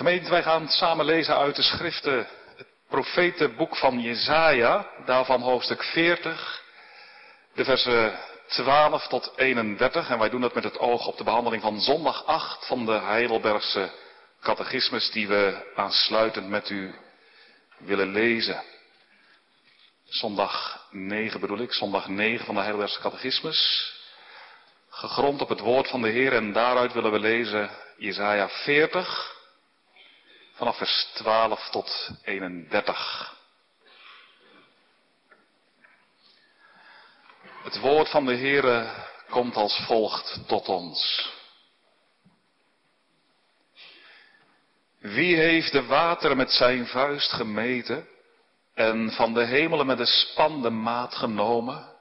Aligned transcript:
Gemeente, 0.00 0.30
wij 0.30 0.42
gaan 0.42 0.68
samen 0.68 1.04
lezen 1.04 1.36
uit 1.36 1.56
de 1.56 1.62
schriften 1.62 2.26
het 2.56 2.66
profetenboek 2.88 3.76
van 3.76 4.00
Jezaja, 4.00 4.86
daarvan 5.04 5.40
hoofdstuk 5.40 5.82
40, 5.82 6.62
de 7.54 7.64
versen 7.64 8.18
12 8.46 9.06
tot 9.06 9.32
31. 9.36 10.10
En 10.10 10.18
wij 10.18 10.28
doen 10.28 10.40
dat 10.40 10.54
met 10.54 10.64
het 10.64 10.78
oog 10.78 11.06
op 11.06 11.16
de 11.16 11.24
behandeling 11.24 11.62
van 11.62 11.80
zondag 11.80 12.26
8 12.26 12.66
van 12.66 12.86
de 12.86 12.92
Heidelbergse 12.92 13.90
catechismus 14.40 15.10
die 15.10 15.28
we 15.28 15.72
aansluitend 15.76 16.48
met 16.48 16.70
u 16.70 16.94
willen 17.78 18.12
lezen. 18.12 18.62
Zondag 20.04 20.84
9 20.90 21.40
bedoel 21.40 21.58
ik, 21.58 21.72
zondag 21.72 22.08
9 22.08 22.46
van 22.46 22.54
de 22.54 22.60
Heidelbergse 22.60 23.00
catechismus. 23.00 23.92
Gegrond 24.90 25.40
op 25.40 25.48
het 25.48 25.60
woord 25.60 25.88
van 25.88 26.02
de 26.02 26.08
Heer 26.08 26.32
en 26.32 26.52
daaruit 26.52 26.92
willen 26.92 27.12
we 27.12 27.18
lezen 27.18 27.70
Jezaja 27.96 28.48
40 28.48 29.38
vanaf 30.60 30.76
vers 30.76 31.08
12 31.14 31.68
tot 31.70 32.10
31. 32.22 33.36
Het 37.62 37.78
woord 37.78 38.08
van 38.10 38.26
de 38.26 38.36
Heere 38.36 38.90
komt 39.30 39.56
als 39.56 39.80
volgt 39.86 40.40
tot 40.46 40.68
ons. 40.68 41.30
Wie 44.98 45.36
heeft 45.36 45.72
de 45.72 45.84
wateren 45.84 46.36
met 46.36 46.50
zijn 46.50 46.86
vuist 46.86 47.32
gemeten 47.32 48.08
en 48.74 49.12
van 49.12 49.34
de 49.34 49.44
hemelen 49.44 49.86
met 49.86 49.98
de 49.98 50.06
span 50.06 50.62
de 50.62 50.70
maat 50.70 51.14
genomen 51.14 51.96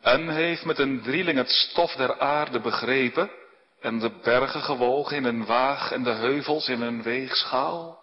en 0.00 0.28
heeft 0.28 0.64
met 0.64 0.78
een 0.78 1.02
drieling 1.02 1.38
het 1.38 1.50
stof 1.50 1.92
der 1.92 2.18
aarde 2.18 2.60
begrepen 2.60 3.39
en 3.80 3.98
de 3.98 4.10
bergen 4.22 4.62
gewogen 4.62 5.16
in 5.16 5.24
een 5.24 5.46
waag 5.46 5.92
en 5.92 6.02
de 6.02 6.12
heuvels 6.12 6.68
in 6.68 6.80
een 6.80 7.02
weegschaal? 7.02 7.98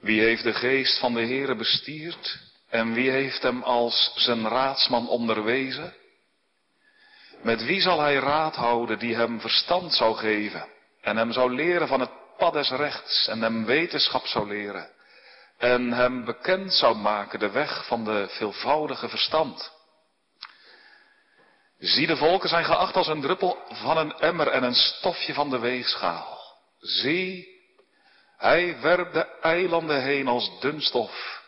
Wie 0.00 0.20
heeft 0.20 0.42
de 0.42 0.54
geest 0.54 0.98
van 0.98 1.14
de 1.14 1.20
Heere 1.20 1.54
bestierd 1.54 2.38
en 2.68 2.92
wie 2.92 3.10
heeft 3.10 3.42
hem 3.42 3.62
als 3.62 4.12
zijn 4.14 4.48
raadsman 4.48 5.08
onderwezen? 5.08 5.94
Met 7.42 7.64
wie 7.64 7.80
zal 7.80 8.00
hij 8.00 8.14
raad 8.14 8.54
houden 8.54 8.98
die 8.98 9.14
hem 9.14 9.40
verstand 9.40 9.94
zou 9.94 10.16
geven 10.16 10.66
en 11.00 11.16
hem 11.16 11.32
zou 11.32 11.54
leren 11.54 11.88
van 11.88 12.00
het 12.00 12.10
pad 12.36 12.52
des 12.52 12.70
rechts 12.70 13.28
en 13.28 13.42
hem 13.42 13.64
wetenschap 13.64 14.26
zou 14.26 14.48
leren 14.48 14.90
en 15.58 15.92
hem 15.92 16.24
bekend 16.24 16.72
zou 16.72 16.96
maken 16.96 17.38
de 17.38 17.50
weg 17.50 17.86
van 17.86 18.04
de 18.04 18.26
veelvoudige 18.28 19.08
verstand? 19.08 19.79
Zie, 21.80 22.06
de 22.06 22.16
volken 22.16 22.48
zijn 22.48 22.64
geacht 22.64 22.96
als 22.96 23.06
een 23.06 23.20
druppel 23.20 23.58
van 23.68 23.96
een 23.96 24.12
emmer 24.12 24.48
en 24.48 24.62
een 24.62 24.74
stofje 24.74 25.34
van 25.34 25.50
de 25.50 25.58
weegschaal. 25.58 26.38
Zie, 26.78 27.48
hij 28.36 28.80
werpt 28.80 29.12
de 29.12 29.38
eilanden 29.40 30.02
heen 30.02 30.28
als 30.28 30.60
dunstof. 30.60 31.42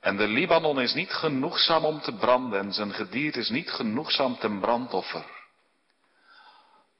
En 0.00 0.16
de 0.16 0.26
Libanon 0.26 0.80
is 0.80 0.94
niet 0.94 1.12
genoegzaam 1.12 1.84
om 1.84 2.00
te 2.00 2.12
branden 2.12 2.60
en 2.60 2.72
zijn 2.72 2.92
gedierte 2.92 3.38
is 3.38 3.48
niet 3.48 3.70
genoegzaam 3.70 4.38
ten 4.38 4.60
brandoffer. 4.60 5.24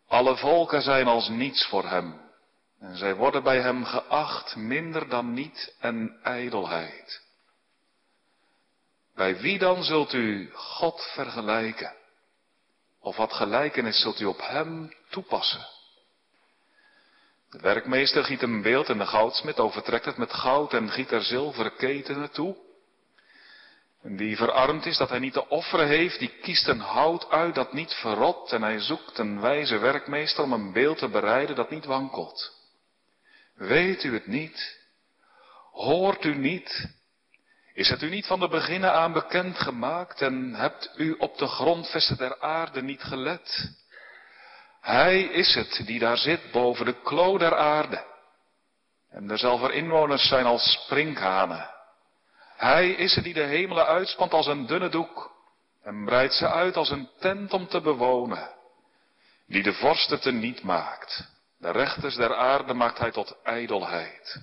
Alle 0.09 0.37
volken 0.37 0.83
zijn 0.83 1.07
als 1.07 1.29
niets 1.29 1.67
voor 1.67 1.89
hem. 1.89 2.21
En 2.81 2.97
zij 2.97 3.15
worden 3.15 3.43
bij 3.43 3.61
hem 3.61 3.85
geacht 3.85 4.57
minder 4.57 5.09
dan 5.09 5.33
niet 5.33 5.77
en 5.81 6.19
ijdelheid. 6.23 7.23
Bij 9.15 9.41
wie 9.41 9.59
dan 9.59 9.85
zult 9.85 10.13
u 10.13 10.51
God 10.53 11.11
vergelijken? 11.15 12.01
Of 13.03 13.17
wat 13.17 13.33
gelijkenis 13.33 14.01
zult 14.01 14.21
u 14.21 14.25
op 14.25 14.41
hem 14.41 14.95
toepassen? 15.11 15.67
De 17.51 17.59
werkmeester 17.59 18.25
giet 18.25 18.43
een 18.43 18.63
beeld 18.63 18.89
en 18.89 18.99
de 18.99 19.07
goudsmid 19.07 19.59
overtrekt 19.61 20.05
het 20.05 20.17
met 20.17 20.33
goud 20.33 20.73
en 20.73 20.91
giet 20.91 21.11
er 21.11 21.23
zilveren 21.23 21.77
ketenen 21.77 22.31
toe. 22.31 22.57
En 24.03 24.17
die 24.17 24.37
verarmd 24.37 24.87
is 24.87 24.97
dat 24.97 25.09
hij 25.09 25.19
niet 25.19 25.33
te 25.33 25.49
offeren 25.49 25.87
heeft, 25.87 26.19
die 26.19 26.39
kiest 26.41 26.69
een 26.69 26.81
hout 26.81 27.31
uit 27.31 27.55
dat 27.55 27.73
niet 27.73 27.93
verrot 27.93 28.53
en 28.53 28.63
hij 28.63 28.81
zoekt 28.81 29.19
een 29.19 29.41
wijze 29.41 29.79
werkmeester 29.79 30.45
om 30.45 30.53
een 30.53 30.73
beeld 30.73 30.99
te 30.99 31.09
bereiden 31.09 31.57
dat 31.57 31.71
niet 31.71 31.85
wankelt. 31.85 32.53
Weet 33.55 34.05
u 34.05 34.13
het 34.15 34.27
niet? 34.27 34.81
Hoort 35.73 36.25
u 36.25 36.35
niet 36.35 37.01
is 37.75 37.89
het 37.89 38.03
u 38.03 38.09
niet 38.09 38.27
van 38.27 38.41
de 38.41 38.49
beginnen 38.49 38.93
aan 38.93 39.13
bekend 39.13 39.59
gemaakt 39.59 40.21
en 40.23 40.55
hebt 40.55 40.91
u 40.97 41.15
op 41.19 41.39
de 41.39 41.47
grondvesten 41.47 42.17
der 42.17 42.41
aarde 42.41 42.83
niet 42.83 43.03
gelet? 43.03 43.71
Hij 44.81 45.23
is 45.23 45.55
het 45.55 45.83
die 45.87 45.99
daar 45.99 46.17
zit 46.17 46.51
boven 46.51 46.85
de 46.85 47.03
klo 47.03 47.39
der 47.39 47.57
aarde. 47.57 48.05
En 49.11 49.27
derzelver 49.27 49.73
inwoners 49.73 50.29
zijn 50.29 50.45
als 50.45 50.73
sprinkhanen. 50.73 51.71
Hij 52.57 52.91
is 52.91 53.15
het 53.15 53.25
die 53.25 53.35
de 53.35 53.43
hemelen 53.43 53.87
uitspant 53.87 54.33
als 54.33 54.47
een 54.47 54.67
dunne 54.67 54.89
doek 54.89 55.31
en 55.83 56.05
breidt 56.05 56.35
ze 56.35 56.49
uit 56.49 56.77
als 56.77 56.91
een 56.91 57.09
tent 57.19 57.53
om 57.53 57.69
te 57.69 57.81
bewonen. 57.81 58.51
Die 59.47 59.63
de 59.63 59.73
vorsten 59.73 60.21
te 60.21 60.33
niet 60.33 60.63
maakt. 60.63 61.25
De 61.59 61.71
rechters 61.71 62.15
der 62.15 62.35
aarde 62.35 62.75
maakt 62.75 62.99
hij 62.99 63.11
tot 63.11 63.37
ijdelheid. 63.43 64.43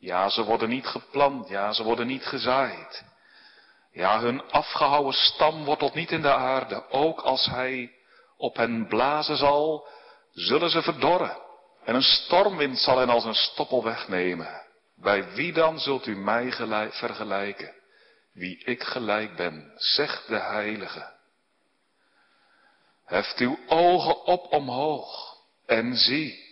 Ja, 0.00 0.28
ze 0.28 0.44
worden 0.44 0.68
niet 0.68 0.86
geplant, 0.86 1.48
ja, 1.48 1.72
ze 1.72 1.82
worden 1.82 2.06
niet 2.06 2.24
gezaaid. 2.24 3.04
Ja, 3.92 4.20
hun 4.20 4.50
afgehouwen 4.50 5.14
stam 5.14 5.64
wortelt 5.64 5.94
niet 5.94 6.10
in 6.10 6.22
de 6.22 6.32
aarde. 6.32 6.90
Ook 6.90 7.20
als 7.20 7.46
hij 7.46 7.92
op 8.36 8.56
hen 8.56 8.86
blazen 8.88 9.36
zal, 9.36 9.88
zullen 10.32 10.70
ze 10.70 10.82
verdorren. 10.82 11.36
En 11.84 11.94
een 11.94 12.02
stormwind 12.02 12.78
zal 12.78 12.98
hen 12.98 13.08
als 13.08 13.24
een 13.24 13.34
stoppel 13.34 13.84
wegnemen. 13.84 14.62
Bij 14.96 15.32
wie 15.32 15.52
dan 15.52 15.78
zult 15.78 16.06
u 16.06 16.16
mij 16.16 16.50
gelijk, 16.50 16.94
vergelijken? 16.94 17.74
Wie 18.32 18.64
ik 18.64 18.82
gelijk 18.82 19.36
ben, 19.36 19.72
zegt 19.76 20.28
de 20.28 20.38
Heilige. 20.38 21.12
Heft 23.04 23.38
uw 23.38 23.58
ogen 23.66 24.24
op 24.24 24.52
omhoog 24.52 25.36
en 25.66 25.94
zie 25.96 26.48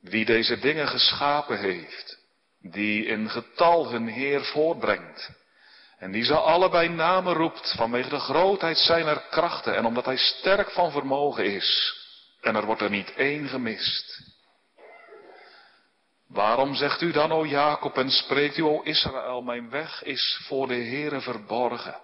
wie 0.00 0.24
deze 0.24 0.58
dingen 0.58 0.88
geschapen 0.88 1.58
heeft 1.58 2.23
die 2.70 3.06
in 3.06 3.30
getal 3.30 3.90
hun 3.90 4.06
Heer 4.06 4.44
voortbrengt. 4.44 5.30
En 5.98 6.12
die 6.12 6.24
ze 6.24 6.36
allebei 6.36 6.88
namen 6.88 7.34
roept 7.34 7.74
vanwege 7.76 8.08
de 8.08 8.18
grootheid 8.18 8.78
zijner 8.78 9.20
krachten 9.30 9.76
en 9.76 9.84
omdat 9.84 10.04
hij 10.04 10.16
sterk 10.16 10.70
van 10.70 10.90
vermogen 10.90 11.44
is. 11.44 11.98
En 12.40 12.56
er 12.56 12.64
wordt 12.64 12.80
er 12.80 12.90
niet 12.90 13.14
één 13.14 13.48
gemist. 13.48 14.32
Waarom 16.28 16.74
zegt 16.74 17.00
u 17.00 17.12
dan, 17.12 17.32
o 17.32 17.46
Jacob, 17.46 17.98
en 17.98 18.10
spreekt 18.10 18.56
u, 18.56 18.62
o 18.62 18.80
Israël, 18.82 19.42
mijn 19.42 19.70
weg 19.70 20.02
is 20.02 20.40
voor 20.46 20.66
de 20.66 20.74
Heere 20.74 21.20
verborgen. 21.20 22.00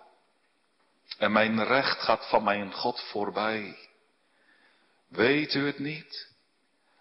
En 1.19 1.33
mijn 1.33 1.65
recht 1.65 2.01
gaat 2.01 2.29
van 2.29 2.45
mijn 2.45 2.73
God 2.73 3.01
voorbij. 3.01 3.77
Weet 5.09 5.55
u 5.55 5.67
het 5.67 5.79
niet? 5.79 6.29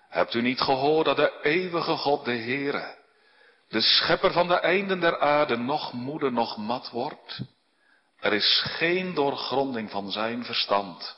Hebt 0.09 0.33
u 0.33 0.41
niet 0.41 0.61
gehoord 0.61 1.05
dat 1.05 1.15
de 1.15 1.39
eeuwige 1.41 1.97
God, 1.97 2.25
de 2.25 2.37
Heere, 2.37 2.98
de 3.69 3.81
schepper 3.81 4.31
van 4.31 4.47
de 4.47 4.59
einden 4.59 4.99
der 4.99 5.19
aarde 5.19 5.57
nog 5.57 5.93
moede 5.93 6.29
nog 6.29 6.57
mat 6.57 6.89
wordt. 6.89 7.41
Er 8.19 8.33
is 8.33 8.61
geen 8.65 9.13
doorgronding 9.13 9.89
van 9.91 10.11
zijn 10.11 10.45
verstand. 10.45 11.17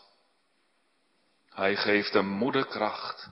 Hij 1.49 1.75
geeft 1.75 2.13
de 2.13 2.21
moede 2.21 2.67
kracht. 2.67 3.29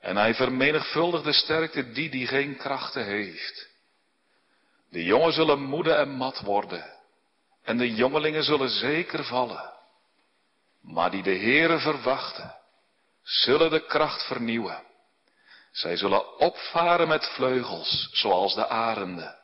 En 0.00 0.16
hij 0.16 0.34
vermenigvuldigt 0.34 1.24
de 1.24 1.32
sterkte 1.32 1.90
die 1.92 2.10
die 2.10 2.26
geen 2.26 2.56
krachten 2.56 3.04
heeft. 3.04 3.68
De 4.90 5.04
jongen 5.04 5.32
zullen 5.32 5.62
moede 5.62 5.92
en 5.92 6.10
mat 6.10 6.40
worden. 6.40 6.96
En 7.62 7.76
de 7.76 7.94
jongelingen 7.94 8.42
zullen 8.42 8.70
zeker 8.70 9.24
vallen. 9.24 9.72
Maar 10.82 11.10
die 11.10 11.22
de 11.22 11.36
Heere 11.36 11.78
verwachten, 11.78 12.54
zullen 13.22 13.70
de 13.70 13.86
kracht 13.86 14.26
vernieuwen. 14.26 14.87
Zij 15.78 15.96
zullen 15.96 16.38
opvaren 16.38 17.08
met 17.08 17.26
vleugels, 17.26 18.08
zoals 18.12 18.54
de 18.54 18.68
arenden. 18.68 19.38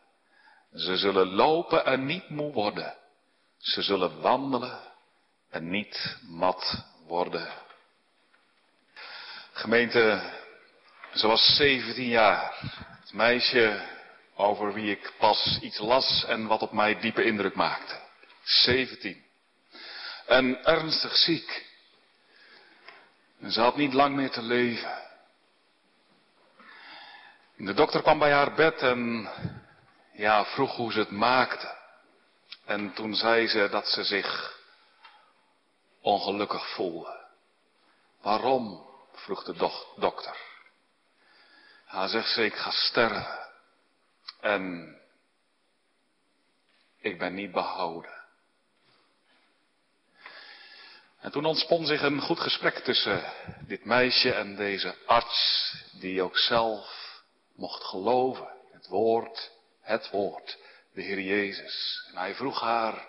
Ze 0.72 0.96
zullen 0.96 1.26
lopen 1.26 1.84
en 1.86 2.06
niet 2.06 2.28
moe 2.28 2.52
worden. 2.52 2.94
Ze 3.58 3.82
zullen 3.82 4.20
wandelen 4.20 4.80
en 5.50 5.70
niet 5.70 6.16
mat 6.22 6.84
worden. 7.06 7.48
Gemeente, 9.52 10.32
ze 11.14 11.26
was 11.26 11.56
17 11.56 12.08
jaar. 12.08 12.54
Het 13.00 13.12
meisje 13.12 13.88
over 14.34 14.72
wie 14.72 14.90
ik 14.90 15.12
pas 15.18 15.58
iets 15.60 15.78
las 15.78 16.24
en 16.24 16.46
wat 16.46 16.62
op 16.62 16.72
mij 16.72 17.00
diepe 17.00 17.24
indruk 17.24 17.54
maakte. 17.54 18.00
17. 18.42 19.24
En 20.26 20.64
ernstig 20.64 21.16
ziek. 21.16 21.66
En 23.40 23.52
ze 23.52 23.60
had 23.60 23.76
niet 23.76 23.92
lang 23.92 24.16
meer 24.16 24.30
te 24.30 24.42
leven. 24.42 25.02
De 27.64 27.74
dokter 27.74 28.02
kwam 28.02 28.18
bij 28.18 28.32
haar 28.32 28.54
bed 28.54 28.78
en 28.82 29.28
ja, 30.12 30.44
vroeg 30.44 30.76
hoe 30.76 30.92
ze 30.92 30.98
het 30.98 31.10
maakte. 31.10 31.74
En 32.64 32.92
toen 32.92 33.14
zei 33.14 33.48
ze 33.48 33.68
dat 33.70 33.88
ze 33.88 34.04
zich 34.04 34.60
ongelukkig 36.00 36.74
voelde. 36.74 37.26
Waarom? 38.20 38.86
vroeg 39.12 39.44
de 39.44 39.54
dokter. 39.96 40.36
Hij 41.86 42.08
zegt 42.08 42.32
ze, 42.32 42.44
ik 42.44 42.54
ga 42.54 42.70
sterven. 42.70 43.38
En 44.40 44.96
ik 47.00 47.18
ben 47.18 47.34
niet 47.34 47.52
behouden. 47.52 48.24
En 51.20 51.30
toen 51.30 51.44
ontspon 51.44 51.86
zich 51.86 52.02
een 52.02 52.20
goed 52.20 52.40
gesprek 52.40 52.78
tussen 52.78 53.32
dit 53.66 53.84
meisje 53.84 54.32
en 54.32 54.56
deze 54.56 54.96
arts, 55.06 55.74
die 55.92 56.22
ook 56.22 56.38
zelf 56.38 57.03
mocht 57.54 57.84
geloven. 57.84 58.52
Het 58.72 58.86
woord, 58.86 59.52
het 59.80 60.10
woord, 60.10 60.58
de 60.92 61.02
Heer 61.02 61.20
Jezus. 61.20 62.06
En 62.10 62.16
hij 62.16 62.34
vroeg 62.34 62.60
haar, 62.60 63.08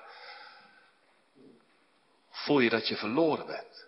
voel 2.29 2.59
je 2.59 2.69
dat 2.69 2.87
je 2.87 2.95
verloren 2.95 3.45
bent? 3.45 3.87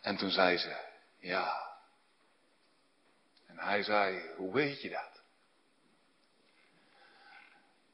En 0.00 0.16
toen 0.16 0.30
zei 0.30 0.56
ze, 0.56 0.76
ja. 1.18 1.70
En 3.46 3.58
hij 3.58 3.82
zei, 3.82 4.30
hoe 4.36 4.52
weet 4.52 4.82
je 4.82 4.90
dat? 4.90 5.22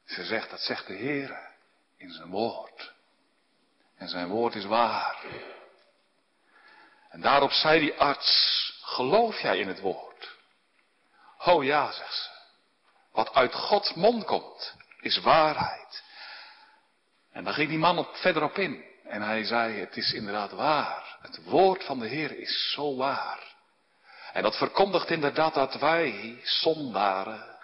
Ze 0.05 0.23
zegt, 0.23 0.49
dat 0.49 0.61
zegt 0.61 0.87
de 0.87 0.93
Heer 0.93 1.49
in 1.97 2.11
zijn 2.11 2.29
woord. 2.29 2.93
En 3.95 4.09
zijn 4.09 4.27
woord 4.27 4.55
is 4.55 4.65
waar. 4.65 5.25
En 7.09 7.21
daarop 7.21 7.51
zei 7.51 7.79
die 7.79 7.93
arts, 7.93 8.71
geloof 8.81 9.39
jij 9.39 9.59
in 9.59 9.67
het 9.67 9.79
woord? 9.79 10.08
Oh 11.45 11.63
ja, 11.63 11.91
zegt 11.91 12.13
ze. 12.13 12.29
Wat 13.11 13.33
uit 13.33 13.53
Gods 13.53 13.93
mond 13.93 14.25
komt, 14.25 14.75
is 15.01 15.17
waarheid. 15.17 16.03
En 17.31 17.43
dan 17.43 17.53
ging 17.53 17.69
die 17.69 17.77
man 17.77 17.97
op, 17.97 18.15
verder 18.15 18.43
op 18.43 18.57
in. 18.57 18.83
En 19.03 19.21
hij 19.21 19.43
zei, 19.43 19.79
het 19.79 19.97
is 19.97 20.13
inderdaad 20.13 20.51
waar. 20.51 21.17
Het 21.21 21.43
woord 21.43 21.83
van 21.83 21.99
de 21.99 22.07
Heer 22.07 22.39
is 22.39 22.71
zo 22.71 22.95
waar. 22.95 23.55
En 24.33 24.43
dat 24.43 24.57
verkondigt 24.57 25.09
inderdaad 25.09 25.53
dat 25.53 25.73
wij, 25.73 26.39
zondaren, 26.43 27.57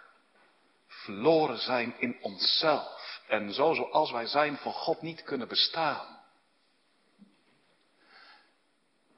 verloren 0.88 1.57
zijn 1.57 1.95
in 2.00 2.18
onszelf. 2.22 3.22
En 3.27 3.54
zo 3.54 3.74
zoals 3.74 4.12
wij 4.12 4.25
zijn 4.25 4.57
voor 4.57 4.74
God 4.74 5.01
niet 5.01 5.24
kunnen 5.24 5.48
bestaan. 5.48 6.19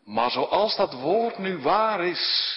Maar 0.03 0.31
zoals 0.31 0.75
dat 0.75 0.93
woord 0.93 1.37
nu 1.37 1.61
waar 1.61 2.05
is 2.05 2.55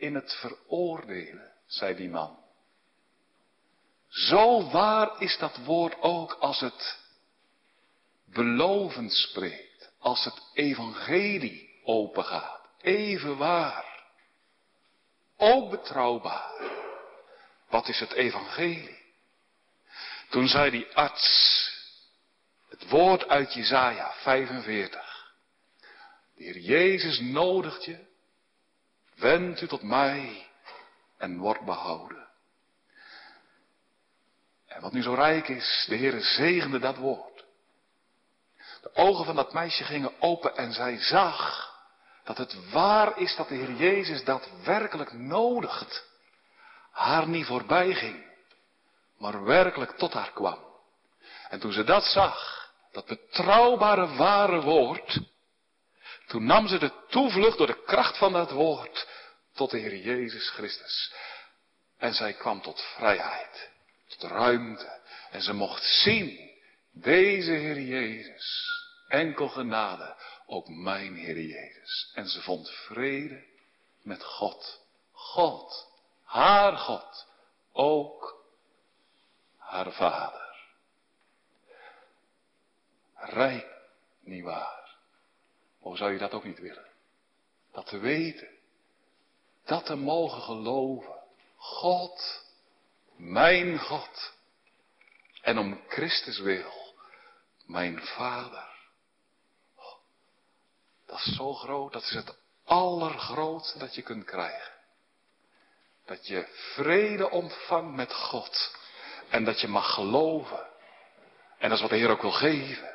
in 0.00 0.14
het 0.14 0.32
veroordelen, 0.32 1.52
zei 1.66 1.94
die 1.94 2.08
man. 2.08 2.38
Zo 4.08 4.70
waar 4.70 5.20
is 5.20 5.38
dat 5.38 5.56
woord 5.56 6.00
ook 6.00 6.32
als 6.32 6.60
het 6.60 6.98
beloven 8.24 9.10
spreekt, 9.10 9.92
als 9.98 10.24
het 10.24 10.42
evangelie 10.54 11.80
opengaat. 11.84 12.60
Even 12.80 13.36
waar. 13.36 13.84
Ook 15.36 15.70
betrouwbaar. 15.70 16.50
Wat 17.68 17.88
is 17.88 18.00
het 18.00 18.12
evangelie? 18.12 18.98
Toen 20.28 20.48
zei 20.48 20.70
die 20.70 20.96
arts 20.96 21.68
het 22.68 22.88
woord 22.88 23.28
uit 23.28 23.54
Jezaja 23.54 24.12
45. 24.12 25.32
De 26.36 26.44
Heer 26.44 26.58
Jezus 26.58 27.20
nodigt 27.20 27.84
je, 27.84 28.08
wend 29.20 29.60
u 29.60 29.66
tot 29.66 29.82
mij 29.82 30.46
en 31.18 31.38
word 31.38 31.64
behouden. 31.64 32.28
En 34.66 34.80
wat 34.80 34.92
nu 34.92 35.02
zo 35.02 35.14
rijk 35.14 35.48
is, 35.48 35.84
de 35.88 35.94
Heer 35.94 36.20
zegende 36.20 36.78
dat 36.78 36.96
woord. 36.96 37.44
De 38.82 38.94
ogen 38.94 39.24
van 39.24 39.36
dat 39.36 39.52
meisje 39.52 39.84
gingen 39.84 40.12
open 40.20 40.56
en 40.56 40.72
zij 40.72 40.98
zag 40.98 41.68
dat 42.24 42.38
het 42.38 42.70
waar 42.70 43.18
is 43.18 43.36
dat 43.36 43.48
de 43.48 43.54
Heer 43.54 43.72
Jezus 43.72 44.24
daadwerkelijk 44.24 45.12
nodigt. 45.12 46.08
Haar 46.90 47.28
niet 47.28 47.46
voorbij 47.46 47.94
ging, 47.94 48.24
maar 49.18 49.44
werkelijk 49.44 49.90
tot 49.90 50.12
haar 50.12 50.32
kwam. 50.32 50.58
En 51.48 51.60
toen 51.60 51.72
ze 51.72 51.84
dat 51.84 52.04
zag, 52.04 52.70
dat 52.92 53.06
betrouwbare 53.06 54.14
ware 54.14 54.60
woord, 54.60 55.20
toen 56.30 56.44
nam 56.44 56.68
ze 56.68 56.78
de 56.78 56.92
toevlucht 57.08 57.58
door 57.58 57.66
de 57.66 57.82
kracht 57.84 58.18
van 58.18 58.32
dat 58.32 58.50
woord 58.50 59.08
tot 59.52 59.70
de 59.70 59.78
Heer 59.78 59.96
Jezus 59.96 60.50
Christus. 60.50 61.12
En 61.98 62.14
zij 62.14 62.32
kwam 62.32 62.62
tot 62.62 62.80
vrijheid, 62.80 63.70
tot 64.08 64.22
ruimte. 64.30 65.00
En 65.30 65.42
ze 65.42 65.52
mocht 65.52 65.82
zien, 65.84 66.50
deze 66.92 67.50
Heer 67.50 67.80
Jezus, 67.80 68.68
enkel 69.08 69.48
genade, 69.48 70.16
ook 70.46 70.68
mijn 70.68 71.14
Heer 71.14 71.40
Jezus. 71.40 72.10
En 72.14 72.28
ze 72.28 72.42
vond 72.42 72.70
vrede 72.70 73.44
met 74.02 74.24
God. 74.24 74.80
God, 75.12 75.88
haar 76.24 76.76
God, 76.76 77.26
ook 77.72 78.44
haar 79.58 79.92
vader. 79.92 80.56
Rijk, 83.14 83.66
niet 84.20 84.44
Hoe 85.80 85.96
zou 85.96 86.12
je 86.12 86.18
dat 86.18 86.32
ook 86.32 86.44
niet 86.44 86.58
willen? 86.58 86.86
Dat 87.72 87.86
te 87.86 87.98
weten. 87.98 88.48
Dat 89.64 89.86
te 89.86 89.94
mogen 89.94 90.42
geloven. 90.42 91.14
God, 91.56 92.44
mijn 93.16 93.78
God. 93.78 94.32
En 95.42 95.58
om 95.58 95.80
Christus 95.88 96.38
wil, 96.38 96.94
mijn 97.66 98.00
Vader. 98.00 98.68
Dat 101.06 101.18
is 101.18 101.36
zo 101.36 101.54
groot, 101.54 101.92
dat 101.92 102.02
is 102.02 102.10
het 102.10 102.36
allergrootste 102.64 103.78
dat 103.78 103.94
je 103.94 104.02
kunt 104.02 104.24
krijgen. 104.24 104.72
Dat 106.04 106.26
je 106.26 106.46
vrede 106.74 107.30
ontvangt 107.30 107.94
met 107.96 108.14
God. 108.14 108.76
En 109.28 109.44
dat 109.44 109.60
je 109.60 109.68
mag 109.68 109.94
geloven. 109.94 110.66
En 111.58 111.68
dat 111.68 111.72
is 111.72 111.80
wat 111.80 111.90
de 111.90 111.96
Heer 111.96 112.10
ook 112.10 112.22
wil 112.22 112.32
geven. 112.32 112.94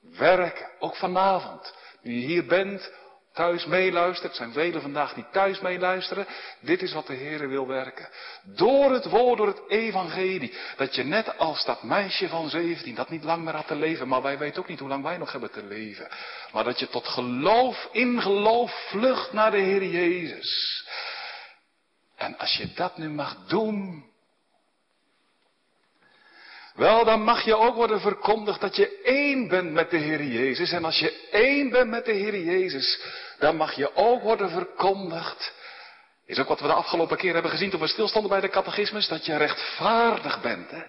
Werken, 0.00 0.70
ook 0.78 0.96
vanavond. 0.96 1.74
Je 2.06 2.26
hier 2.26 2.46
bent, 2.46 2.90
thuis 3.32 3.66
meeluistert, 3.66 4.34
zijn 4.34 4.52
velen 4.52 4.80
vandaag 4.80 5.14
die 5.14 5.24
thuis 5.32 5.60
meeluisteren. 5.60 6.26
Dit 6.60 6.82
is 6.82 6.92
wat 6.92 7.06
de 7.06 7.14
Heer 7.14 7.48
wil 7.48 7.66
werken. 7.66 8.08
Door 8.42 8.92
het 8.92 9.04
woord, 9.04 9.36
door 9.36 9.46
het 9.46 9.62
evangelie. 9.68 10.54
Dat 10.76 10.94
je 10.94 11.04
net 11.04 11.38
als 11.38 11.64
dat 11.64 11.82
meisje 11.82 12.28
van 12.28 12.48
17, 12.48 12.94
dat 12.94 13.10
niet 13.10 13.24
lang 13.24 13.44
meer 13.44 13.54
had 13.54 13.66
te 13.66 13.74
leven, 13.74 14.08
maar 14.08 14.22
wij 14.22 14.38
weten 14.38 14.62
ook 14.62 14.68
niet 14.68 14.78
hoe 14.78 14.88
lang 14.88 15.02
wij 15.02 15.16
nog 15.16 15.32
hebben 15.32 15.50
te 15.50 15.64
leven. 15.64 16.08
Maar 16.52 16.64
dat 16.64 16.78
je 16.78 16.88
tot 16.88 17.08
geloof, 17.08 17.88
in 17.92 18.22
geloof 18.22 18.88
vlucht 18.88 19.32
naar 19.32 19.50
de 19.50 19.60
Heer 19.60 19.84
Jezus. 19.84 20.84
En 22.16 22.38
als 22.38 22.56
je 22.56 22.72
dat 22.74 22.96
nu 22.96 23.08
mag 23.08 23.46
doen, 23.46 24.04
wel, 26.76 27.04
dan 27.04 27.22
mag 27.22 27.44
je 27.44 27.56
ook 27.56 27.74
worden 27.74 28.00
verkondigd 28.00 28.60
dat 28.60 28.76
je 28.76 29.00
één 29.02 29.48
bent 29.48 29.72
met 29.72 29.90
de 29.90 29.96
Heer 29.96 30.22
Jezus. 30.22 30.72
En 30.72 30.84
als 30.84 30.98
je 30.98 31.28
één 31.30 31.70
bent 31.70 31.90
met 31.90 32.04
de 32.04 32.12
Heer 32.12 32.38
Jezus, 32.38 33.00
dan 33.38 33.56
mag 33.56 33.72
je 33.72 33.96
ook 33.96 34.22
worden 34.22 34.50
verkondigd. 34.50 35.54
Is 36.26 36.38
ook 36.38 36.48
wat 36.48 36.60
we 36.60 36.66
de 36.66 36.72
afgelopen 36.72 37.16
keer 37.16 37.32
hebben 37.32 37.50
gezien 37.50 37.70
toen 37.70 37.80
we 37.80 37.86
stilstonden 37.86 38.30
bij 38.30 38.40
de 38.40 38.48
catechismus, 38.48 39.08
dat 39.08 39.26
je 39.26 39.36
rechtvaardig 39.36 40.40
bent. 40.40 40.70
Hè? 40.70 40.82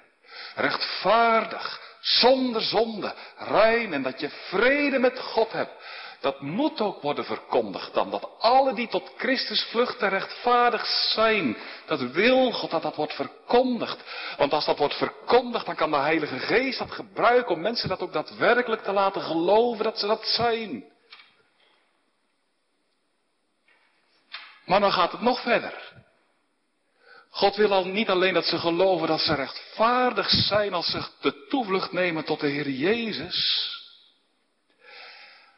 Rechtvaardig, 0.55 1.81
zonder 1.99 2.61
zonde, 2.61 3.13
rein 3.37 3.93
en 3.93 4.01
dat 4.01 4.19
je 4.19 4.29
vrede 4.29 4.99
met 4.99 5.19
God 5.19 5.51
hebt. 5.51 5.71
Dat 6.19 6.41
moet 6.41 6.81
ook 6.81 7.01
worden 7.01 7.25
verkondigd 7.25 7.93
dan. 7.93 8.11
Dat 8.11 8.29
alle 8.39 8.73
die 8.73 8.87
tot 8.87 9.11
Christus 9.17 9.63
vluchten 9.63 10.09
rechtvaardig 10.09 10.85
zijn. 10.85 11.57
Dat 11.85 11.99
wil 11.99 12.51
God 12.51 12.71
dat 12.71 12.81
dat 12.81 12.95
wordt 12.95 13.13
verkondigd. 13.13 14.03
Want 14.37 14.53
als 14.53 14.65
dat 14.65 14.77
wordt 14.77 14.97
verkondigd, 14.97 15.65
dan 15.65 15.75
kan 15.75 15.91
de 15.91 15.97
Heilige 15.97 16.39
Geest 16.39 16.79
dat 16.79 16.91
gebruiken 16.91 17.55
om 17.55 17.61
mensen 17.61 17.89
dat 17.89 18.01
ook 18.01 18.13
daadwerkelijk 18.13 18.83
te 18.83 18.91
laten 18.91 19.21
geloven 19.21 19.83
dat 19.83 19.99
ze 19.99 20.07
dat 20.07 20.25
zijn. 20.25 20.83
Maar 24.65 24.79
dan 24.79 24.91
gaat 24.91 25.11
het 25.11 25.21
nog 25.21 25.41
verder. 25.41 25.95
God 27.29 27.55
wil 27.55 27.71
al 27.71 27.85
niet 27.85 28.09
alleen 28.09 28.33
dat 28.33 28.45
ze 28.45 28.57
geloven 28.57 29.07
dat 29.07 29.19
ze 29.19 29.33
rechtvaardig 29.33 30.29
zijn 30.29 30.73
als 30.73 30.91
ze 30.91 31.03
de 31.21 31.45
toevlucht 31.49 31.91
nemen 31.91 32.25
tot 32.25 32.39
de 32.39 32.47
Heer 32.47 32.69
Jezus. 32.69 33.71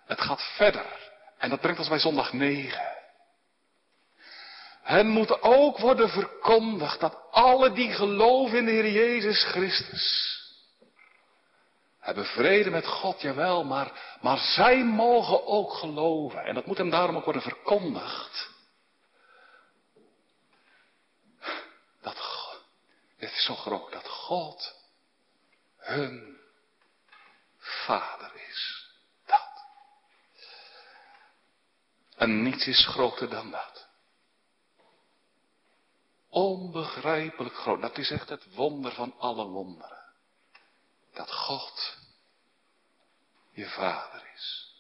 Het 0.10 0.22
gaat 0.22 0.42
verder. 0.56 1.12
En 1.38 1.50
dat 1.50 1.60
brengt 1.62 1.80
ons 1.80 1.90
bij 1.90 2.00
zondag 2.00 2.34
9. 2.34 2.98
Het 4.82 5.06
moet 5.06 5.42
ook 5.42 5.78
worden 5.78 6.10
verkondigd 6.10 7.00
dat 7.00 7.18
alle 7.32 7.72
die 7.72 7.92
geloven 7.92 8.58
in 8.58 8.66
de 8.66 8.72
Heer 8.72 8.92
Jezus 8.92 9.44
Christus 9.44 10.38
hebben 12.00 12.26
vrede 12.26 12.70
met 12.70 12.88
God, 12.88 13.22
jawel, 13.22 13.64
maar, 13.64 14.18
maar 14.22 14.38
zij 14.38 14.84
mogen 14.84 15.46
ook 15.46 15.74
geloven. 15.74 16.46
En 16.46 16.54
dat 16.54 16.66
moet 16.66 16.78
hem 16.78 16.90
daarom 16.90 17.16
ook 17.16 17.24
worden 17.24 17.42
verkondigd. 17.42 18.50
Dat 22.02 22.18
dit 23.18 23.32
is 23.32 23.46
zo 23.46 23.56
groot, 23.56 23.92
dat 23.92 24.08
God 24.08 24.76
hun 25.78 26.38
vader 27.58 28.32
is. 28.50 28.79
En 32.20 32.44
niets 32.44 32.68
is 32.68 32.88
groter 32.88 33.30
dan 33.30 33.52
dat. 33.52 33.88
onbegrijpelijk 36.30 37.56
groot. 37.56 37.82
Dat 37.82 37.98
is 37.98 38.12
echt 38.12 38.30
het 38.30 38.56
wonder 38.56 38.92
van 38.92 39.14
alle 39.18 39.46
wonderen. 39.46 40.04
Dat 41.14 41.32
God 41.32 41.98
je 43.52 43.70
vader 43.70 44.32
is. 44.36 44.74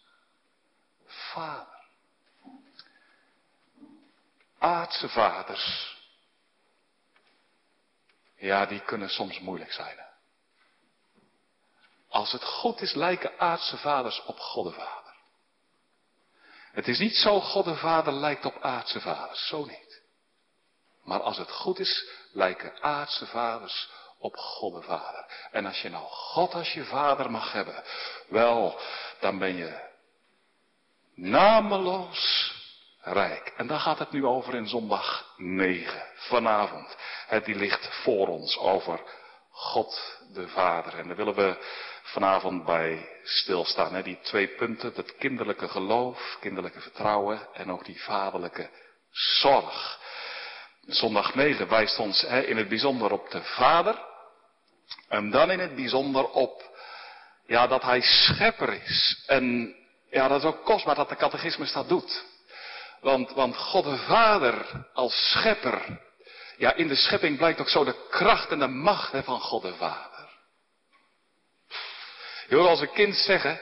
Vader. 1.05 1.88
Aardse 4.60 5.10
vaders. 5.10 5.98
Ja, 8.36 8.65
die 8.65 8.81
kunnen 8.81 9.10
soms 9.10 9.39
moeilijk 9.39 9.72
zijn. 9.72 10.08
Als 12.08 12.31
het 12.31 12.43
goed 12.43 12.81
is, 12.81 12.93
lijken 12.93 13.39
aardse 13.39 13.77
vaders 13.77 14.24
op 14.25 14.38
God 14.38 14.65
de 14.65 14.72
Vader. 14.72 14.99
Het 16.72 16.88
is 16.88 17.00
niet 17.00 17.16
zo 17.16 17.40
God 17.40 17.66
de 17.66 17.76
Vader 17.76 18.14
lijkt 18.14 18.46
op 18.46 18.62
aardse 18.62 19.02
vaders, 19.02 19.48
zo 19.48 19.66
niet. 19.66 20.02
Maar 21.04 21.22
als 21.22 21.38
het 21.38 21.52
goed 21.52 21.80
is, 21.80 22.10
lijken 22.32 22.82
aardse 22.82 23.26
vaders 23.26 23.90
op 24.20 24.36
God 24.36 24.74
de 24.74 24.82
Vader. 24.82 25.26
En 25.52 25.66
als 25.66 25.82
je 25.82 25.90
nou 25.90 26.06
God 26.08 26.54
als 26.54 26.74
je 26.74 26.84
vader 26.84 27.32
mag 27.32 27.52
hebben, 27.52 27.84
wel, 28.28 28.80
dan 29.20 29.38
ben 29.38 29.56
je 29.56 29.88
nameloos 31.16 32.54
rijk. 33.02 33.54
En 33.58 33.68
daar 33.68 33.80
gaat 33.80 34.00
het 34.00 34.12
nu 34.12 34.26
over 34.26 34.56
in 34.56 34.68
zondag 34.68 35.34
9, 35.38 36.04
vanavond. 36.16 36.98
Het 37.28 37.46
die 37.46 37.56
ligt 37.56 38.04
voor 38.04 38.28
ons 38.28 38.58
over 38.58 39.02
God 39.52 40.18
de 40.34 40.48
Vader. 40.48 40.98
En 40.98 41.08
daar 41.08 41.16
willen 41.16 41.36
we 41.36 41.58
vanavond 42.12 42.66
bij 42.66 43.10
stilstaan. 43.24 43.94
Hè? 43.94 44.04
Die 44.04 44.20
twee 44.22 44.48
punten, 44.48 44.94
dat 44.96 45.16
kinderlijke 45.16 45.68
geloof, 45.68 46.38
kinderlijke 46.39 46.82
vertrouwen 46.82 47.48
en 47.54 47.72
ook 47.72 47.86
die 47.86 48.01
vaderlijke 48.01 48.70
zorg. 49.12 50.00
Zondag 50.88 51.36
9 51.36 51.68
wijst 51.68 52.00
ons 52.00 52.22
hè, 52.22 52.42
in 52.42 52.58
het 52.58 52.70
bijzonder 52.70 53.12
op 53.12 53.30
de 53.30 53.44
Vader. 53.44 54.08
En 55.08 55.30
dan 55.30 55.51
in 55.51 55.60
het 55.60 55.75
bijzonder 55.75 56.30
op 56.30 56.70
ja, 57.46 57.68
dat 57.68 57.84
hij 57.84 58.01
schepper 58.01 58.74
is. 58.74 59.24
En 59.28 59.75
ja, 60.10 60.28
dat 60.28 60.39
is 60.39 60.48
ook 60.48 60.66
kostbaar 60.66 60.96
dat 60.96 61.10
de 61.10 61.16
catechismus 61.16 61.72
dat 61.72 61.89
doet. 61.89 62.24
Want, 63.01 63.32
want 63.32 63.58
God 63.58 63.84
de 63.84 63.98
Vader 63.98 64.86
als 64.94 65.30
schepper. 65.32 66.00
Ja, 66.58 66.74
in 66.74 66.88
de 66.88 66.96
schepping 66.96 67.38
blijkt 67.38 67.60
ook 67.60 67.70
zo 67.70 67.84
de 67.84 68.08
kracht 68.10 68.51
en 68.51 68.60
de 68.60 68.68
macht 68.68 69.12
van 69.24 69.39
God 69.39 69.62
de 69.62 69.74
Vader. 69.74 70.09
Je 72.50 72.56
hoort 72.56 72.68
als 72.68 72.82
een 72.82 72.94
kind 72.94 73.15
zeggen, 73.15 73.62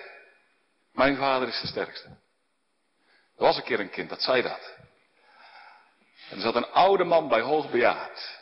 mijn 0.91 1.17
vader 1.17 1.47
is 1.47 1.61
de 1.61 1.67
sterkste. 1.67 2.07
Er 2.07 3.43
was 3.43 3.57
een 3.57 3.63
keer 3.63 3.79
een 3.79 3.89
kind, 3.89 4.09
dat 4.09 4.21
zei 4.21 4.41
dat. 4.41 4.75
En 6.29 6.35
er 6.35 6.41
zat 6.41 6.55
een 6.55 6.71
oude 6.71 7.03
man 7.03 7.27
bij 7.27 7.41
hoogbejaard. 7.41 8.39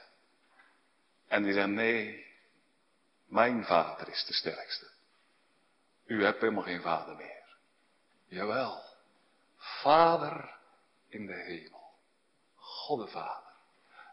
En 1.27 1.43
die 1.43 1.53
zei, 1.53 1.67
nee, 1.67 2.25
mijn 3.27 3.65
vader 3.65 4.09
is 4.09 4.25
de 4.25 4.33
sterkste. 4.33 4.91
U 6.05 6.23
hebt 6.23 6.41
helemaal 6.41 6.63
geen 6.63 6.81
vader 6.81 7.15
meer. 7.15 7.57
Jawel, 8.27 8.83
vader 9.57 10.57
in 11.09 11.25
de 11.25 11.33
hemel. 11.33 11.93
God 12.55 13.05
de 13.05 13.07
Vader. 13.07 13.53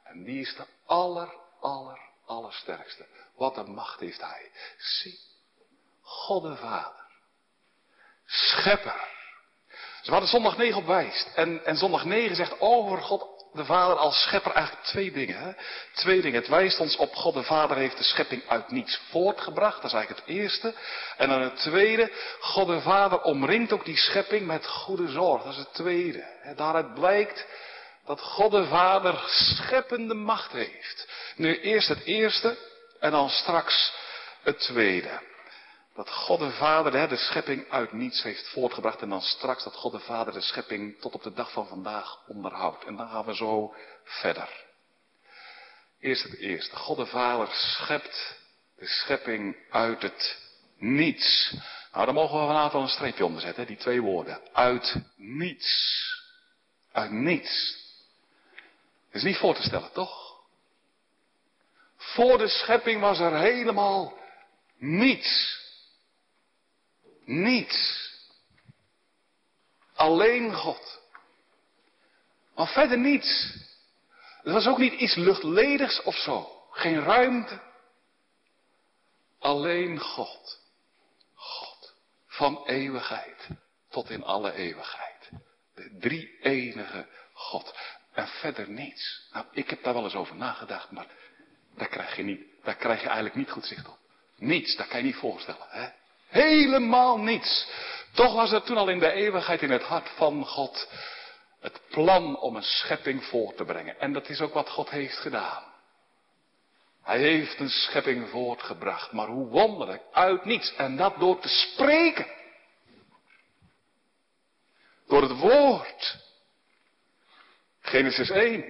En 0.04 0.24
die 0.24 0.40
is 0.40 0.54
de 0.56 0.66
aller, 0.86 1.34
aller, 1.60 2.00
allersterkste. 2.24 3.06
Wat 3.34 3.56
een 3.56 3.74
macht 3.74 4.00
heeft 4.00 4.20
hij. 4.20 4.50
Zie, 4.76 5.18
God 6.12 6.42
de 6.42 6.56
Vader. 6.56 7.06
Schepper. 8.26 9.10
Ze 10.02 10.10
hadden 10.10 10.28
zondag 10.28 10.56
9 10.56 10.78
op 10.78 10.86
wijst. 10.86 11.28
En, 11.34 11.64
en 11.64 11.76
zondag 11.76 12.04
9 12.04 12.36
zegt 12.36 12.60
over 12.60 12.98
God 12.98 13.32
de 13.52 13.64
Vader 13.64 13.96
als 13.96 14.22
schepper 14.22 14.52
eigenlijk 14.52 14.86
twee 14.86 15.12
dingen. 15.12 15.38
Hè? 15.38 15.52
Twee 15.92 16.20
dingen. 16.20 16.40
Het 16.40 16.48
wijst 16.48 16.80
ons 16.80 16.96
op 16.96 17.14
God 17.14 17.34
de 17.34 17.42
Vader 17.42 17.76
heeft 17.76 17.98
de 17.98 18.04
schepping 18.04 18.42
uit 18.48 18.70
niets 18.70 19.00
voortgebracht. 19.10 19.76
Dat 19.76 19.84
is 19.84 19.92
eigenlijk 19.92 20.26
het 20.26 20.36
eerste. 20.36 20.74
En 21.16 21.28
dan 21.28 21.40
het 21.40 21.56
tweede. 21.56 22.12
God 22.40 22.66
de 22.66 22.80
Vader 22.80 23.22
omringt 23.22 23.72
ook 23.72 23.84
die 23.84 23.96
schepping 23.96 24.46
met 24.46 24.66
goede 24.66 25.08
zorg. 25.08 25.42
Dat 25.42 25.52
is 25.52 25.58
het 25.58 25.74
tweede. 25.74 26.24
Daaruit 26.56 26.94
blijkt 26.94 27.46
dat 28.06 28.20
God 28.20 28.50
de 28.50 28.66
Vader 28.66 29.22
scheppende 29.26 30.14
macht 30.14 30.52
heeft. 30.52 31.08
Nu 31.36 31.60
eerst 31.60 31.88
het 31.88 32.04
eerste 32.04 32.56
en 33.00 33.10
dan 33.10 33.30
straks 33.30 33.92
het 34.42 34.58
tweede. 34.58 35.30
Dat 35.94 36.10
God 36.10 36.38
de 36.38 36.50
Vader 36.50 37.08
de 37.08 37.16
schepping 37.16 37.70
uit 37.70 37.92
niets 37.92 38.22
heeft 38.22 38.48
voortgebracht 38.48 39.00
en 39.00 39.08
dan 39.08 39.20
straks 39.20 39.64
dat 39.64 39.74
God 39.74 39.92
de 39.92 40.00
Vader 40.00 40.32
de 40.32 40.40
schepping 40.40 41.00
tot 41.00 41.14
op 41.14 41.22
de 41.22 41.32
dag 41.32 41.52
van 41.52 41.66
vandaag 41.66 42.26
onderhoudt. 42.26 42.84
En 42.84 42.96
dan 42.96 43.08
gaan 43.08 43.24
we 43.24 43.34
zo 43.34 43.74
verder. 44.04 44.64
Eerst 46.00 46.22
het 46.22 46.38
eerste. 46.38 46.76
God 46.76 46.96
de 46.96 47.06
Vader 47.06 47.48
schept 47.50 48.36
de 48.76 48.86
schepping 48.86 49.56
uit 49.70 50.02
het 50.02 50.38
niets. 50.76 51.56
Nou, 51.92 52.04
daar 52.04 52.14
mogen 52.14 52.40
we 52.40 52.46
vanavond 52.46 52.82
een 52.82 52.94
streepje 52.94 53.24
onder 53.24 53.40
zetten, 53.40 53.66
die 53.66 53.76
twee 53.76 54.02
woorden. 54.02 54.40
Uit 54.52 54.96
niets. 55.16 56.04
Uit 56.92 57.10
niets. 57.10 57.80
Is 59.10 59.22
niet 59.22 59.36
voor 59.36 59.54
te 59.54 59.62
stellen, 59.62 59.92
toch? 59.92 60.40
Voor 61.96 62.38
de 62.38 62.48
schepping 62.48 63.00
was 63.00 63.18
er 63.18 63.36
helemaal 63.38 64.18
niets. 64.78 65.61
Niets. 67.24 68.10
Alleen 69.94 70.54
God. 70.54 71.00
Maar 72.54 72.68
verder 72.68 72.98
niets. 72.98 73.56
Het 74.42 74.52
was 74.52 74.66
ook 74.66 74.78
niet 74.78 74.92
iets 74.92 75.14
luchtledigs 75.14 76.02
of 76.02 76.16
zo. 76.16 76.66
Geen 76.70 77.00
ruimte. 77.00 77.60
Alleen 79.38 79.98
God. 79.98 80.60
God. 81.34 81.94
Van 82.26 82.66
eeuwigheid 82.66 83.48
tot 83.88 84.10
in 84.10 84.24
alle 84.24 84.52
eeuwigheid. 84.52 85.30
De 85.74 85.96
drie 85.98 86.38
enige 86.40 87.06
God. 87.32 87.74
En 88.12 88.28
verder 88.28 88.68
niets. 88.68 89.28
Nou, 89.32 89.46
ik 89.52 89.70
heb 89.70 89.82
daar 89.82 89.94
wel 89.94 90.04
eens 90.04 90.14
over 90.14 90.36
nagedacht, 90.36 90.90
maar 90.90 91.06
daar 91.74 91.88
krijg 91.88 92.16
je, 92.16 92.22
niet, 92.22 92.40
daar 92.62 92.76
krijg 92.76 93.00
je 93.00 93.06
eigenlijk 93.06 93.36
niet 93.36 93.50
goed 93.50 93.66
zicht 93.66 93.88
op. 93.88 93.98
Niets, 94.36 94.76
dat 94.76 94.88
kan 94.88 94.98
je 94.98 95.04
niet 95.04 95.16
voorstellen. 95.16 95.66
Hè? 95.68 95.88
Helemaal 96.32 97.18
niets. 97.18 97.68
Toch 98.12 98.34
was 98.34 98.52
er 98.52 98.62
toen 98.62 98.76
al 98.76 98.88
in 98.88 98.98
de 98.98 99.12
eeuwigheid 99.12 99.62
in 99.62 99.70
het 99.70 99.82
hart 99.82 100.08
van 100.08 100.46
God 100.46 100.88
het 101.60 101.80
plan 101.88 102.38
om 102.38 102.56
een 102.56 102.62
schepping 102.62 103.24
voor 103.24 103.54
te 103.54 103.64
brengen. 103.64 104.00
En 104.00 104.12
dat 104.12 104.28
is 104.28 104.40
ook 104.40 104.54
wat 104.54 104.68
God 104.68 104.90
heeft 104.90 105.16
gedaan. 105.16 105.62
Hij 107.02 107.18
heeft 107.18 107.60
een 107.60 107.68
schepping 107.68 108.28
voortgebracht, 108.28 109.12
maar 109.12 109.26
hoe 109.26 109.48
wonderlijk, 109.48 110.02
uit 110.12 110.44
niets. 110.44 110.74
En 110.76 110.96
dat 110.96 111.18
door 111.18 111.40
te 111.40 111.48
spreken. 111.48 112.26
Door 115.06 115.22
het 115.22 115.38
woord. 115.38 116.18
Genesis 117.80 118.30
1. 118.30 118.64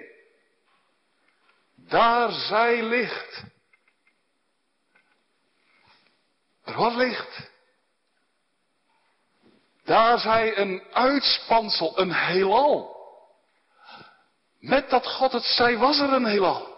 Daar 1.74 2.30
zij 2.30 2.82
licht. 2.82 3.42
Er 6.64 6.74
was 6.74 6.94
licht. 6.94 7.51
Daar 9.84 10.18
zij 10.18 10.58
een 10.58 10.82
uitspansel, 10.92 11.98
een 11.98 12.12
heelal. 12.12 12.96
Met 14.58 14.90
dat 14.90 15.06
God 15.06 15.32
het 15.32 15.44
zei, 15.44 15.76
was 15.76 15.98
er 15.98 16.12
een 16.12 16.26
heelal. 16.26 16.72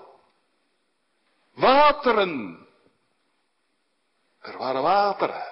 Wateren. 1.54 2.66
Er 4.40 4.58
waren 4.58 4.82
wateren. 4.82 5.44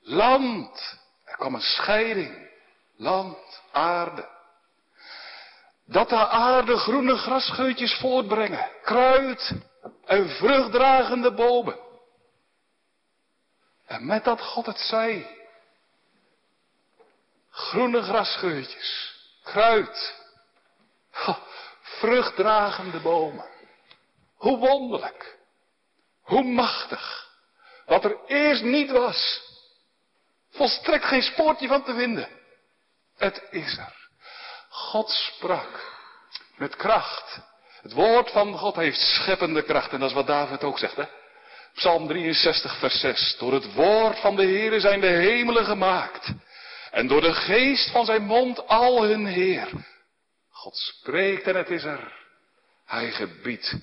Land. 0.00 0.98
Er 1.24 1.36
kwam 1.36 1.54
een 1.54 1.60
scheiding. 1.60 2.48
Land, 2.96 3.62
aarde. 3.72 4.28
Dat 5.86 6.08
de 6.08 6.28
aarde 6.28 6.76
groene 6.76 7.16
grasscheutjes 7.16 7.98
voortbrengen. 7.98 8.70
Kruid 8.82 9.52
en 10.04 10.28
vruchtdragende 10.28 11.34
bomen. 11.34 11.78
En 13.86 14.06
met 14.06 14.24
dat 14.24 14.40
God 14.40 14.66
het 14.66 14.78
zei, 14.78 15.37
Groene 17.58 18.02
grasscheutjes, 18.02 19.14
kruid, 19.42 20.14
vruchtdragende 21.82 23.00
bomen. 23.00 23.44
Hoe 24.36 24.58
wonderlijk, 24.58 25.38
hoe 26.22 26.42
machtig. 26.42 27.26
Wat 27.86 28.04
er 28.04 28.16
eerst 28.26 28.62
niet 28.62 28.90
was, 28.90 29.42
volstrekt 30.50 31.04
geen 31.04 31.22
spoortje 31.22 31.68
van 31.68 31.84
te 31.84 31.94
vinden. 31.94 32.28
Het 33.16 33.42
is 33.50 33.78
er. 33.78 33.94
God 34.68 35.10
sprak 35.10 35.96
met 36.56 36.76
kracht. 36.76 37.40
Het 37.82 37.92
woord 37.92 38.30
van 38.30 38.58
God 38.58 38.76
heeft 38.76 38.98
scheppende 38.98 39.62
kracht 39.62 39.92
en 39.92 40.00
dat 40.00 40.08
is 40.08 40.14
wat 40.14 40.26
David 40.26 40.64
ook 40.64 40.78
zegt. 40.78 40.96
Hè? 40.96 41.04
Psalm 41.74 42.06
63, 42.08 42.78
vers 42.78 43.00
6. 43.00 43.36
Door 43.38 43.52
het 43.52 43.74
woord 43.74 44.18
van 44.18 44.36
de 44.36 44.44
Heer 44.44 44.80
zijn 44.80 45.00
de 45.00 45.06
hemelen 45.06 45.64
gemaakt. 45.64 46.32
En 46.98 47.06
door 47.06 47.20
de 47.20 47.34
geest 47.34 47.90
van 47.90 48.04
zijn 48.04 48.22
mond 48.22 48.66
al 48.66 49.02
hun 49.02 49.26
Heer. 49.26 49.68
God 50.50 50.76
spreekt 50.76 51.46
en 51.46 51.56
het 51.56 51.70
is 51.70 51.84
er. 51.84 52.12
Hij 52.84 53.10
gebiedt 53.10 53.76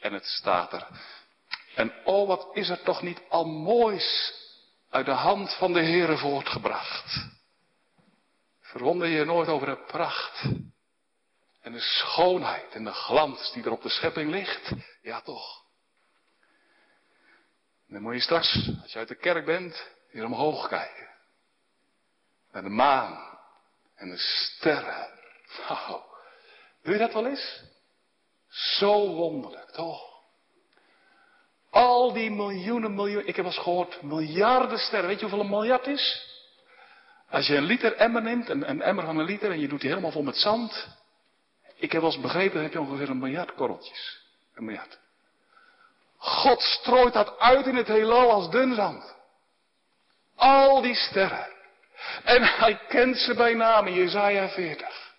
en 0.00 0.12
het 0.12 0.24
staat 0.24 0.72
er. 0.72 0.86
En 1.74 1.92
oh, 2.04 2.26
wat 2.26 2.48
is 2.52 2.68
er 2.68 2.82
toch 2.82 3.02
niet 3.02 3.20
al 3.28 3.44
moois 3.44 4.34
uit 4.90 5.06
de 5.06 5.12
hand 5.12 5.54
van 5.54 5.72
de 5.72 5.82
Heere 5.82 6.18
voortgebracht. 6.18 7.26
Verwonder 8.60 9.08
je 9.08 9.24
nooit 9.24 9.48
over 9.48 9.66
de 9.66 9.84
pracht 9.86 10.42
en 11.60 11.72
de 11.72 11.80
schoonheid 11.80 12.74
en 12.74 12.84
de 12.84 12.92
glans 12.92 13.52
die 13.52 13.64
er 13.64 13.72
op 13.72 13.82
de 13.82 13.88
schepping 13.88 14.30
ligt? 14.30 14.72
Ja, 15.02 15.20
toch. 15.20 15.62
Dan 17.88 18.02
moet 18.02 18.14
je 18.14 18.20
straks, 18.20 18.70
als 18.82 18.92
je 18.92 18.98
uit 18.98 19.08
de 19.08 19.18
kerk 19.18 19.44
bent, 19.44 19.86
hier 20.10 20.24
omhoog 20.24 20.68
kijken. 20.68 21.05
Naar 22.56 22.64
de 22.64 22.70
maan 22.70 23.38
en 23.94 24.10
de 24.10 24.18
sterren. 24.18 25.08
Nou, 25.68 26.00
doe 26.82 26.92
je 26.92 26.98
dat 26.98 27.12
wel 27.12 27.26
eens? 27.26 27.62
Zo 28.48 29.08
wonderlijk, 29.08 29.70
toch? 29.70 30.02
Al 31.70 32.12
die 32.12 32.30
miljoenen, 32.30 32.94
miljoenen, 32.94 33.26
ik 33.26 33.36
heb 33.36 33.44
eens 33.44 33.58
gehoord, 33.58 34.02
miljarden 34.02 34.78
sterren. 34.78 35.08
Weet 35.08 35.20
je 35.20 35.26
hoeveel 35.26 35.44
een 35.44 35.50
miljard 35.50 35.86
is? 35.86 36.26
Als 37.30 37.46
je 37.46 37.56
een 37.56 37.64
liter 37.64 37.96
emmer 37.96 38.22
neemt, 38.22 38.48
een, 38.48 38.70
een 38.70 38.82
emmer 38.82 39.04
van 39.04 39.18
een 39.18 39.24
liter, 39.24 39.50
en 39.50 39.60
je 39.60 39.68
doet 39.68 39.80
die 39.80 39.88
helemaal 39.88 40.10
vol 40.10 40.22
met 40.22 40.36
zand. 40.36 40.88
Ik 41.74 41.92
heb 41.92 42.00
wel 42.00 42.10
eens 42.10 42.20
begrepen, 42.20 42.54
dan 42.54 42.62
heb 42.62 42.72
je 42.72 42.80
ongeveer 42.80 43.10
een 43.10 43.18
miljard 43.18 43.54
korreltjes. 43.54 44.20
Een 44.54 44.64
miljard. 44.64 44.98
God 46.16 46.60
strooit 46.60 47.12
dat 47.12 47.38
uit 47.38 47.66
in 47.66 47.76
het 47.76 47.86
heelal 47.86 48.30
als 48.30 48.50
dun 48.50 48.74
zand. 48.74 49.14
Al 50.36 50.80
die 50.80 50.94
sterren. 50.94 51.54
En 52.24 52.42
hij 52.42 52.78
kent 52.88 53.16
ze 53.16 53.34
bij 53.34 53.54
naam 53.54 53.88
Jezaja 53.88 54.48
40. 54.48 55.14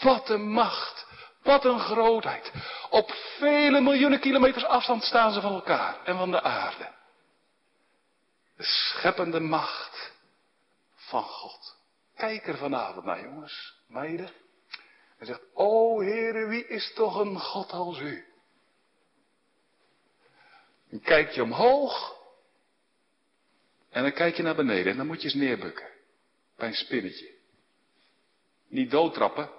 Wat 0.00 0.28
een 0.28 0.50
macht. 0.50 1.06
Wat 1.42 1.64
een 1.64 1.80
grootheid. 1.80 2.52
Op 2.90 3.10
vele 3.38 3.80
miljoenen 3.80 4.20
kilometers 4.20 4.64
afstand 4.64 5.02
staan 5.02 5.32
ze 5.32 5.40
van 5.40 5.52
elkaar 5.52 6.04
en 6.04 6.16
van 6.16 6.30
de 6.30 6.42
aarde. 6.42 6.88
De 8.56 8.64
scheppende 8.64 9.40
macht 9.40 10.12
van 10.94 11.22
God. 11.22 11.76
Kijk 12.16 12.46
er 12.46 12.56
vanavond 12.56 13.04
naar, 13.04 13.22
jongens, 13.22 13.74
meiden. 13.86 14.30
En 15.18 15.26
zegt, 15.26 15.40
o 15.54 16.00
Heere, 16.00 16.46
wie 16.46 16.66
is 16.66 16.92
toch 16.94 17.16
een 17.16 17.38
God 17.38 17.70
als 17.70 17.98
u? 17.98 18.24
Dan 20.90 21.00
kijk 21.00 21.30
je 21.30 21.42
omhoog. 21.42 22.19
En 23.90 24.02
dan 24.02 24.12
kijk 24.12 24.36
je 24.36 24.42
naar 24.42 24.54
beneden 24.54 24.90
en 24.90 24.96
dan 24.96 25.06
moet 25.06 25.22
je 25.22 25.24
eens 25.24 25.34
neerbukken. 25.34 25.88
Bij 26.56 26.68
een 26.68 26.74
spinnetje. 26.74 27.30
Niet 28.68 28.90
doodtrappen. 28.90 29.50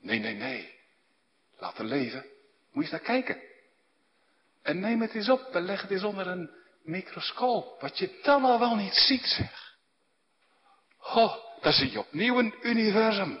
Nee, 0.00 0.18
nee, 0.18 0.34
nee. 0.34 0.74
Laten 1.58 1.84
leven. 1.84 2.24
Moet 2.72 2.72
je 2.72 2.80
eens 2.80 2.90
naar 2.90 3.00
kijken. 3.00 3.42
En 4.62 4.80
neem 4.80 5.00
het 5.00 5.14
eens 5.14 5.28
op 5.28 5.54
en 5.54 5.62
leg 5.62 5.82
het 5.82 5.90
eens 5.90 6.02
onder 6.02 6.26
een 6.26 6.50
microscoop. 6.82 7.80
Wat 7.80 7.98
je 7.98 8.18
dan 8.22 8.44
al 8.44 8.58
wel 8.58 8.76
niet 8.76 8.94
ziet, 8.94 9.24
zeg. 9.24 9.76
Oh, 10.98 11.36
dan 11.60 11.72
zie 11.72 11.90
je 11.90 11.98
opnieuw 11.98 12.38
een 12.38 12.54
universum. 12.62 13.40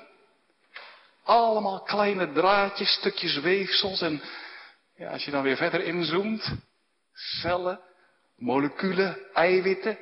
Allemaal 1.24 1.82
kleine 1.82 2.32
draadjes, 2.32 2.92
stukjes 2.92 3.40
weefsels 3.40 4.00
en 4.00 4.22
ja, 4.96 5.10
als 5.10 5.24
je 5.24 5.30
dan 5.30 5.42
weer 5.42 5.56
verder 5.56 5.84
inzoomt, 5.84 6.54
cellen, 7.12 7.80
moleculen, 8.36 9.32
eiwitten, 9.32 9.98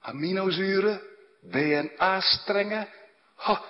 aminozuren, 0.00 1.00
DNA-strengen. 1.40 2.88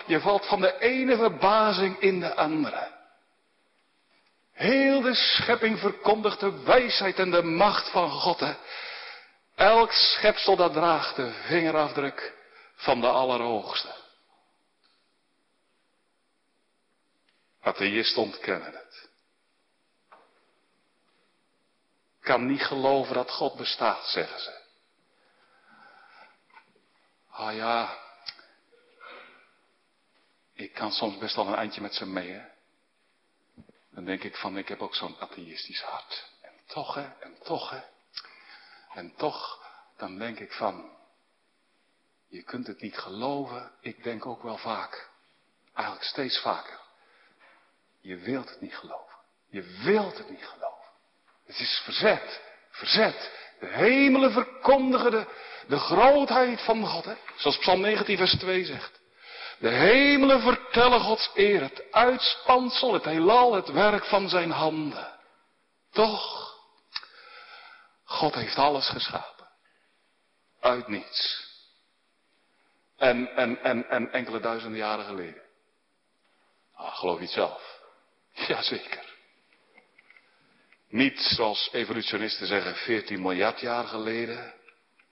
Je 0.07 0.21
valt 0.21 0.47
van 0.47 0.61
de 0.61 0.79
ene 0.79 1.17
verbazing 1.17 1.99
in 1.99 2.21
de 2.21 2.35
andere. 2.35 2.93
Heel 4.53 5.01
de 5.01 5.15
schepping 5.15 5.79
verkondigt 5.79 6.41
de 6.41 6.63
wijsheid 6.63 7.19
en 7.19 7.31
de 7.31 7.43
macht 7.43 7.91
van 7.91 8.11
God. 8.11 8.57
Elk 9.55 9.93
schepsel 9.93 10.57
dat 10.57 10.73
draagt 10.73 11.17
de 11.17 11.33
vingerafdruk 11.47 12.35
van 12.75 13.01
de 13.01 13.07
Allerhoogste. 13.09 13.95
Atheïst 17.61 18.17
ontkennen 18.17 18.73
het. 18.73 19.09
Kan 22.25 22.47
niet 22.47 22.65
geloven 22.65 23.15
dat 23.15 23.31
God 23.31 23.57
bestaat, 23.57 24.07
zeggen 24.07 24.41
ze. 24.41 24.63
Ah 27.31 27.55
ja, 27.55 27.99
ik 30.53 30.73
kan 30.73 30.93
soms 30.93 31.19
best 31.19 31.37
wel 31.37 31.47
een 31.47 31.55
eindje 31.55 31.81
met 31.81 31.95
ze 31.95 32.07
mee, 32.07 32.31
hè. 32.31 32.43
Dan 33.91 34.05
denk 34.05 34.23
ik 34.23 34.37
van, 34.37 34.59
ik 34.59 34.69
heb 34.69 34.83
ook 34.83 34.95
zo'n 34.95 35.17
atheïstisch 35.19 35.83
hart. 35.83 36.31
En 36.41 36.53
toch, 36.67 36.95
hè, 36.95 37.13
en 37.21 37.39
toch, 37.43 37.71
hè. 37.71 37.81
En 38.95 39.15
toch, 39.17 39.67
dan 39.97 40.19
denk 40.19 40.39
ik 40.39 40.53
van, 40.53 40.97
je 42.27 42.43
kunt 42.43 42.67
het 42.67 42.81
niet 42.81 42.99
geloven. 42.99 43.73
Ik 43.81 44.03
denk 44.03 44.27
ook 44.27 44.43
wel 44.43 44.59
vaak, 44.59 45.11
eigenlijk 45.75 46.07
steeds 46.07 46.41
vaker. 46.41 46.81
Je 48.01 48.17
wilt 48.17 48.51
het 48.51 48.61
niet 48.61 48.77
geloven. 48.77 49.17
Je 49.47 49.63
wilt 49.63 50.19
het 50.19 50.31
niet 50.31 50.47
geloven. 50.47 50.74
Het 51.47 51.59
is 51.59 51.81
verzet, 51.85 52.41
verzet. 52.71 53.31
De 53.61 53.67
hemelen 53.67 54.33
verkondigen 54.33 55.27
de, 55.67 55.79
grootheid 55.79 56.61
van 56.61 56.87
God, 56.87 57.05
hè? 57.05 57.15
zoals 57.37 57.59
Psalm 57.59 57.81
19, 57.81 58.17
vers 58.17 58.37
2 58.39 58.65
zegt. 58.65 59.01
De 59.59 59.69
hemelen 59.69 60.41
vertellen 60.41 61.01
Gods 61.01 61.31
eer, 61.35 61.61
het 61.61 61.83
uitspansel, 61.91 62.93
het 62.93 63.05
heelal, 63.05 63.55
het 63.55 63.69
werk 63.69 64.05
van 64.05 64.29
zijn 64.29 64.51
handen. 64.51 65.19
Toch, 65.91 66.55
God 68.05 68.35
heeft 68.35 68.57
alles 68.57 68.89
geschapen. 68.89 69.49
Uit 70.61 70.89
niets. 70.89 71.53
En, 72.97 73.37
en, 73.37 73.63
en, 73.63 73.89
en 73.89 74.13
enkele 74.13 74.41
duizenden 74.41 74.79
jaren 74.79 75.05
geleden. 75.05 75.43
Ah, 76.75 76.97
geloof 76.97 77.17
je 77.19 77.25
het 77.25 77.33
zelf? 77.33 77.81
Jazeker. 78.49 79.04
Niet 80.95 81.21
zoals 81.21 81.69
evolutionisten 81.73 82.47
zeggen 82.47 82.75
14 82.75 83.23
miljard 83.23 83.61
jaar 83.61 83.85
geleden. 83.85 84.55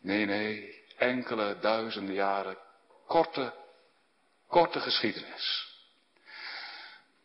Nee, 0.01 0.25
nee, 0.25 0.83
enkele 0.97 1.59
duizenden 1.61 2.14
jaren. 2.14 2.59
Korte 3.07 3.53
Korte 4.49 4.81
geschiedenis. 4.81 5.66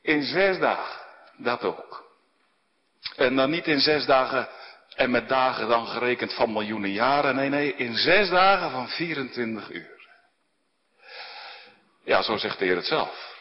In 0.01 0.23
zes 0.23 0.59
dagen, 0.59 1.05
dat 1.37 1.63
ook. 1.63 2.05
En 3.15 3.35
dan 3.35 3.49
niet 3.49 3.67
in 3.67 3.79
zes 3.79 4.05
dagen 4.05 4.49
en 4.95 5.11
met 5.11 5.29
dagen 5.29 5.67
dan 5.67 5.87
gerekend 5.87 6.33
van 6.33 6.53
miljoenen 6.53 6.91
jaren. 6.91 7.35
Nee, 7.35 7.49
nee, 7.49 7.75
in 7.75 7.95
zes 7.95 8.29
dagen 8.29 8.71
van 8.71 8.87
24 8.89 9.69
uur. 9.71 10.09
Ja, 12.03 12.21
zo 12.21 12.37
zegt 12.37 12.59
de 12.59 12.65
Heer 12.65 12.75
het 12.75 12.85
zelf. 12.85 13.35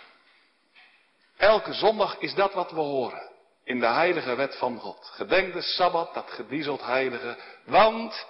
Elke 1.37 1.73
zondag 1.73 2.19
is 2.19 2.35
dat 2.35 2.53
wat 2.53 2.71
we 2.71 2.81
horen. 2.81 3.35
In 3.67 3.81
de 3.81 3.87
heilige 3.87 4.35
wet 4.35 4.57
van 4.57 4.79
God. 4.79 5.11
Gedenk 5.13 5.53
de 5.53 5.63
Sabbat, 5.63 6.15
dat 6.15 6.31
gediezeld 6.31 6.83
heilige. 6.83 7.37
Want 7.65 8.27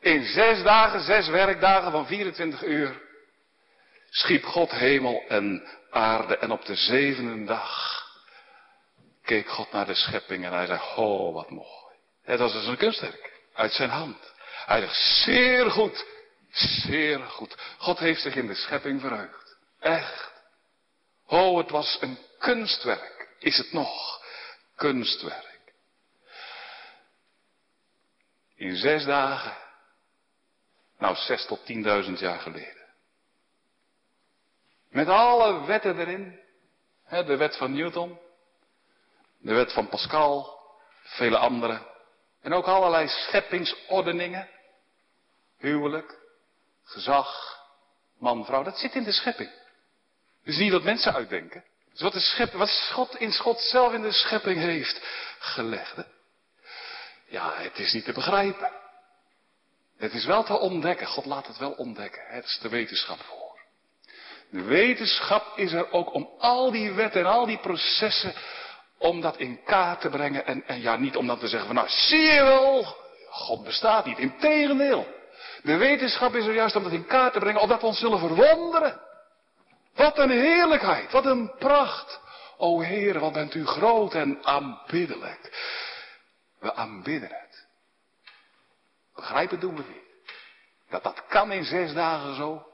in 0.00 0.24
zes 0.24 0.62
dagen, 0.62 1.00
zes 1.00 1.28
werkdagen 1.28 1.90
van 1.90 2.06
24 2.06 2.62
uur 2.62 3.02
schiep 4.10 4.44
God 4.44 4.70
hemel 4.70 5.24
en 5.28 5.68
aarde 5.90 6.38
en 6.38 6.50
op 6.50 6.64
de 6.64 6.74
zevende 6.74 7.44
dag 7.44 8.02
keek 9.24 9.48
God 9.48 9.72
naar 9.72 9.86
de 9.86 9.94
schepping 9.94 10.44
en 10.44 10.52
hij 10.52 10.66
zei, 10.66 10.80
oh 10.96 11.34
wat 11.34 11.50
mooi. 11.50 11.68
Het 12.22 12.38
was 12.38 12.52
dus 12.52 12.66
een 12.66 12.76
kunstwerk 12.76 13.32
uit 13.54 13.72
zijn 13.72 13.90
hand. 13.90 14.32
Hij 14.66 14.80
zegt, 14.80 14.96
zeer 15.24 15.70
goed, 15.70 16.04
zeer 16.50 17.18
goed. 17.20 17.56
God 17.78 17.98
heeft 17.98 18.20
zich 18.20 18.34
in 18.34 18.46
de 18.46 18.54
schepping 18.54 19.00
verheugd. 19.00 19.56
Echt. 19.80 20.32
Oh, 21.26 21.58
het 21.58 21.70
was 21.70 21.98
een 22.00 22.18
kunstwerk. 22.38 23.28
Is 23.38 23.56
het 23.56 23.72
nog? 23.72 24.22
Kunstwerk. 24.76 25.72
In 28.54 28.76
zes 28.76 29.04
dagen. 29.04 29.56
Nou, 30.98 31.16
zes 31.16 31.46
tot 31.46 31.66
tienduizend 31.66 32.18
jaar 32.18 32.38
geleden. 32.38 32.84
Met 34.88 35.08
alle 35.08 35.64
wetten 35.64 35.98
erin. 35.98 36.40
de 37.08 37.36
wet 37.36 37.56
van 37.56 37.72
Newton. 37.72 38.18
De 39.38 39.54
wet 39.54 39.72
van 39.72 39.88
Pascal. 39.88 40.60
Vele 41.02 41.36
andere. 41.36 41.92
En 42.40 42.52
ook 42.52 42.66
allerlei 42.66 43.08
scheppingsordeningen. 43.08 44.48
Huwelijk. 45.58 46.18
Gezag. 46.84 47.58
Man, 48.18 48.44
vrouw. 48.44 48.62
Dat 48.62 48.78
zit 48.78 48.94
in 48.94 49.04
de 49.04 49.12
schepping. 49.12 49.50
Dus 50.44 50.56
niet 50.56 50.72
wat 50.72 50.82
mensen 50.82 51.14
uitdenken. 51.14 51.64
Dus 51.94 52.02
wat, 52.02 52.12
de 52.12 52.20
schepping, 52.20 52.58
wat 52.58 52.90
God 52.92 53.16
in 53.16 53.34
God 53.34 53.60
zelf 53.60 53.92
in 53.92 54.02
de 54.02 54.12
schepping 54.12 54.60
heeft 54.60 55.00
gelegd. 55.38 55.94
Ja, 57.28 57.52
het 57.54 57.78
is 57.78 57.92
niet 57.92 58.04
te 58.04 58.12
begrijpen. 58.12 58.70
Het 59.98 60.12
is 60.14 60.24
wel 60.24 60.44
te 60.44 60.58
ontdekken. 60.58 61.06
God 61.06 61.24
laat 61.24 61.46
het 61.46 61.58
wel 61.58 61.70
ontdekken. 61.70 62.22
Het 62.26 62.44
is 62.44 62.58
de 62.62 62.68
wetenschap 62.68 63.18
voor. 63.20 63.58
De 64.50 64.62
wetenschap 64.62 65.58
is 65.58 65.72
er 65.72 65.92
ook 65.92 66.14
om 66.14 66.28
al 66.38 66.70
die 66.70 66.92
wetten 66.92 67.20
en 67.20 67.26
al 67.26 67.46
die 67.46 67.58
processen 67.58 68.34
om 68.98 69.20
dat 69.20 69.36
in 69.36 69.62
kaart 69.64 70.00
te 70.00 70.08
brengen. 70.08 70.46
En, 70.46 70.66
en 70.66 70.80
ja, 70.80 70.96
niet 70.96 71.16
om 71.16 71.26
dan 71.26 71.38
te 71.38 71.48
zeggen 71.48 71.66
van 71.66 71.76
nou, 71.76 71.88
zie 71.88 72.32
je 72.32 72.42
wel, 72.42 72.96
God 73.28 73.64
bestaat 73.64 74.04
niet. 74.04 74.18
Integendeel. 74.18 75.06
De 75.62 75.76
wetenschap 75.76 76.34
is 76.34 76.46
er 76.46 76.54
juist 76.54 76.76
om 76.76 76.82
dat 76.82 76.92
in 76.92 77.06
kaart 77.06 77.32
te 77.32 77.38
brengen, 77.38 77.60
opdat 77.60 77.80
we 77.80 77.86
ons 77.86 77.98
zullen 77.98 78.18
verwonderen. 78.18 79.00
Wat 79.94 80.18
een 80.18 80.30
heerlijkheid, 80.30 81.12
wat 81.12 81.26
een 81.26 81.52
pracht. 81.58 82.20
O 82.56 82.80
Heer, 82.80 83.20
wat 83.20 83.32
bent 83.32 83.54
u 83.54 83.66
groot 83.66 84.14
en 84.14 84.38
aanbiddelijk. 84.42 85.72
We 86.60 86.74
aanbidden 86.74 87.28
het. 87.28 87.66
Begrijpen 89.14 89.60
doen 89.60 89.76
we 89.76 89.82
niet. 89.88 90.32
Dat 90.90 91.02
dat 91.02 91.26
kan 91.28 91.52
in 91.52 91.64
zes 91.64 91.92
dagen 91.92 92.34
zo. 92.34 92.66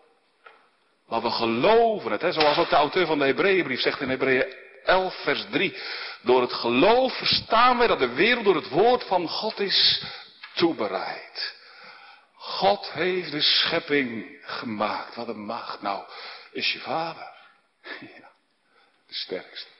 Maar 1.09 1.23
we 1.23 1.31
geloven 1.31 2.13
het, 2.13 2.35
zoals 2.35 2.59
ook 2.59 2.69
de 2.69 2.77
auteur 2.77 3.07
van 3.07 3.19
de 3.19 3.25
Hebreeënbrief 3.25 3.81
zegt 3.81 4.01
in 4.01 4.09
Hebreeën 4.09 4.55
11, 4.85 5.15
vers 5.23 5.47
3. 5.51 5.77
Door 6.23 6.41
het 6.41 6.53
geloof 6.53 7.17
verstaan 7.17 7.79
wij 7.79 7.87
dat 7.87 7.99
de 7.99 8.15
wereld 8.15 8.45
door 8.45 8.55
het 8.55 8.69
woord 8.69 9.05
van 9.05 9.29
God 9.29 9.61
is 9.61 10.05
toebereid. 10.55 11.59
God 12.35 12.91
heeft 12.93 13.31
de 13.31 13.41
schepping 13.41 14.39
gemaakt. 14.43 15.15
Wat 15.15 15.29
een 15.29 15.45
macht. 15.45 15.83
Nou, 15.83 16.05
is 16.53 16.73
je 16.73 16.81
vader. 16.81 17.39
Ja, 18.01 18.31
de 19.07 19.15
sterkste. 19.15 19.71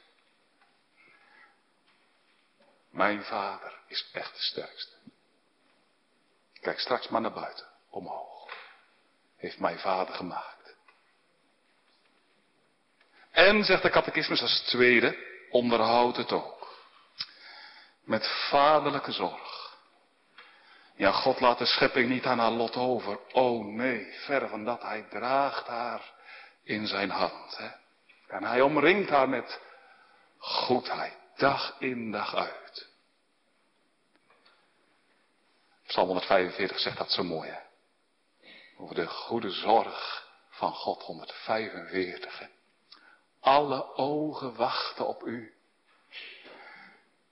Mijn 2.91 3.25
vader 3.25 3.79
is 3.87 4.11
echt 4.13 4.35
de 4.35 4.43
sterkste. 4.43 4.97
Kijk 6.61 6.79
straks 6.79 7.09
maar 7.09 7.21
naar 7.21 7.33
buiten, 7.33 7.67
omhoog. 7.91 8.53
Heeft 9.37 9.59
mijn 9.59 9.79
vader 9.79 10.15
gemaakt. 10.15 10.77
En, 13.31 13.65
zegt 13.65 13.83
de 13.83 13.91
catechismus 13.91 14.43
als 14.43 14.61
tweede, 14.61 15.17
onderhoud 15.51 16.17
het 16.17 16.33
ook. 16.33 16.61
Met 18.05 18.27
vaderlijke 18.51 19.13
zorg. 19.13 19.79
Ja, 20.97 21.13
God 21.13 21.41
laat 21.41 21.59
de 21.59 21.67
schepping 21.67 22.09
niet 22.09 22.25
aan 22.25 22.39
haar 22.39 22.51
lot 22.51 22.77
over. 22.77 23.19
Oh 23.33 23.65
nee, 23.67 24.13
ver 24.13 24.49
van 24.49 24.65
dat. 24.65 24.83
Hij 24.83 25.07
draagt 25.11 25.67
haar 25.67 26.13
in 26.71 26.87
zijn 26.87 27.11
hand. 27.11 27.57
Hè? 27.57 27.69
En 28.29 28.45
hij 28.45 28.61
omringt 28.61 29.11
haar 29.11 29.29
met 29.29 29.61
goedheid, 30.39 31.17
dag 31.37 31.77
in 31.79 32.11
dag 32.11 32.35
uit. 32.35 32.89
Psalm 35.87 36.07
145 36.07 36.79
zegt 36.79 36.99
dat 36.99 37.11
zo 37.11 37.23
mooi? 37.23 37.59
Over 38.79 38.95
de 38.95 39.07
goede 39.07 39.51
zorg 39.51 40.29
van 40.51 40.73
God, 40.73 41.03
145. 41.03 42.39
Hè? 42.39 42.47
Alle 43.41 43.97
ogen 43.97 44.55
wachten 44.55 45.07
op 45.07 45.27
u. 45.27 45.55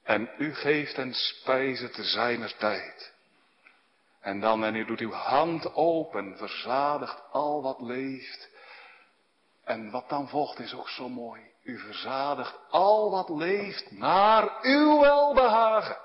En 0.03 0.31
u 0.39 0.55
geeft 0.55 0.97
hen 0.97 1.15
spijzen 1.15 1.93
te 1.93 2.05
zijner 2.05 2.57
tijd. 2.57 3.13
En 4.21 4.41
dan, 4.41 4.65
en 4.65 4.75
u 4.75 4.85
doet 4.85 5.01
uw 5.01 5.13
hand 5.13 5.75
open, 5.75 6.37
verzadigt 6.37 7.23
al 7.31 7.63
wat 7.63 7.81
leeft. 7.81 8.57
En 9.69 9.91
wat 9.91 10.09
dan 10.09 10.29
volgt 10.29 10.59
is 10.59 10.75
ook 10.75 10.89
zo 10.89 11.09
mooi. 11.09 11.43
U 11.63 11.79
verzadigt 11.79 12.59
al 12.71 13.11
wat 13.11 13.29
leeft 13.29 13.91
naar 13.91 14.59
uw 14.63 15.01
welbehagen. 15.01 15.97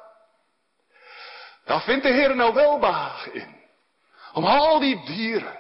Daar 1.66 1.82
vindt 1.82 2.04
de 2.04 2.10
Heer 2.10 2.36
nou 2.36 2.54
welbehagen 2.54 3.34
in. 3.34 3.62
Om 4.34 4.46
al 4.46 4.80
die 4.80 5.06
dieren, 5.06 5.60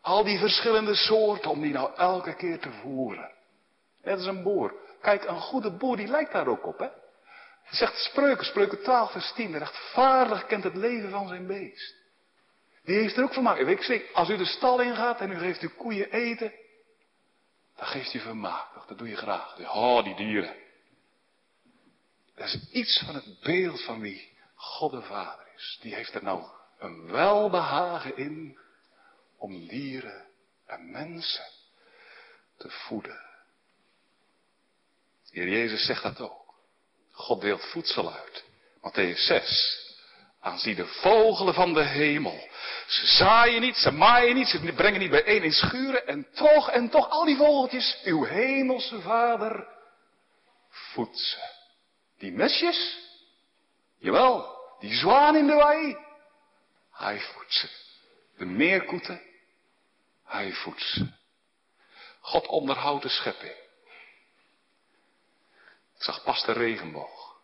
al 0.00 0.24
die 0.24 0.38
verschillende 0.38 0.94
soorten, 0.94 1.50
om 1.50 1.60
die 1.60 1.72
nou 1.72 1.94
elke 1.96 2.34
keer 2.34 2.58
te 2.58 2.72
voeren. 2.72 3.30
Net 4.02 4.16
als 4.16 4.26
een 4.26 4.42
boer. 4.42 4.74
Kijk, 5.00 5.24
een 5.24 5.40
goede 5.40 5.70
boer 5.70 5.96
die 5.96 6.08
lijkt 6.08 6.32
daar 6.32 6.46
ook 6.46 6.66
op, 6.66 6.78
hè. 6.78 6.88
Zegt 7.70 7.96
spreuken, 7.96 8.44
spreuken 8.44 8.82
12 8.82 9.12
vers 9.12 9.32
10. 9.32 9.58
Rechtvaardig 9.58 10.46
kent 10.46 10.64
het 10.64 10.74
leven 10.74 11.10
van 11.10 11.28
zijn 11.28 11.46
beest. 11.46 11.94
Die 12.84 12.96
heeft 12.96 13.16
er 13.16 13.22
ook 13.22 13.32
vermaak. 13.32 13.56
Ik 13.56 13.82
zeg, 13.82 14.12
als 14.12 14.28
u 14.28 14.36
de 14.36 14.44
stal 14.44 14.80
ingaat 14.80 15.20
en 15.20 15.30
u 15.30 15.38
geeft 15.38 15.60
uw 15.60 15.74
koeien 15.76 16.10
eten, 16.10 16.52
dan 17.80 17.88
geeft 17.88 18.14
u 18.14 18.20
vermaak. 18.20 18.88
Dat 18.88 18.98
doe 18.98 19.08
je 19.08 19.16
graag. 19.16 19.58
Oh, 19.58 20.04
die 20.04 20.16
dieren. 20.16 20.56
Dat 22.34 22.46
is 22.46 22.70
iets 22.70 23.02
van 23.06 23.14
het 23.14 23.40
beeld 23.40 23.84
van 23.84 24.00
wie 24.00 24.38
God 24.54 24.90
de 24.90 25.02
Vader 25.02 25.46
is. 25.54 25.78
Die 25.80 25.94
heeft 25.94 26.14
er 26.14 26.22
nou 26.22 26.44
een 26.78 27.06
welbehagen 27.06 28.16
in 28.16 28.58
om 29.36 29.68
dieren 29.68 30.26
en 30.66 30.90
mensen 30.90 31.44
te 32.56 32.70
voeden. 32.70 33.20
Heer 35.30 35.48
Jezus 35.48 35.86
zegt 35.86 36.02
dat 36.02 36.20
ook. 36.20 36.54
God 37.10 37.40
deelt 37.40 37.64
voedsel 37.64 38.12
uit. 38.12 38.44
Matthäus 38.80 39.18
6. 39.26 39.89
Aanzie 40.40 40.74
de 40.74 40.86
vogelen 40.86 41.54
van 41.54 41.74
de 41.74 41.82
hemel. 41.82 42.48
Ze 42.86 43.06
zaaien 43.06 43.60
niet, 43.60 43.76
ze 43.76 43.90
maaien 43.90 44.34
niet, 44.34 44.48
ze 44.48 44.72
brengen 44.72 45.00
niet 45.00 45.10
bijeen 45.10 45.42
in 45.42 45.52
schuren. 45.52 46.06
En 46.06 46.26
toch, 46.32 46.70
en 46.70 46.88
toch, 46.88 47.10
al 47.10 47.24
die 47.24 47.36
vogeltjes, 47.36 48.00
uw 48.04 48.24
hemelse 48.24 49.00
vader 49.00 49.68
voedt 50.68 51.18
ze. 51.18 51.38
Die 52.18 52.32
mesjes? 52.32 52.98
Jawel, 53.98 54.58
die 54.78 54.94
zwaan 54.94 55.36
in 55.36 55.46
de 55.46 55.54
wei. 55.54 55.96
Hij 56.92 57.20
voedt 57.20 57.52
ze. 57.52 57.68
De 58.36 58.44
meerkoeten, 58.44 59.22
hij 60.24 60.52
voedt 60.52 60.82
ze. 60.82 61.12
God 62.20 62.46
onderhoudt 62.46 63.02
de 63.02 63.08
schepping. 63.08 63.54
Ik 65.94 66.02
zag 66.06 66.24
pas 66.24 66.44
de 66.44 66.52
regenboog. 66.52 67.40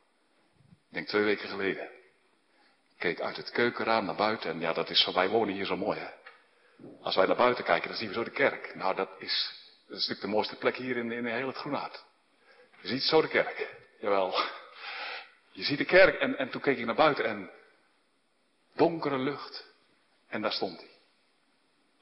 Ik 0.88 0.94
denk 0.94 1.08
twee 1.08 1.22
weken 1.22 1.48
geleden. 1.48 1.95
Keek 2.98 3.20
uit 3.20 3.36
het 3.36 3.50
keukenraam 3.50 4.04
naar 4.04 4.14
buiten 4.14 4.50
en 4.50 4.60
ja, 4.60 4.72
dat 4.72 4.90
is 4.90 5.02
zo, 5.02 5.12
wij 5.12 5.28
wonen 5.28 5.54
hier 5.54 5.66
zo 5.66 5.76
mooi 5.76 5.98
hè. 5.98 6.08
Als 7.02 7.16
wij 7.16 7.26
naar 7.26 7.36
buiten 7.36 7.64
kijken, 7.64 7.88
dan 7.88 7.98
zien 7.98 8.08
we 8.08 8.14
zo 8.14 8.24
de 8.24 8.30
kerk. 8.30 8.74
Nou, 8.74 8.94
dat 8.94 9.08
is, 9.18 9.52
dat 9.70 9.96
is 9.96 10.06
natuurlijk 10.06 10.20
de 10.20 10.26
mooiste 10.26 10.56
plek 10.56 10.76
hier 10.76 10.96
in, 10.96 11.12
in 11.12 11.26
heel 11.26 11.46
het 11.46 11.56
Groenhart. 11.56 12.04
Je 12.80 12.88
ziet 12.88 13.02
zo 13.02 13.20
de 13.20 13.28
kerk. 13.28 13.74
Jawel. 14.00 14.34
Je 15.50 15.62
ziet 15.62 15.78
de 15.78 15.84
kerk 15.84 16.20
en, 16.20 16.38
en 16.38 16.50
toen 16.50 16.60
keek 16.60 16.78
ik 16.78 16.84
naar 16.84 16.94
buiten 16.94 17.24
en 17.24 17.50
donkere 18.74 19.18
lucht. 19.18 19.66
En 20.28 20.42
daar 20.42 20.52
stond 20.52 20.78
hij. 20.78 20.90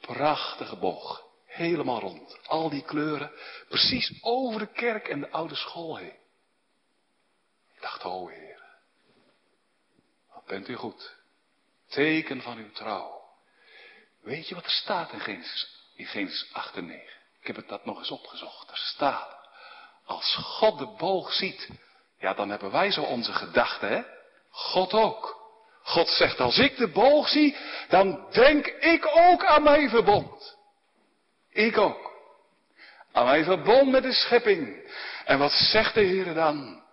Prachtige 0.00 0.76
boog. 0.76 1.22
Helemaal 1.46 2.00
rond. 2.00 2.38
Al 2.46 2.70
die 2.70 2.82
kleuren. 2.82 3.32
Precies 3.68 4.18
over 4.20 4.60
de 4.60 4.72
kerk 4.72 5.08
en 5.08 5.20
de 5.20 5.30
oude 5.30 5.54
school 5.54 5.96
heen. 5.96 6.16
Ik 7.74 7.80
dacht, 7.80 8.04
oh 8.04 8.30
Heer. 8.30 8.53
Bent 10.46 10.68
u 10.68 10.74
goed. 10.74 11.14
Teken 11.88 12.42
van 12.42 12.58
uw 12.58 12.72
trouw. 12.72 13.22
Weet 14.22 14.48
je 14.48 14.54
wat 14.54 14.64
er 14.64 14.70
staat 14.70 15.12
in 15.12 15.20
Genesis, 15.20 15.68
in 15.94 16.06
Genesis 16.06 16.48
8 16.52 16.76
en 16.76 16.86
9? 16.86 17.04
Ik 17.40 17.46
heb 17.46 17.56
het 17.56 17.68
dat 17.68 17.84
nog 17.84 17.98
eens 17.98 18.10
opgezocht. 18.10 18.70
Er 18.70 18.76
staat. 18.76 19.36
Als 20.04 20.34
God 20.34 20.78
de 20.78 20.86
boog 20.86 21.32
ziet. 21.32 21.68
Ja, 22.18 22.34
dan 22.34 22.50
hebben 22.50 22.70
wij 22.70 22.90
zo 22.90 23.02
onze 23.02 23.32
gedachten, 23.32 23.88
hè? 23.88 24.02
God 24.50 24.92
ook. 24.92 25.42
God 25.82 26.08
zegt, 26.08 26.40
als 26.40 26.58
ik 26.58 26.76
de 26.76 26.88
boog 26.88 27.28
zie, 27.28 27.56
dan 27.88 28.26
denk 28.30 28.66
ik 28.66 29.06
ook 29.16 29.44
aan 29.44 29.62
mijn 29.62 29.88
verbond. 29.88 30.56
Ik 31.50 31.78
ook. 31.78 32.12
Aan 33.12 33.24
mijn 33.24 33.44
verbond 33.44 33.90
met 33.90 34.02
de 34.02 34.12
schepping. 34.12 34.92
En 35.24 35.38
wat 35.38 35.52
zegt 35.52 35.94
de 35.94 36.00
Heer 36.00 36.34
dan? 36.34 36.83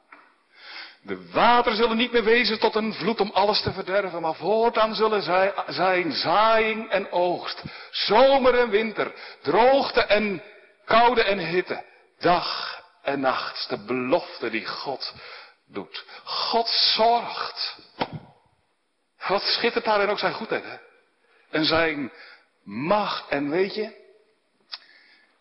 De 1.03 1.29
wateren 1.31 1.77
zullen 1.77 1.97
niet 1.97 2.11
meer 2.11 2.23
wezen 2.23 2.59
tot 2.59 2.75
een 2.75 2.93
vloed 2.93 3.19
om 3.19 3.31
alles 3.33 3.61
te 3.61 3.71
verderven, 3.71 4.21
maar 4.21 4.35
voortaan 4.35 4.95
zullen 4.95 5.21
zij, 5.21 5.53
zijn 5.67 6.11
zaaiing 6.11 6.89
en 6.89 7.11
oogst, 7.11 7.63
zomer 7.91 8.59
en 8.59 8.69
winter, 8.69 9.13
droogte 9.41 10.01
en 10.01 10.43
koude 10.85 11.23
en 11.23 11.39
hitte, 11.39 11.83
dag 12.19 12.79
en 13.01 13.19
nacht. 13.19 13.69
De 13.69 13.77
belofte 13.77 14.49
die 14.49 14.65
God 14.65 15.13
doet. 15.67 16.05
God 16.23 16.67
zorgt. 16.67 17.77
Wat 19.27 19.41
schittert 19.41 19.85
daarin 19.85 20.09
ook 20.09 20.19
zijn 20.19 20.33
goedheid, 20.33 20.63
hè? 20.63 20.77
En 21.49 21.65
zijn 21.65 22.11
macht. 22.63 23.29
En 23.29 23.49
weet 23.49 23.75
je, 23.75 24.00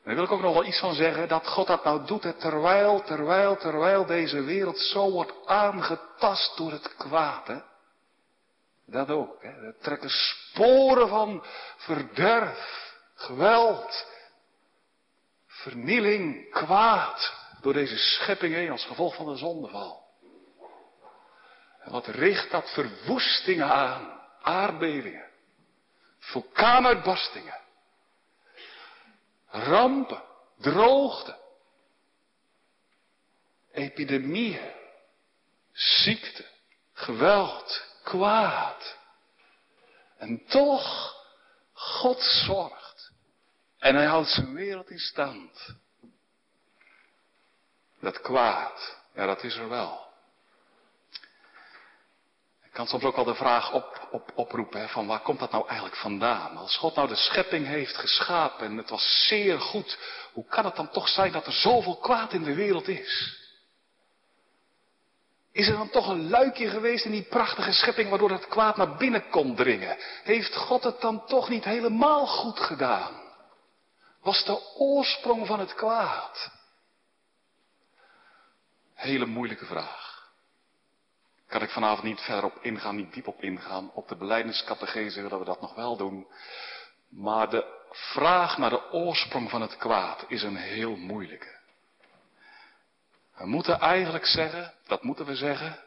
daar 0.04 0.14
wil 0.14 0.24
ik 0.24 0.30
ook 0.30 0.40
nog 0.40 0.52
wel 0.52 0.64
iets 0.64 0.80
van 0.80 0.94
zeggen, 0.94 1.28
dat 1.28 1.46
God 1.46 1.66
dat 1.66 1.84
nou 1.84 2.06
doet, 2.06 2.40
terwijl, 2.40 3.02
terwijl, 3.02 3.56
terwijl 3.56 4.06
deze 4.06 4.42
wereld 4.42 4.78
zo 4.78 5.10
wordt 5.10 5.32
aangetast 5.46 6.56
door 6.56 6.70
het 6.70 6.96
kwaad, 6.96 7.46
hè. 7.46 7.60
Dat 8.86 9.10
ook, 9.10 9.42
hè. 9.42 9.66
Er 9.66 9.76
trekken 9.80 10.10
sporen 10.10 11.08
van 11.08 11.44
verderf, 11.76 12.92
geweld, 13.14 14.06
vernieling, 15.46 16.50
kwaad 16.50 17.34
door 17.60 17.72
deze 17.72 17.98
schepping 17.98 18.54
heen 18.54 18.70
als 18.70 18.84
gevolg 18.84 19.14
van 19.14 19.26
de 19.26 19.36
zondeval. 19.36 20.08
En 21.80 21.92
wat 21.92 22.06
richt 22.06 22.50
dat 22.50 22.70
verwoestingen 22.70 23.70
aan, 23.70 24.20
aardbevingen, 24.42 25.28
vulkaanuitbarstingen, 26.18 27.58
rampen, 29.50 30.22
droogte, 30.58 31.38
epidemieën, 33.72 34.72
ziekte, 35.72 36.46
geweld, 36.92 37.84
kwaad. 38.02 38.98
En 40.18 40.44
toch, 40.46 41.14
God 41.72 42.20
zorgt. 42.22 43.12
En 43.78 43.94
hij 43.94 44.06
houdt 44.06 44.28
zijn 44.28 44.54
wereld 44.54 44.90
in 44.90 44.98
stand. 44.98 45.74
Dat 48.00 48.20
kwaad, 48.20 48.98
ja 49.14 49.26
dat 49.26 49.42
is 49.42 49.56
er 49.56 49.68
wel. 49.68 50.09
Ik 52.70 52.76
kan 52.76 52.86
soms 52.86 53.04
ook 53.04 53.16
wel 53.16 53.24
de 53.24 53.34
vraag 53.34 53.72
op, 53.72 54.08
op, 54.10 54.32
oproepen, 54.34 54.88
van 54.88 55.06
waar 55.06 55.20
komt 55.20 55.38
dat 55.38 55.50
nou 55.50 55.66
eigenlijk 55.66 55.96
vandaan? 55.96 56.56
Als 56.56 56.76
God 56.76 56.94
nou 56.94 57.08
de 57.08 57.16
schepping 57.16 57.66
heeft 57.66 57.96
geschapen 57.96 58.66
en 58.66 58.76
het 58.76 58.90
was 58.90 59.26
zeer 59.28 59.60
goed, 59.60 59.98
hoe 60.32 60.44
kan 60.46 60.64
het 60.64 60.76
dan 60.76 60.90
toch 60.90 61.08
zijn 61.08 61.32
dat 61.32 61.46
er 61.46 61.52
zoveel 61.52 61.96
kwaad 61.96 62.32
in 62.32 62.42
de 62.42 62.54
wereld 62.54 62.88
is? 62.88 63.38
Is 65.52 65.68
er 65.68 65.76
dan 65.76 65.90
toch 65.90 66.08
een 66.08 66.28
luikje 66.28 66.68
geweest 66.68 67.04
in 67.04 67.10
die 67.10 67.22
prachtige 67.22 67.72
schepping 67.72 68.08
waardoor 68.08 68.28
dat 68.28 68.48
kwaad 68.48 68.76
naar 68.76 68.96
binnen 68.96 69.30
kon 69.30 69.54
dringen? 69.54 69.96
Heeft 70.22 70.56
God 70.56 70.84
het 70.84 71.00
dan 71.00 71.26
toch 71.26 71.48
niet 71.48 71.64
helemaal 71.64 72.26
goed 72.26 72.60
gedaan? 72.60 73.20
Was 74.22 74.44
de 74.44 74.74
oorsprong 74.74 75.46
van 75.46 75.60
het 75.60 75.74
kwaad? 75.74 76.50
Hele 78.94 79.26
moeilijke 79.26 79.66
vraag. 79.66 79.99
Kan 81.50 81.62
ik 81.62 81.70
vanavond 81.70 82.02
niet 82.02 82.20
verder 82.20 82.44
op 82.44 82.58
ingaan, 82.62 82.96
niet 82.96 83.12
diep 83.12 83.26
op 83.26 83.42
ingaan. 83.42 83.90
Op 83.92 84.08
de 84.08 84.16
beleidingscategese 84.16 85.22
willen 85.22 85.38
we 85.38 85.44
dat 85.44 85.60
nog 85.60 85.74
wel 85.74 85.96
doen. 85.96 86.26
Maar 87.08 87.50
de 87.50 87.88
vraag 87.90 88.58
naar 88.58 88.70
de 88.70 88.92
oorsprong 88.92 89.50
van 89.50 89.60
het 89.60 89.76
kwaad 89.76 90.24
is 90.28 90.42
een 90.42 90.56
heel 90.56 90.96
moeilijke. 90.96 91.58
We 93.36 93.46
moeten 93.46 93.80
eigenlijk 93.80 94.26
zeggen, 94.26 94.74
dat 94.86 95.02
moeten 95.02 95.26
we 95.26 95.36
zeggen, 95.36 95.78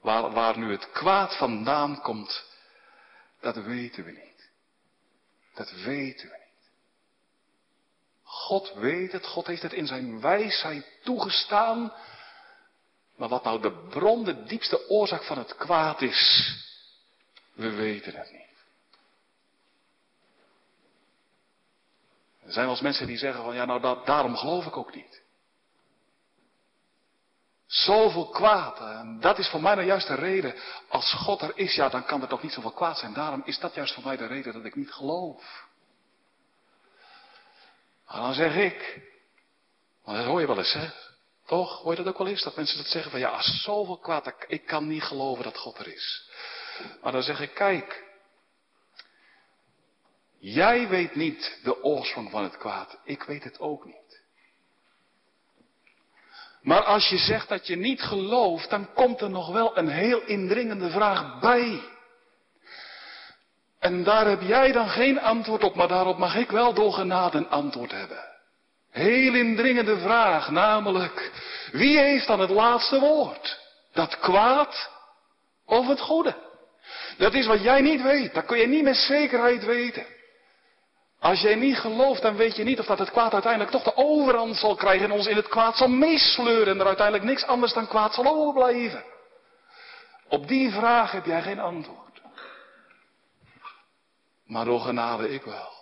waar, 0.00 0.30
waar 0.30 0.58
nu 0.58 0.70
het 0.70 0.90
kwaad 0.90 1.36
vandaan 1.36 2.00
komt, 2.00 2.44
dat 3.40 3.56
weten 3.56 4.04
we 4.04 4.10
niet. 4.10 4.50
Dat 5.54 5.70
weten 5.70 6.28
we 6.28 6.36
niet. 6.36 6.70
God 8.22 8.72
weet 8.74 9.12
het, 9.12 9.26
God 9.26 9.46
heeft 9.46 9.62
het 9.62 9.72
in 9.72 9.86
zijn 9.86 10.20
wijsheid 10.20 10.86
toegestaan. 11.02 11.92
Maar 13.20 13.28
wat 13.28 13.44
nou 13.44 13.60
de 13.60 13.72
bron, 13.88 14.24
de 14.24 14.42
diepste 14.42 14.88
oorzaak 14.88 15.22
van 15.22 15.38
het 15.38 15.56
kwaad 15.56 16.02
is, 16.02 16.52
we 17.52 17.70
weten 17.70 18.14
het 18.14 18.32
niet. 18.32 18.48
Er 22.42 22.52
zijn 22.52 22.64
wel 22.64 22.74
eens 22.74 22.82
mensen 22.82 23.06
die 23.06 23.18
zeggen 23.18 23.44
van 23.44 23.54
ja 23.54 23.64
nou 23.64 23.80
dat, 23.80 24.06
daarom 24.06 24.36
geloof 24.36 24.66
ik 24.66 24.76
ook 24.76 24.94
niet. 24.94 25.22
Zoveel 27.66 28.28
kwaad. 28.28 28.80
En 28.80 29.20
dat 29.20 29.38
is 29.38 29.48
voor 29.48 29.62
mij 29.62 29.74
nou 29.74 29.86
juist 29.86 30.06
de 30.06 30.14
reden. 30.14 30.54
Als 30.88 31.12
God 31.12 31.42
er 31.42 31.52
is, 31.58 31.74
ja, 31.74 31.88
dan 31.88 32.04
kan 32.04 32.22
er 32.22 32.28
toch 32.28 32.42
niet 32.42 32.52
zoveel 32.52 32.72
kwaad 32.72 32.98
zijn. 32.98 33.12
Daarom 33.12 33.42
is 33.44 33.58
dat 33.58 33.74
juist 33.74 33.94
voor 33.94 34.04
mij 34.04 34.16
de 34.16 34.26
reden 34.26 34.52
dat 34.52 34.64
ik 34.64 34.74
niet 34.74 34.92
geloof. 34.92 35.66
Maar 38.06 38.20
dan 38.20 38.34
zeg 38.34 38.54
ik, 38.54 39.02
want 40.04 40.16
dat 40.16 40.26
hoor 40.26 40.40
je 40.40 40.46
wel 40.46 40.58
eens, 40.58 40.72
hè? 40.72 41.09
Toch? 41.50 41.82
Hoor 41.82 41.90
je 41.90 41.96
dat 41.96 42.06
ook 42.06 42.18
wel 42.18 42.26
eens? 42.26 42.42
Dat 42.42 42.56
mensen 42.56 42.76
dat 42.76 42.86
zeggen 42.86 43.10
van 43.10 43.20
ja, 43.20 43.42
zoveel 43.42 43.98
kwaad, 43.98 44.34
ik 44.46 44.66
kan 44.66 44.88
niet 44.88 45.02
geloven 45.02 45.44
dat 45.44 45.58
God 45.58 45.78
er 45.78 45.92
is. 45.92 46.30
Maar 47.02 47.12
dan 47.12 47.22
zeg 47.22 47.40
ik, 47.40 47.54
kijk, 47.54 48.04
jij 50.38 50.88
weet 50.88 51.14
niet 51.14 51.58
de 51.62 51.82
oorsprong 51.82 52.30
van 52.30 52.42
het 52.42 52.56
kwaad. 52.56 52.98
Ik 53.04 53.22
weet 53.22 53.44
het 53.44 53.60
ook 53.60 53.84
niet. 53.84 54.22
Maar 56.62 56.82
als 56.82 57.08
je 57.08 57.18
zegt 57.18 57.48
dat 57.48 57.66
je 57.66 57.76
niet 57.76 58.02
gelooft, 58.02 58.70
dan 58.70 58.92
komt 58.92 59.20
er 59.20 59.30
nog 59.30 59.52
wel 59.52 59.78
een 59.78 59.88
heel 59.88 60.20
indringende 60.20 60.90
vraag 60.90 61.40
bij. 61.40 61.82
En 63.78 64.04
daar 64.04 64.26
heb 64.26 64.40
jij 64.40 64.72
dan 64.72 64.88
geen 64.88 65.20
antwoord 65.20 65.64
op, 65.64 65.74
maar 65.74 65.88
daarop 65.88 66.18
mag 66.18 66.36
ik 66.36 66.50
wel 66.50 66.74
door 66.74 66.92
genade 66.92 67.38
een 67.38 67.48
antwoord 67.48 67.90
hebben. 67.90 68.30
Heel 68.90 69.34
indringende 69.34 69.98
vraag, 69.98 70.50
namelijk, 70.50 71.30
wie 71.72 71.98
heeft 71.98 72.26
dan 72.26 72.40
het 72.40 72.50
laatste 72.50 73.00
woord? 73.00 73.58
Dat 73.92 74.18
kwaad 74.18 74.90
of 75.66 75.86
het 75.86 76.00
goede? 76.00 76.34
Dat 77.18 77.34
is 77.34 77.46
wat 77.46 77.62
jij 77.62 77.80
niet 77.80 78.02
weet, 78.02 78.34
dat 78.34 78.46
kun 78.46 78.58
je 78.58 78.66
niet 78.66 78.82
met 78.82 78.96
zekerheid 78.96 79.64
weten. 79.64 80.06
Als 81.20 81.40
jij 81.40 81.54
niet 81.54 81.78
gelooft, 81.78 82.22
dan 82.22 82.36
weet 82.36 82.56
je 82.56 82.64
niet 82.64 82.78
of 82.78 82.86
dat 82.86 82.98
het 82.98 83.10
kwaad 83.10 83.32
uiteindelijk 83.32 83.72
toch 83.72 83.82
de 83.82 83.96
overhand 83.96 84.56
zal 84.56 84.74
krijgen 84.74 85.04
en 85.04 85.12
ons 85.12 85.26
in 85.26 85.36
het 85.36 85.48
kwaad 85.48 85.76
zal 85.76 85.88
meesleuren 85.88 86.74
en 86.74 86.80
er 86.80 86.86
uiteindelijk 86.86 87.26
niks 87.26 87.46
anders 87.46 87.72
dan 87.72 87.88
kwaad 87.88 88.14
zal 88.14 88.26
overblijven. 88.26 89.04
Op 90.28 90.48
die 90.48 90.70
vraag 90.70 91.12
heb 91.12 91.24
jij 91.24 91.42
geen 91.42 91.60
antwoord. 91.60 92.20
Maar 94.46 94.64
door 94.64 94.80
genade 94.80 95.28
ik 95.28 95.42
wel. 95.42 95.79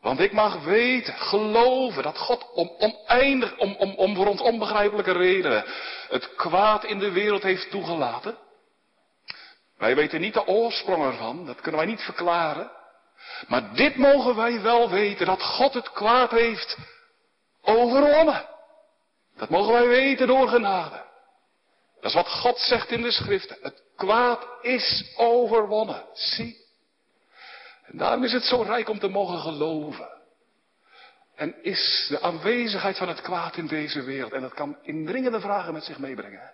Want 0.00 0.20
ik 0.20 0.32
mag 0.32 0.64
weten, 0.64 1.14
geloven 1.14 2.02
dat 2.02 2.18
God 2.18 2.52
om 2.52 2.72
oneindig, 2.78 3.56
om, 3.56 3.74
om, 3.78 3.94
om 3.94 4.14
voor 4.14 4.26
ons 4.26 4.40
onbegrijpelijke 4.40 5.12
redenen 5.12 5.64
het 6.08 6.34
kwaad 6.34 6.84
in 6.84 6.98
de 6.98 7.12
wereld 7.12 7.42
heeft 7.42 7.70
toegelaten. 7.70 8.38
Wij 9.78 9.96
weten 9.96 10.20
niet 10.20 10.34
de 10.34 10.46
oorsprong 10.46 11.04
ervan, 11.04 11.46
dat 11.46 11.60
kunnen 11.60 11.80
wij 11.80 11.90
niet 11.90 12.00
verklaren. 12.00 12.70
Maar 13.46 13.74
dit 13.74 13.96
mogen 13.96 14.36
wij 14.36 14.60
wel 14.60 14.90
weten, 14.90 15.26
dat 15.26 15.42
God 15.42 15.74
het 15.74 15.92
kwaad 15.92 16.30
heeft 16.30 16.76
overwonnen. 17.62 18.44
Dat 19.36 19.48
mogen 19.48 19.72
wij 19.72 19.86
weten 19.86 20.26
door 20.26 20.48
genade. 20.48 21.04
Dat 22.00 22.10
is 22.10 22.14
wat 22.14 22.28
God 22.28 22.58
zegt 22.58 22.90
in 22.90 23.02
de 23.02 23.10
schriften. 23.10 23.56
Het 23.62 23.82
kwaad 23.96 24.46
is 24.62 25.12
overwonnen. 25.16 26.04
Zie. 26.12 26.66
En 27.90 27.98
daarom 27.98 28.24
is 28.24 28.32
het 28.32 28.44
zo 28.44 28.62
rijk 28.62 28.88
om 28.88 28.98
te 28.98 29.08
mogen 29.08 29.38
geloven. 29.38 30.08
En 31.34 31.62
is 31.62 32.06
de 32.08 32.20
aanwezigheid 32.20 32.96
van 32.96 33.08
het 33.08 33.20
kwaad 33.20 33.56
in 33.56 33.66
deze 33.66 34.02
wereld. 34.02 34.32
En 34.32 34.40
dat 34.40 34.54
kan 34.54 34.78
indringende 34.82 35.40
vragen 35.40 35.72
met 35.72 35.84
zich 35.84 35.98
meebrengen. 35.98 36.52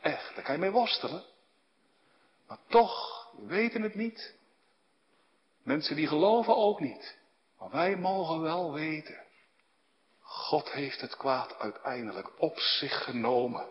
Echt, 0.00 0.34
daar 0.34 0.44
kan 0.44 0.54
je 0.54 0.60
mee 0.60 0.70
worstelen. 0.70 1.22
Maar 2.46 2.58
toch, 2.68 3.28
we 3.36 3.46
weten 3.46 3.82
het 3.82 3.94
niet. 3.94 4.34
Mensen 5.62 5.96
die 5.96 6.06
geloven 6.06 6.56
ook 6.56 6.80
niet. 6.80 7.18
Maar 7.58 7.70
wij 7.70 7.96
mogen 7.96 8.40
wel 8.40 8.72
weten. 8.72 9.18
God 10.20 10.70
heeft 10.70 11.00
het 11.00 11.16
kwaad 11.16 11.58
uiteindelijk 11.58 12.40
op 12.40 12.58
zich 12.58 13.04
genomen. 13.04 13.68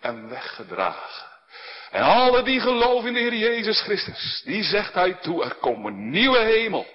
En 0.00 0.28
weggedragen. 0.28 1.29
En 1.90 2.02
alle 2.02 2.42
die 2.42 2.60
geloven 2.60 3.08
in 3.08 3.14
de 3.14 3.20
Heer 3.20 3.34
Jezus 3.34 3.80
Christus, 3.80 4.42
die 4.44 4.62
zegt 4.62 4.94
hij 4.94 5.14
toe, 5.14 5.44
er 5.44 5.54
komt 5.54 5.86
een 5.86 6.10
nieuwe 6.10 6.38
hemel 6.38 6.86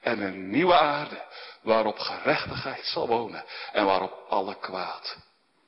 en 0.00 0.20
een 0.20 0.50
nieuwe 0.50 0.74
aarde, 0.74 1.24
waarop 1.62 1.98
gerechtigheid 1.98 2.84
zal 2.84 3.06
wonen 3.06 3.44
en 3.72 3.84
waarop 3.84 4.24
alle 4.28 4.58
kwaad 4.58 5.16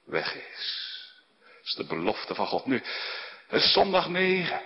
weg 0.04 0.34
is. 0.34 0.88
Dat 1.38 1.64
is 1.64 1.74
de 1.74 1.84
belofte 1.84 2.34
van 2.34 2.46
God. 2.46 2.66
Nu, 2.66 2.82
het 3.48 3.62
is 3.62 3.72
zondag 3.72 4.08
9. 4.08 4.62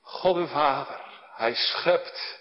God 0.00 0.34
de 0.34 0.46
Vader, 0.46 1.00
Hij 1.34 1.54
schept 1.54 2.38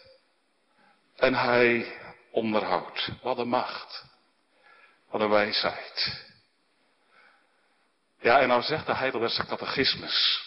en 1.15 1.33
Hij 1.35 1.97
onderhoudt. 2.31 3.09
Wat 3.21 3.37
een 3.37 3.47
macht. 3.47 4.03
Wat 5.09 5.21
een 5.21 5.29
wijsheid. 5.29 6.25
Ja, 8.23 8.39
en 8.39 8.47
nou 8.47 8.61
zegt 8.61 8.85
de 8.85 8.95
Heidelbergse 8.95 9.45
catechismus. 9.45 10.43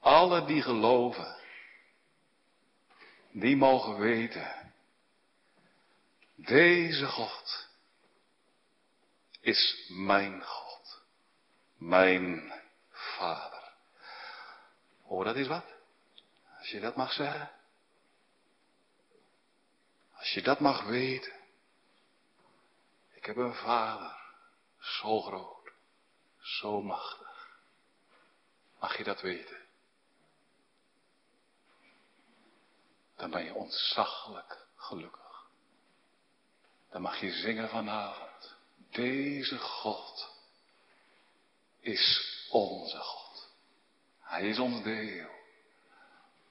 Alle 0.00 0.44
die 0.44 0.62
geloven, 0.62 1.36
die 3.30 3.56
mogen 3.56 3.98
weten. 3.98 4.72
Deze 6.34 7.06
God 7.06 7.68
is 9.40 9.86
mijn 9.88 10.42
God. 10.42 11.02
Mijn 11.76 12.52
Vader. 12.90 13.72
Oh, 15.02 15.24
dat 15.24 15.36
is 15.36 15.46
wat. 15.46 15.64
Als 16.58 16.70
je 16.70 16.80
dat 16.80 16.96
mag 16.96 17.12
zeggen. 17.12 17.50
Als 20.14 20.32
je 20.32 20.42
dat 20.42 20.60
mag 20.60 20.84
weten. 20.84 21.32
Ik 23.14 23.24
heb 23.24 23.36
een 23.36 23.54
vader. 23.54 24.16
Zo 24.78 25.20
groot. 25.20 25.57
Zo 26.48 26.82
machtig. 26.82 27.60
Mag 28.80 28.96
je 28.96 29.04
dat 29.04 29.20
weten? 29.20 29.66
Dan 33.16 33.30
ben 33.30 33.44
je 33.44 33.54
ontzaglijk 33.54 34.66
gelukkig. 34.76 35.46
Dan 36.90 37.02
mag 37.02 37.20
je 37.20 37.32
zingen 37.32 37.68
vanavond. 37.68 38.56
Deze 38.90 39.58
God 39.58 40.30
is 41.80 42.20
onze 42.50 42.98
God. 42.98 43.48
Hij 44.20 44.48
is 44.48 44.58
ons 44.58 44.82
deel. 44.82 45.30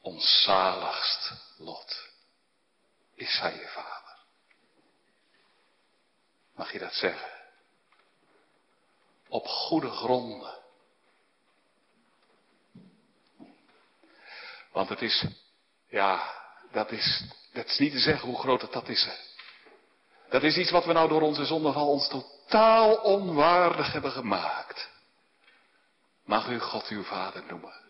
Ons 0.02 0.44
zaligst 0.44 1.32
lot. 1.58 2.10
Is 3.14 3.40
Hij 3.40 3.58
je 3.58 3.68
vader? 3.68 4.18
Mag 6.56 6.72
je 6.72 6.80
dat 6.80 6.94
zeggen? 6.94 7.37
Op 9.30 9.48
goede 9.48 9.90
gronden. 9.90 10.56
Want 14.72 14.90
het 14.90 15.02
is, 15.02 15.26
ja, 15.88 16.34
dat 16.72 16.92
is, 16.92 17.24
dat 17.54 17.66
is 17.66 17.78
niet 17.78 17.92
te 17.92 18.00
zeggen 18.00 18.30
hoe 18.30 18.40
groot 18.40 18.62
het 18.62 18.72
dat 18.72 18.88
is. 18.88 19.10
Dat 20.30 20.44
is 20.44 20.58
iets 20.58 20.72
wat 20.72 20.86
we 20.86 20.94
nou 20.94 21.10
door 21.10 21.22
onze 21.22 21.46
zondeval 21.46 21.88
ons 21.88 22.08
totaal 22.08 22.96
onwaardig 22.96 23.92
hebben 23.92 24.12
gemaakt. 24.12 24.90
Mag 26.26 26.48
u 26.48 26.60
God 26.60 26.88
uw 26.88 27.04
vader 27.04 27.44
noemen? 27.48 27.86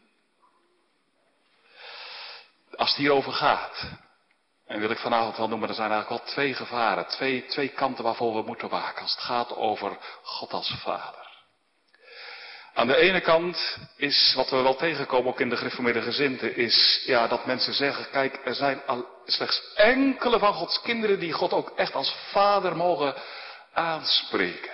Als 2.75 2.89
het 2.89 2.97
hierover 2.97 3.31
gaat, 3.31 3.89
en 4.65 4.79
wil 4.79 4.89
ik 4.89 4.97
vanavond 4.97 5.37
wel 5.37 5.47
noemen, 5.47 5.69
er 5.69 5.75
zijn 5.75 5.91
eigenlijk 5.91 6.23
wel 6.23 6.33
twee 6.33 6.53
gevaren, 6.53 7.07
twee, 7.07 7.45
twee 7.45 7.69
kanten 7.69 8.03
waarvoor 8.03 8.33
we 8.33 8.41
moeten 8.41 8.69
waken 8.69 9.01
als 9.01 9.11
het 9.11 9.23
gaat 9.23 9.55
over 9.55 9.97
God 10.21 10.53
als 10.53 10.73
vader. 10.83 11.26
Aan 12.77 12.87
de 12.87 12.95
ene 12.95 13.21
kant 13.21 13.77
is, 13.95 14.33
wat 14.35 14.49
we 14.49 14.61
wel 14.61 14.75
tegenkomen 14.75 15.31
ook 15.31 15.39
in 15.39 15.49
de 15.49 15.57
gereformeerde 15.57 16.01
gezinten, 16.01 16.55
is 16.55 17.03
ja, 17.05 17.27
dat 17.27 17.45
mensen 17.45 17.73
zeggen, 17.73 18.09
kijk, 18.11 18.41
er 18.45 18.55
zijn 18.55 18.81
slechts 19.25 19.73
enkele 19.75 20.39
van 20.39 20.53
Gods 20.53 20.81
kinderen 20.81 21.19
die 21.19 21.31
God 21.31 21.53
ook 21.53 21.69
echt 21.75 21.93
als 21.93 22.15
vader 22.31 22.75
mogen 22.75 23.15
aanspreken. 23.73 24.71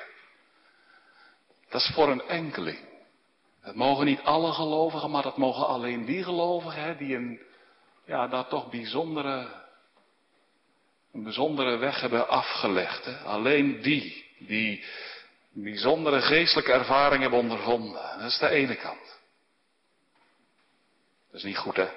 Dat 1.70 1.82
is 1.82 1.92
voor 1.94 2.10
een 2.10 2.28
enkeling. 2.28 2.80
Dat 3.64 3.76
mogen 3.76 4.06
niet 4.06 4.22
alle 4.24 4.52
gelovigen, 4.52 5.12
maar 5.12 5.24
dat 5.24 5.38
mogen 5.38 5.68
alleen 5.68 6.06
die 6.06 6.24
gelovigen 6.24 6.82
hè, 6.82 6.96
die 6.96 7.16
een, 7.16 7.40
ja, 8.06 8.28
daar 8.28 8.48
toch 8.48 8.70
bijzondere, 8.70 9.48
een 11.14 11.24
bijzondere 11.24 11.78
weg 11.78 12.02
hebben 12.02 12.28
afgelegd. 12.28 13.06
Hè. 13.06 13.18
Alleen 13.18 13.82
die, 13.82 14.26
die 14.40 14.84
bijzondere 15.54 16.22
geestelijke 16.22 16.72
ervaring 16.72 17.22
hebben 17.22 17.40
ondervonden. 17.40 18.20
Dat 18.20 18.30
is 18.32 18.38
de 18.38 18.50
ene 18.50 18.76
kant. 18.76 19.22
Dat 21.28 21.42
is 21.42 21.44
niet 21.44 21.58
goed, 21.58 21.76
hè? 21.76 21.90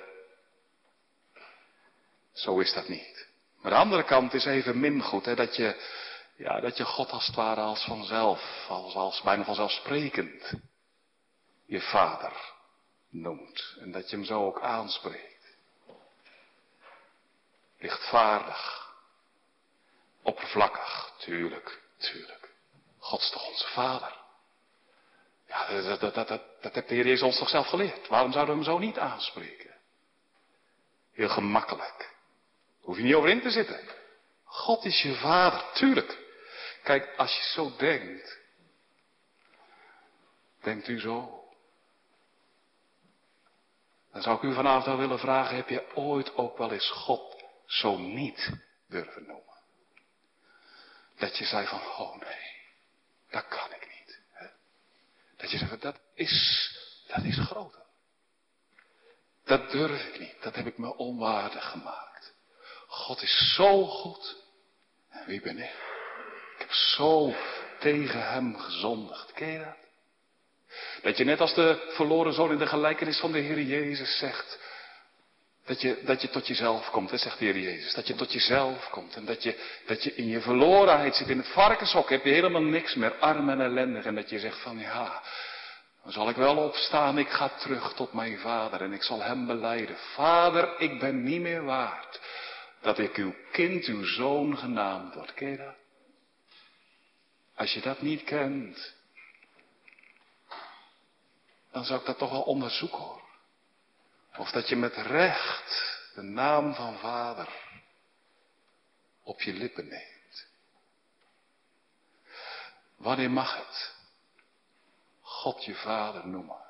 Zo 2.32 2.58
is 2.58 2.72
dat 2.72 2.88
niet. 2.88 3.28
Maar 3.60 3.70
de 3.70 3.78
andere 3.78 4.04
kant 4.04 4.34
is 4.34 4.44
even 4.44 4.80
min 4.80 5.02
goed, 5.02 5.24
hè? 5.24 5.34
Dat 5.34 5.56
je, 5.56 5.82
ja, 6.36 6.60
dat 6.60 6.76
je 6.76 6.84
God 6.84 7.10
als 7.10 7.26
het 7.26 7.36
ware 7.36 7.60
als 7.60 7.84
vanzelf, 7.84 8.64
als, 8.68 8.94
als 8.94 9.22
bijna 9.22 9.44
vanzelfsprekend, 9.44 10.52
je 11.66 11.80
vader 11.80 12.32
noemt. 13.10 13.76
En 13.80 13.92
dat 13.92 14.10
je 14.10 14.16
hem 14.16 14.24
zo 14.24 14.44
ook 14.44 14.60
aanspreekt. 14.60 15.56
Lichtvaardig. 17.78 18.90
Oppervlakkig, 20.22 21.12
tuurlijk, 21.18 21.82
tuurlijk. 21.96 22.45
God 23.06 23.20
is 23.20 23.30
toch 23.30 23.48
onze 23.48 23.66
vader? 23.66 24.16
Ja, 25.46 25.80
dat, 25.82 26.00
dat, 26.00 26.14
dat, 26.14 26.28
dat, 26.60 26.74
heeft 26.74 26.88
de 26.88 26.94
Heer 26.94 27.06
Jezus 27.06 27.22
ons 27.22 27.38
toch 27.38 27.48
zelf 27.48 27.66
geleerd. 27.66 28.08
Waarom 28.08 28.32
zouden 28.32 28.54
we 28.54 28.62
hem 28.62 28.72
zo 28.72 28.78
niet 28.78 28.98
aanspreken? 28.98 29.74
Heel 31.12 31.28
gemakkelijk. 31.28 32.14
Hoef 32.80 32.96
je 32.96 33.02
niet 33.02 33.14
over 33.14 33.28
in 33.28 33.40
te 33.40 33.50
zitten. 33.50 33.80
God 34.44 34.84
is 34.84 35.02
je 35.02 35.14
vader, 35.14 35.72
tuurlijk. 35.72 36.18
Kijk, 36.82 37.14
als 37.16 37.36
je 37.36 37.42
zo 37.42 37.76
denkt, 37.76 38.38
denkt 40.62 40.88
u 40.88 41.00
zo. 41.00 41.44
Dan 44.12 44.22
zou 44.22 44.36
ik 44.36 44.42
u 44.42 44.54
vanavond 44.54 44.84
wel 44.84 44.96
willen 44.96 45.18
vragen, 45.18 45.56
heb 45.56 45.68
je 45.68 45.94
ooit 45.94 46.34
ook 46.34 46.58
wel 46.58 46.72
eens 46.72 46.90
God 46.90 47.44
zo 47.66 47.96
niet 47.96 48.50
durven 48.88 49.26
noemen? 49.26 49.44
Dat 51.16 51.38
je 51.38 51.44
zei 51.44 51.66
van, 51.66 51.80
oh 51.80 52.16
nee, 52.16 52.45
dat 53.36 53.48
kan 53.48 53.72
ik 53.72 53.88
niet. 53.96 54.18
Dat 55.36 55.50
je 55.50 55.58
zegt, 55.58 55.82
dat 55.82 56.00
is, 56.14 56.70
dat 57.06 57.24
is 57.24 57.38
groter. 57.38 57.82
Dat 59.44 59.70
durf 59.70 60.06
ik 60.06 60.18
niet. 60.18 60.42
Dat 60.42 60.54
heb 60.54 60.66
ik 60.66 60.78
me 60.78 60.96
onwaardig 60.96 61.70
gemaakt. 61.70 62.34
God 62.86 63.22
is 63.22 63.54
zo 63.54 63.84
goed. 63.84 64.36
En 65.08 65.26
wie 65.26 65.40
ben 65.40 65.58
ik? 65.58 65.70
Ik 66.54 66.58
heb 66.58 66.72
zo 66.72 67.34
tegen 67.78 68.28
hem 68.28 68.58
gezondigd. 68.58 69.32
Ken 69.32 69.48
je 69.48 69.58
dat? 69.58 69.76
Dat 71.02 71.16
je 71.16 71.24
net 71.24 71.40
als 71.40 71.54
de 71.54 71.92
verloren 71.94 72.32
zoon 72.32 72.50
in 72.50 72.58
de 72.58 72.66
gelijkenis 72.66 73.18
van 73.18 73.32
de 73.32 73.38
Heer 73.38 73.60
Jezus 73.60 74.18
zegt. 74.18 74.58
Dat 75.66 75.80
je, 75.80 76.02
dat 76.04 76.22
je 76.22 76.28
tot 76.28 76.46
jezelf 76.46 76.90
komt, 76.90 77.10
hè, 77.10 77.16
zegt 77.16 77.38
de 77.38 77.44
Heer 77.44 77.58
Jezus. 77.58 77.94
Dat 77.94 78.06
je 78.06 78.14
tot 78.14 78.32
jezelf 78.32 78.88
komt. 78.90 79.16
En 79.16 79.24
dat 79.24 79.42
je, 79.42 79.80
dat 79.86 80.02
je 80.02 80.14
in 80.14 80.26
je 80.26 80.40
verlorenheid 80.40 81.14
zit. 81.14 81.28
In 81.28 81.38
het 81.38 81.48
varkenshok 81.48 82.10
heb 82.10 82.24
je 82.24 82.30
helemaal 82.30 82.62
niks 82.62 82.94
meer. 82.94 83.14
Arm 83.14 83.48
en 83.48 83.60
ellendig. 83.60 84.04
En 84.04 84.14
dat 84.14 84.30
je 84.30 84.38
zegt 84.38 84.62
van 84.62 84.78
ja, 84.78 85.22
dan 86.02 86.12
zal 86.12 86.28
ik 86.28 86.36
wel 86.36 86.56
opstaan. 86.56 87.18
Ik 87.18 87.28
ga 87.28 87.48
terug 87.48 87.94
tot 87.94 88.12
mijn 88.12 88.38
vader. 88.38 88.82
En 88.82 88.92
ik 88.92 89.02
zal 89.02 89.22
hem 89.22 89.46
beleiden. 89.46 89.96
Vader, 89.96 90.80
ik 90.80 90.98
ben 90.98 91.22
niet 91.22 91.40
meer 91.40 91.64
waard. 91.64 92.20
Dat 92.80 92.98
ik 92.98 93.16
uw 93.16 93.34
kind, 93.52 93.84
uw 93.84 94.04
zoon 94.04 94.58
genaamd 94.58 95.14
word. 95.14 95.34
Ken 95.34 95.50
je 95.50 95.56
dat? 95.56 95.74
Als 97.54 97.72
je 97.72 97.80
dat 97.80 98.02
niet 98.02 98.24
kent. 98.24 98.94
Dan 101.72 101.84
zou 101.84 102.00
ik 102.00 102.06
dat 102.06 102.18
toch 102.18 102.30
wel 102.30 102.42
onderzoeken 102.42 102.98
hoor. 102.98 103.25
Of 104.36 104.50
dat 104.50 104.68
je 104.68 104.76
met 104.76 104.94
recht 104.94 106.00
de 106.14 106.22
naam 106.22 106.74
van 106.74 106.98
vader 106.98 107.48
op 109.22 109.40
je 109.40 109.52
lippen 109.52 109.88
neemt. 109.88 110.46
Wanneer 112.96 113.30
mag 113.30 113.56
het? 113.56 113.94
God 115.20 115.64
je 115.64 115.74
vader 115.74 116.26
noemen. 116.26 116.64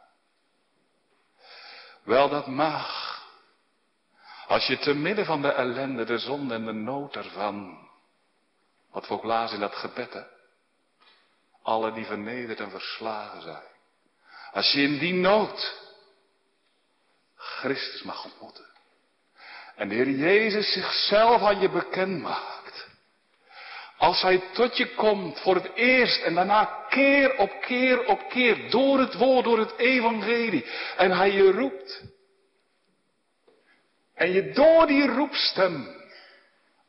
Wel, 2.03 2.29
dat 2.29 2.47
mag. 2.47 3.15
Als 4.47 4.67
je 4.67 4.79
te 4.79 4.95
midden 4.95 5.25
van 5.25 5.43
de 5.43 5.53
ellende, 5.53 6.05
de 6.05 6.19
zonde 6.19 6.55
en 6.55 6.65
de 6.65 6.73
nood 6.73 7.17
ervan, 7.17 7.89
wat 8.91 9.09
we 9.09 9.15
ook 9.15 9.53
in 9.53 9.61
dat 9.61 9.75
gebed, 9.75 10.13
hè? 10.13 10.23
alle 11.63 11.93
die 11.93 12.05
vernederd 12.05 12.61
en 12.61 12.71
verslagen 12.71 13.43
zijn. 13.43 13.67
Als 14.53 14.73
je 14.73 14.83
in 14.83 14.99
die 14.99 15.15
nood 15.15 15.86
Christus 17.67 18.03
mag 18.03 18.25
ontmoeten. 18.25 18.65
En 19.77 19.89
de 19.89 19.95
Heer 19.95 20.11
Jezus 20.11 20.73
zichzelf 20.73 21.43
aan 21.43 21.61
je 21.61 21.71
bekend 21.71 22.23
maakt. 22.23 22.89
Als 23.99 24.23
Hij 24.23 24.43
tot 24.53 24.77
je 24.77 24.95
komt 24.95 25.41
voor 25.41 25.55
het 25.55 25.71
eerst 25.75 26.23
en 26.23 26.35
daarna 26.35 26.87
keer 26.89 27.37
op 27.37 27.61
keer 27.61 28.05
op 28.05 28.29
keer 28.29 28.71
door 28.71 28.99
het 28.99 29.15
woord, 29.15 29.45
door 29.45 29.59
het 29.59 29.77
evangelie. 29.77 30.65
En 30.97 31.11
Hij 31.11 31.33
je 31.33 31.51
roept. 31.53 32.03
En 34.15 34.33
je 34.33 34.53
door 34.53 34.87
die 34.87 35.07
roepstem 35.07 35.95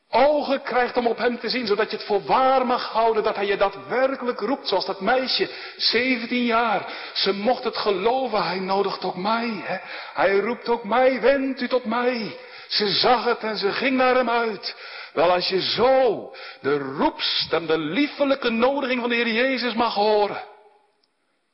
ogen 0.10 0.62
krijgt 0.62 0.98
om 0.98 1.08
op 1.08 1.18
hem 1.18 1.40
te 1.40 1.50
zien, 1.50 1.68
zodat 1.68 1.92
je 1.92 1.98
het 1.98 2.06
voor 2.06 2.24
waar 2.24 2.66
mag 2.66 2.92
houden 2.92 3.24
dat 3.24 3.36
hij 3.36 3.46
je 3.46 3.58
daadwerkelijk 3.58 4.40
roept, 4.40 4.68
zoals 4.68 4.86
dat 4.86 5.02
meisje, 5.02 5.50
17 5.78 6.46
jaar. 6.46 6.94
Ze 7.14 7.34
mocht 7.34 7.64
het 7.64 7.78
geloven, 7.78 8.44
hij 8.44 8.60
nodigt 8.60 9.04
ook 9.04 9.16
mij. 9.16 9.62
Hè? 9.64 9.78
Hij 10.14 10.40
roept 10.40 10.70
ook 10.70 10.84
mij, 10.84 11.22
wend 11.22 11.62
u 11.62 11.68
tot 11.68 11.86
mij. 11.86 12.38
Ze 12.68 12.88
zag 12.88 13.26
het 13.26 13.40
en 13.40 13.58
ze 13.58 13.72
ging 13.72 13.98
naar 13.98 14.16
hem 14.16 14.30
uit. 14.30 14.76
Wel, 15.14 15.32
als 15.32 15.48
je 15.48 15.62
zo 15.62 16.32
de 16.62 16.78
roepstem, 16.78 17.68
de 17.68 17.78
liefelijke 17.78 18.50
nodiging 18.50 19.00
van 19.00 19.10
de 19.10 19.16
Heer 19.16 19.28
Jezus 19.28 19.74
mag 19.74 19.94
horen. 19.94 20.44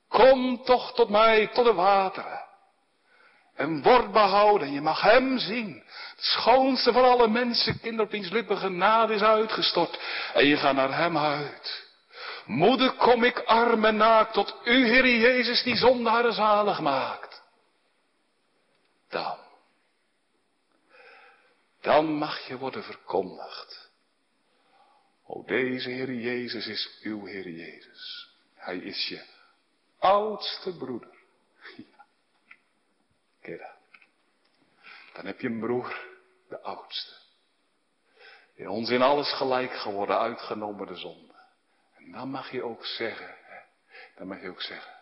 Kom 0.07 0.63
toch 0.63 0.93
tot 0.93 1.09
mij, 1.09 1.47
tot 1.47 1.65
de 1.65 1.73
wateren. 1.73 2.42
En 3.55 3.81
word 3.81 4.11
behouden. 4.11 4.71
Je 4.71 4.81
mag 4.81 5.01
hem 5.01 5.37
zien. 5.37 5.83
Het 6.15 6.25
schoonste 6.25 6.91
van 6.91 7.03
alle 7.03 7.27
mensen, 7.27 7.79
kinder 7.79 8.05
op 8.05 8.11
wiens 8.11 8.29
lippen 8.29 8.57
genade 8.57 9.13
is 9.13 9.21
uitgestort. 9.21 9.99
En 10.33 10.45
je 10.45 10.57
gaat 10.57 10.75
naar 10.75 10.97
hem 10.97 11.17
uit. 11.17 11.91
Moeder, 12.45 12.91
kom 12.91 13.23
ik 13.23 13.39
arm 13.39 13.85
en 13.85 13.95
naakt 13.95 14.33
tot 14.33 14.55
u, 14.63 14.85
Heer 14.85 15.07
Jezus, 15.07 15.63
die 15.63 15.75
zondaren 15.75 16.33
zalig 16.33 16.79
maakt. 16.79 17.43
Dan. 19.09 19.37
Dan 21.81 22.13
mag 22.13 22.47
je 22.47 22.57
worden 22.57 22.83
verkondigd. 22.83 23.91
O, 25.25 25.43
deze 25.43 25.89
Heer 25.89 26.13
Jezus 26.13 26.67
is 26.67 26.99
uw 27.01 27.25
Heer 27.25 27.49
Jezus. 27.49 28.29
Hij 28.55 28.77
is 28.77 29.07
je 29.07 29.23
oudste 29.99 30.77
broeder. 30.77 31.12
Kijk 33.43 33.71
Dan 35.13 35.25
heb 35.25 35.39
je 35.39 35.47
een 35.47 35.59
broer, 35.59 36.01
de 36.49 36.61
oudste. 36.61 37.13
In 38.55 38.69
ons 38.69 38.89
in 38.89 39.01
alles 39.01 39.33
gelijk 39.33 39.73
geworden, 39.73 40.19
uitgenomen 40.19 40.87
de 40.87 40.95
zonde. 40.95 41.33
En 41.97 42.11
dan 42.11 42.29
mag 42.29 42.51
je 42.51 42.63
ook 42.63 42.85
zeggen, 42.85 43.35
hè, 43.41 43.59
dan 44.15 44.27
mag 44.27 44.41
je 44.41 44.49
ook 44.49 44.61
zeggen, 44.61 44.93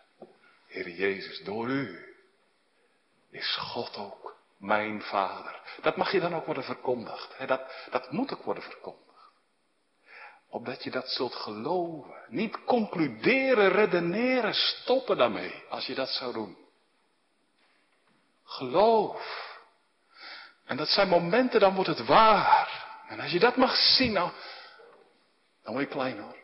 Heer 0.66 0.88
Jezus, 0.88 1.42
door 1.44 1.68
u 1.68 2.14
is 3.30 3.56
God 3.56 3.96
ook 3.96 4.36
mijn 4.58 5.02
vader. 5.02 5.60
Dat 5.80 5.96
mag 5.96 6.12
je 6.12 6.20
dan 6.20 6.34
ook 6.34 6.44
worden 6.44 6.64
verkondigd. 6.64 7.36
Hè? 7.36 7.46
Dat, 7.46 7.86
dat 7.90 8.10
moet 8.10 8.32
ook 8.32 8.42
worden 8.42 8.62
verkondigd. 8.62 9.02
Opdat 10.48 10.84
je 10.84 10.90
dat 10.90 11.08
zult 11.08 11.34
geloven. 11.34 12.14
Niet 12.28 12.64
concluderen, 12.64 13.68
redeneren, 13.68 14.54
stoppen 14.54 15.16
daarmee. 15.16 15.64
Als 15.68 15.86
je 15.86 15.94
dat 15.94 16.08
zou 16.08 16.32
doen. 16.32 16.61
Geloof. 18.52 19.50
En 20.64 20.76
dat 20.76 20.88
zijn 20.88 21.08
momenten, 21.08 21.60
dan 21.60 21.74
wordt 21.74 21.90
het 21.90 22.06
waar. 22.06 22.90
En 23.08 23.20
als 23.20 23.30
je 23.30 23.38
dat 23.38 23.56
mag 23.56 23.76
zien, 23.76 24.12
nou, 24.12 24.30
dan 25.62 25.72
word 25.72 25.86
je 25.86 25.92
klein 25.92 26.18
hoor. 26.18 26.36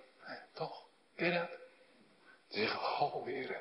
toch? 0.54 0.84
Ken 1.16 1.26
je 1.26 1.32
dat? 1.32 1.48
Zeg, 2.48 3.00
oh 3.00 3.26
Heer, 3.26 3.60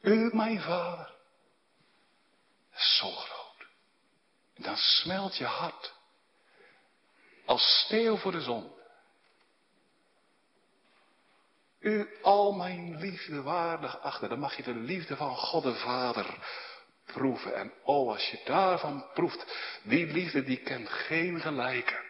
u 0.00 0.30
mijn 0.32 0.60
vader. 0.60 1.14
Zo 2.72 3.10
groot. 3.10 3.66
Dan 4.56 4.76
smelt 4.76 5.36
je 5.36 5.44
hart. 5.44 5.94
Als 7.46 7.84
sneeuw 7.86 8.16
voor 8.16 8.32
de 8.32 8.40
zon. 8.40 8.72
U 11.80 12.18
al 12.22 12.52
mijn 12.52 12.96
liefde 12.96 13.42
waardig 13.42 14.00
achter. 14.00 14.28
Dan 14.28 14.38
mag 14.38 14.56
je 14.56 14.62
de 14.62 14.74
liefde 14.74 15.16
van 15.16 15.36
God 15.36 15.62
de 15.62 15.74
Vader 15.74 16.38
proeven. 17.12 17.54
En 17.54 17.72
oh, 17.84 18.08
als 18.08 18.30
je 18.30 18.40
daarvan 18.44 19.06
proeft, 19.14 19.44
die 19.82 20.06
liefde 20.06 20.44
die 20.44 20.62
kent 20.62 20.88
geen 20.88 21.40
gelijke. 21.40 22.06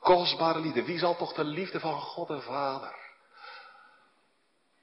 Kostbare 0.00 0.60
liefde, 0.60 0.84
wie 0.84 0.98
zal 0.98 1.16
toch 1.16 1.32
de 1.32 1.44
liefde 1.44 1.80
van 1.80 2.00
God 2.00 2.28
de 2.28 2.40
Vader 2.40 2.94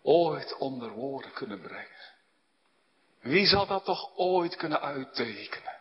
ooit 0.01 0.57
onder 0.57 0.89
woorden 0.89 1.33
kunnen 1.33 1.61
brengen? 1.61 2.15
Wie 3.21 3.45
zal 3.45 3.67
dat 3.67 3.85
toch 3.85 4.11
ooit 4.15 4.55
kunnen 4.55 4.81
uittekenen? 4.81 5.75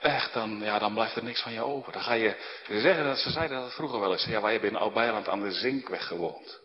Echt, 0.00 0.32
dan, 0.32 0.60
ja, 0.60 0.78
dan 0.78 0.94
blijft 0.94 1.16
er 1.16 1.24
niks 1.24 1.42
van 1.42 1.52
je 1.52 1.62
over. 1.62 1.92
Dan 1.92 2.02
ga 2.02 2.12
je 2.12 2.36
zeggen 2.68 3.04
dat 3.04 3.18
ze 3.18 3.30
zeiden 3.30 3.60
dat 3.60 3.74
vroeger 3.74 4.00
wel 4.00 4.12
eens. 4.12 4.24
Ja, 4.24 4.40
wij 4.40 4.52
hebben 4.52 4.70
in 4.70 4.76
Oud-Beiland 4.76 5.28
aan 5.28 5.42
de 5.42 5.52
Zinkweg 5.52 6.06
gewoond. 6.06 6.60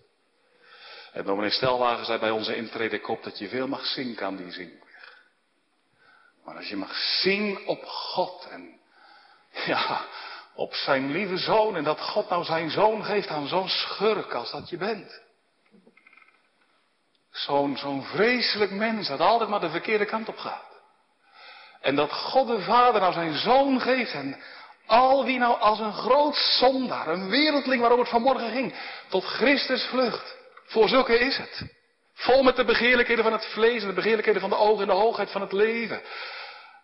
En 1.14 1.26
dominee 1.26 1.50
Stelwagen 1.50 2.06
zei 2.06 2.20
bij 2.20 2.32
onze 2.32 2.56
intrede 2.56 3.00
kop 3.00 3.24
dat 3.24 3.38
je 3.38 3.48
veel 3.48 3.68
mag 3.68 3.86
zinken 3.86 4.26
aan 4.26 4.36
die 4.36 4.52
Zinkweg. 4.52 4.83
Maar 6.46 6.56
als 6.56 6.68
je 6.68 6.76
mag 6.76 6.96
zien 6.96 7.60
op 7.66 7.84
God 7.86 8.48
en 8.50 8.80
ja, 9.66 10.06
op 10.56 10.74
zijn 10.74 11.12
lieve 11.12 11.38
zoon 11.38 11.76
en 11.76 11.84
dat 11.84 12.02
God 12.02 12.30
nou 12.30 12.44
zijn 12.44 12.70
zoon 12.70 13.04
geeft 13.04 13.28
aan 13.28 13.48
zo'n 13.48 13.70
schurk 13.70 14.34
als 14.34 14.52
dat 14.52 14.70
je 14.70 14.78
bent. 14.78 15.22
Zo'n 17.32 17.78
zo'n 17.78 18.04
vreselijk 18.04 18.72
mens 18.72 19.08
dat 19.08 19.20
altijd 19.20 19.50
maar 19.50 19.60
de 19.60 19.70
verkeerde 19.70 20.06
kant 20.06 20.28
op 20.28 20.38
gaat. 20.38 20.72
En 21.82 21.96
dat 21.96 22.12
God 22.12 22.48
de 22.48 22.62
Vader 22.62 23.02
nou 23.02 23.14
zijn 23.14 23.34
zoon 23.34 23.82
geeft 23.82 24.12
en 24.12 24.42
al 24.86 25.26
wie 25.26 25.38
nou 25.38 25.60
als 25.60 25.80
een 25.80 25.94
groot 25.94 26.36
zondaar, 26.36 27.08
een 27.08 27.30
wereldling 27.30 27.82
waarom 27.82 28.00
het 28.00 28.10
vanmorgen 28.10 28.52
ging, 28.52 28.76
tot 29.08 29.24
Christus 29.24 29.84
vlucht. 29.84 30.36
Voor 30.66 30.88
zulke 30.90 31.20
is 31.20 31.38
het. 31.38 31.83
Vol 32.14 32.44
met 32.44 32.56
de 32.56 32.66
begeerlijkheden 32.66 33.24
van 33.24 33.34
het 33.34 33.46
vlees 33.46 33.82
en 33.82 33.88
de 33.88 33.94
begeerlijkheden 33.94 34.42
van 34.42 34.50
de 34.50 34.56
ogen 34.56 34.82
en 34.82 34.88
de 34.88 35.02
hoogheid 35.02 35.32
van 35.32 35.42
het 35.42 35.52
leven. 35.52 36.02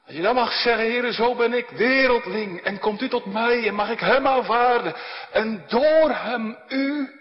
Als 0.06 0.16
je 0.16 0.22
dan 0.22 0.36
mag 0.36 0.52
zeggen, 0.52 0.86
heren, 0.86 1.14
zo 1.14 1.36
ben 1.36 1.54
ik 1.54 1.70
wereldling 1.70 2.62
en 2.62 2.80
komt 2.80 3.02
u 3.02 3.10
tot 3.10 3.26
mij 3.26 3.68
en 3.68 3.74
mag 3.74 3.90
ik 3.90 4.00
hem 4.00 4.28
aanvaarden 4.28 4.96
en 5.32 5.68
door 5.68 6.10
hem 6.10 6.58
u 6.68 7.20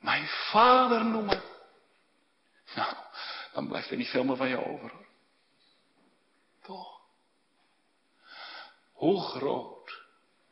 mijn 0.00 0.26
vader 0.26 1.04
noemen. 1.04 1.42
Nou, 2.74 2.94
dan 3.52 3.68
blijft 3.68 3.90
er 3.90 3.96
niet 3.96 4.08
veel 4.08 4.24
meer 4.24 4.36
van 4.36 4.48
je 4.48 4.66
over. 4.66 4.90
Hoor. 4.90 5.06
Toch? 6.62 7.00
Hoe 8.92 9.20
groot, 9.20 10.02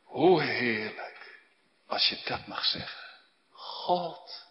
hoe 0.02 0.42
heerlijk, 0.42 1.40
als 1.86 2.08
je 2.08 2.20
dat 2.24 2.46
mag 2.46 2.64
zeggen. 2.64 3.08
God, 3.50 4.49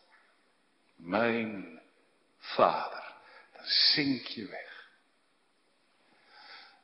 mijn 1.00 1.82
vader. 2.38 3.14
Dan 3.56 3.66
zink 3.66 4.26
je 4.26 4.48
weg. 4.48 4.88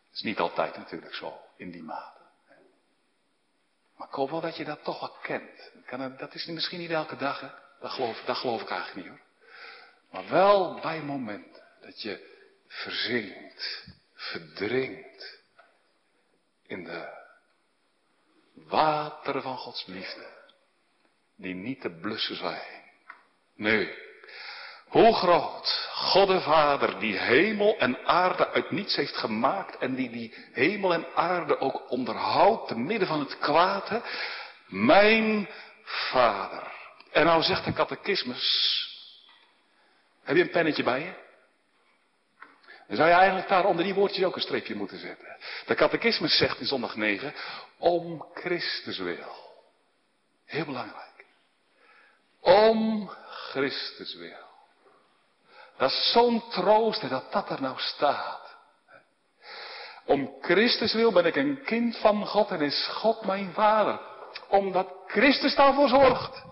Dat 0.08 0.14
is 0.14 0.22
niet 0.22 0.40
altijd 0.40 0.78
natuurlijk 0.78 1.14
zo, 1.14 1.42
in 1.58 1.72
die 1.72 1.84
mate. 1.84 2.24
Maar 3.98 4.08
ik 4.08 4.14
hoop 4.14 4.30
wel 4.30 4.42
dat 4.42 4.58
je 4.58 4.66
dat 4.66 4.84
toch 4.84 5.00
wel 5.00 5.18
kent. 5.22 5.72
Dat 6.20 6.34
is 6.34 6.46
misschien 6.46 6.80
niet 6.80 6.90
elke 6.90 7.16
dag, 7.16 7.40
hè? 7.40 7.50
Dat 7.80 7.92
geloof, 7.92 8.22
dat 8.26 8.38
geloof 8.38 8.62
ik 8.62 8.70
eigenlijk 8.70 9.08
niet 9.08 9.18
hoor. 9.18 9.26
Maar 10.12 10.30
wel 10.30 10.80
bij 10.80 11.02
momenten 11.02 11.64
dat 11.82 12.02
je 12.02 12.44
verzinkt, 12.68 13.88
verdrinkt 14.14 15.40
in 16.68 16.84
de 16.84 17.24
wateren 18.54 19.42
van 19.42 19.58
Gods 19.58 19.86
liefde, 19.86 20.28
die 21.36 21.54
niet 21.54 21.82
te 21.82 21.90
blussen 21.90 22.36
zijn. 22.36 22.84
Nee, 23.56 24.05
hoe 24.88 25.14
groot 25.14 25.90
God 25.92 26.28
de 26.28 26.42
Vader, 26.42 27.00
die 27.00 27.18
hemel 27.18 27.78
en 27.78 28.06
aarde 28.06 28.50
uit 28.52 28.72
niets 28.72 28.96
heeft 28.96 29.18
gemaakt 29.18 29.78
en 29.78 29.96
die 29.96 30.10
die 30.10 30.34
hemel 30.52 30.94
en 30.94 31.06
aarde 31.16 31.60
ook 31.60 31.92
onderhoudt 31.92 32.68
te 32.68 32.78
midden 32.78 33.08
van 33.08 33.20
het 33.20 33.38
kwade, 33.38 34.02
mijn 34.68 35.50
Vader. 35.84 36.74
En 37.12 37.26
nou 37.26 37.44
zegt 37.44 37.66
de 37.66 37.74
catechismus, 37.74 38.88
heb 40.24 40.36
je 40.36 40.42
een 40.42 40.50
pennetje 40.50 40.84
bij 40.84 41.00
je? 41.00 41.24
Dan 42.88 42.98
zou 42.98 43.10
je 43.10 43.16
eigenlijk 43.16 43.48
daar 43.48 43.66
onder 43.66 43.84
die 43.84 43.94
woordjes 43.94 44.26
ook 44.26 44.36
een 44.36 44.42
streepje 44.42 44.76
moeten 44.76 45.00
zetten. 45.00 45.38
De 45.66 45.76
catechismus 45.76 46.38
zegt 46.38 46.60
in 46.60 46.66
zondag 46.66 46.96
9, 46.96 47.34
om 47.78 48.26
Christus 48.34 48.98
wil. 48.98 49.54
Heel 50.46 50.66
belangrijk. 50.66 51.26
Om 52.40 53.10
Christus 53.26 54.16
wil. 54.16 54.45
Dat 55.78 55.90
is 55.90 56.12
zo'n 56.12 56.44
troost 56.50 57.10
dat 57.10 57.32
dat 57.32 57.50
er 57.50 57.62
nou 57.62 57.76
staat. 57.78 58.56
Om 60.06 60.36
Christus 60.42 60.94
wil 60.94 61.12
ben 61.12 61.26
ik 61.26 61.36
een 61.36 61.64
kind 61.64 61.98
van 61.98 62.26
God 62.26 62.50
en 62.50 62.62
is 62.62 62.88
God 62.92 63.26
mijn 63.26 63.54
vader. 63.54 64.00
Omdat 64.48 64.88
Christus 65.08 65.56
daarvoor 65.56 65.88
zorgt 65.88 66.44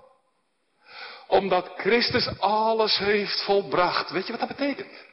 omdat 1.33 1.71
Christus 1.75 2.39
alles 2.39 2.97
heeft 2.97 3.43
volbracht. 3.43 4.09
Weet 4.09 4.25
je 4.25 4.31
wat 4.31 4.47
dat 4.47 4.57
betekent? 4.57 5.05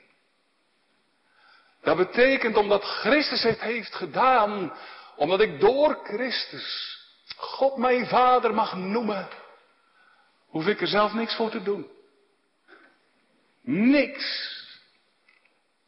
Dat 1.82 1.96
betekent 1.96 2.56
omdat 2.56 2.84
Christus 2.84 3.42
het 3.42 3.60
heeft 3.60 3.94
gedaan, 3.94 4.72
omdat 5.16 5.40
ik 5.40 5.60
door 5.60 6.00
Christus 6.02 6.98
God 7.36 7.76
mijn 7.76 8.06
Vader 8.06 8.54
mag 8.54 8.74
noemen, 8.74 9.28
hoef 10.48 10.66
ik 10.66 10.80
er 10.80 10.86
zelf 10.86 11.12
niks 11.12 11.34
voor 11.34 11.50
te 11.50 11.62
doen. 11.62 11.86
Niks. 13.70 14.58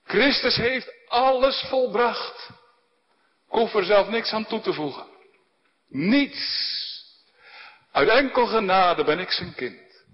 Christus 0.05 0.57
heeft 0.57 0.93
alles 1.09 1.64
volbracht. 1.68 2.49
Ik 2.49 3.59
hoef 3.59 3.74
er 3.74 3.85
zelf 3.85 4.09
niks 4.09 4.33
aan 4.33 4.47
toe 4.47 4.61
te 4.61 4.72
voegen. 4.72 5.07
Niets. 5.89 6.70
Uit 7.93 8.09
enkel 8.09 8.47
genade 8.47 9.05
ben 9.05 9.18
ik 9.18 9.30
zijn 9.30 9.55
kind. 9.55 10.05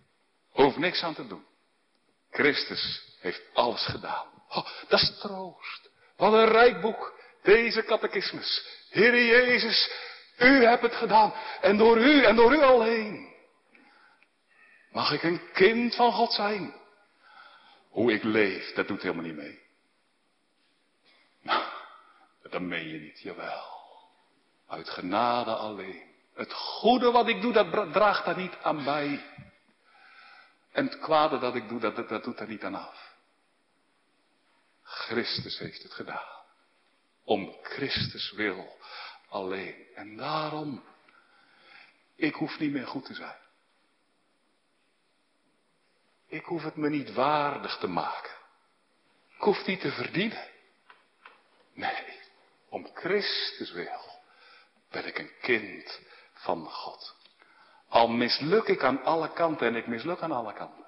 Hoef 0.51 0.77
niks 0.77 1.03
aan 1.03 1.15
te 1.15 1.27
doen. 1.27 1.47
Christus 2.31 3.03
heeft 3.21 3.43
alles 3.55 3.85
gedaan. 3.85 4.27
Oh, 4.49 4.67
dat 4.89 5.01
is 5.01 5.19
troost. 5.19 5.91
Wat 6.17 6.33
een 6.33 6.49
rijk 6.49 6.81
boek. 6.81 7.21
Deze 7.43 7.85
catechismus. 7.85 8.67
Heer 8.91 9.25
Jezus, 9.25 9.91
u 10.39 10.65
hebt 10.65 10.83
het 10.83 10.95
gedaan. 10.95 11.33
En 11.61 11.77
door 11.77 11.99
u 11.99 12.25
en 12.25 12.37
door 12.37 12.53
u 12.53 12.63
alleen. 12.63 13.35
Mag 14.91 15.13
ik 15.13 15.23
een 15.23 15.41
kind 15.53 15.95
van 15.95 16.13
God 16.13 16.33
zijn? 16.33 16.78
Hoe 17.99 18.13
ik 18.13 18.23
leef, 18.23 18.73
dat 18.73 18.89
doet 18.89 19.03
helemaal 19.03 19.25
niet 19.25 19.37
mee. 19.37 19.61
Nou, 21.43 21.65
dat 22.43 22.61
meen 22.61 22.89
je 22.89 22.99
niet, 22.99 23.21
jawel. 23.21 23.67
Uit 24.67 24.89
genade 24.89 25.55
alleen. 25.55 26.15
Het 26.35 26.53
goede 26.53 27.11
wat 27.11 27.29
ik 27.29 27.41
doe, 27.41 27.53
dat 27.53 27.93
draagt 27.93 28.25
daar 28.25 28.37
niet 28.37 28.57
aan 28.63 28.85
bij. 28.85 29.25
En 30.73 30.85
het 30.85 30.99
kwade 30.99 31.39
dat 31.39 31.55
ik 31.55 31.69
doe, 31.69 31.81
dat, 31.81 32.09
dat, 32.09 32.25
doet 32.25 32.41
er 32.41 32.49
niet 32.49 32.65
aan 32.65 32.75
af. 32.75 33.15
Christus 34.83 35.59
heeft 35.59 35.83
het 35.83 35.93
gedaan. 35.93 36.43
Om 37.25 37.57
Christus 37.63 38.33
wil 38.33 38.79
alleen. 39.29 39.87
En 39.95 40.17
daarom, 40.17 40.85
ik 42.15 42.35
hoef 42.35 42.59
niet 42.59 42.73
meer 42.73 42.87
goed 42.87 43.05
te 43.05 43.15
zijn. 43.15 43.48
Ik 46.29 46.45
hoef 46.45 46.63
het 46.63 46.77
me 46.77 46.89
niet 46.89 47.15
waardig 47.15 47.79
te 47.79 47.87
maken. 47.87 48.33
Ik 49.37 49.43
hoef 49.43 49.67
niet 49.67 49.81
te 49.81 49.91
verdienen. 49.91 50.49
Nee, 51.75 52.19
om 52.69 52.89
Christus 52.95 53.73
wil 53.73 54.21
ben 54.91 55.07
ik 55.07 55.19
een 55.19 55.31
kind 55.41 56.01
van 56.33 56.71
God. 56.71 57.17
Al 57.89 58.09
misluk 58.09 58.67
ik 58.69 58.83
aan 58.83 59.03
alle 59.03 59.33
kanten 59.33 59.67
en 59.67 59.75
ik 59.75 59.87
misluk 59.87 60.21
aan 60.21 60.33
alle 60.33 60.53
kanten. 60.53 60.87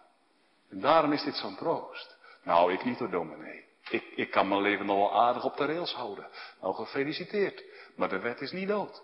En 0.71 0.81
daarom 0.81 1.13
is 1.13 1.23
dit 1.23 1.37
zo'n 1.37 1.57
troost. 1.57 2.17
Nou, 2.43 2.73
ik 2.73 2.85
niet 2.85 2.99
door 2.99 3.11
dominee. 3.11 3.65
Ik, 3.91 4.05
ik 4.17 4.31
kan 4.31 4.49
mijn 4.49 4.61
leven 4.61 4.87
nog 4.87 4.97
wel 4.97 5.21
aardig 5.21 5.45
op 5.45 5.57
de 5.57 5.65
rails 5.65 5.95
houden. 5.95 6.29
Nou, 6.61 6.75
gefeliciteerd. 6.75 7.65
Maar 7.97 8.09
de 8.09 8.19
wet 8.19 8.41
is 8.41 8.53
niet 8.53 8.69
dood. 8.69 9.03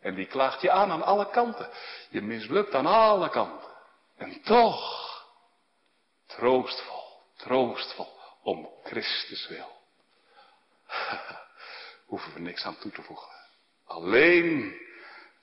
En 0.00 0.14
die 0.14 0.26
klaagt 0.26 0.60
je 0.60 0.70
aan 0.70 0.90
aan 0.90 1.02
alle 1.02 1.30
kanten. 1.30 1.70
Je 2.10 2.22
mislukt 2.22 2.74
aan 2.74 2.86
alle 2.86 3.28
kanten. 3.28 3.70
En 4.16 4.42
toch, 4.42 5.15
troostvol, 6.26 7.22
troostvol, 7.36 8.08
om 8.42 8.68
Christus 8.84 9.48
wil. 9.48 9.70
Hoeven 12.06 12.34
we 12.34 12.40
niks 12.40 12.64
aan 12.64 12.78
toe 12.78 12.92
te 12.92 13.02
voegen. 13.02 13.28
Alleen 13.86 14.74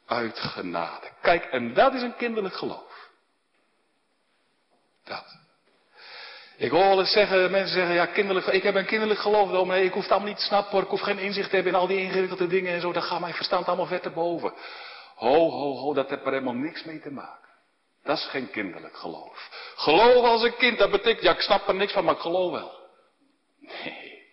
uit 0.05 0.39
genade. 0.39 1.11
Kijk, 1.21 1.45
en 1.45 1.73
dat 1.73 1.93
is 1.93 2.01
een 2.01 2.15
kinderlijk 2.15 2.55
geloof. 2.55 3.09
Dat. 5.03 5.41
Ik 6.57 6.71
hoor 6.71 6.87
wel 6.87 6.99
eens 6.99 7.11
zeggen, 7.11 7.51
mensen 7.51 7.73
zeggen, 7.73 7.95
ja, 7.95 8.05
kinderlijk, 8.05 8.45
ik 8.45 8.63
heb 8.63 8.75
een 8.75 8.85
kinderlijk 8.85 9.19
geloof, 9.19 9.65
nee, 9.65 9.85
ik 9.85 9.93
hoef 9.93 10.01
het 10.01 10.11
allemaal 10.11 10.29
niet 10.29 10.37
te 10.37 10.43
snappen, 10.45 10.81
ik 10.81 10.87
hoef 10.87 11.01
geen 11.01 11.19
inzicht 11.19 11.49
te 11.49 11.55
hebben 11.55 11.73
in 11.73 11.79
al 11.79 11.87
die 11.87 12.01
ingewikkelde 12.01 12.47
dingen 12.47 12.73
en 12.73 12.81
zo, 12.81 12.91
dan 12.91 13.03
gaat 13.03 13.19
mijn 13.19 13.33
verstand 13.33 13.67
allemaal 13.67 13.85
ver 13.85 14.13
boven. 14.13 14.53
Ho, 15.15 15.49
ho, 15.49 15.75
ho, 15.75 15.93
dat 15.93 16.09
heeft 16.09 16.25
er 16.25 16.31
helemaal 16.31 16.53
niks 16.53 16.83
mee 16.83 16.99
te 16.99 17.11
maken. 17.11 17.49
Dat 18.03 18.17
is 18.17 18.25
geen 18.25 18.49
kinderlijk 18.49 18.97
geloof. 18.97 19.49
Geloof 19.75 20.25
als 20.25 20.43
een 20.43 20.55
kind, 20.55 20.77
dat 20.77 20.91
betekent, 20.91 21.23
ja, 21.23 21.33
ik 21.33 21.41
snap 21.41 21.67
er 21.67 21.75
niks 21.75 21.93
van, 21.93 22.03
maar 22.03 22.13
ik 22.13 22.19
geloof 22.19 22.51
wel. 22.51 22.71
Nee. 23.59 24.23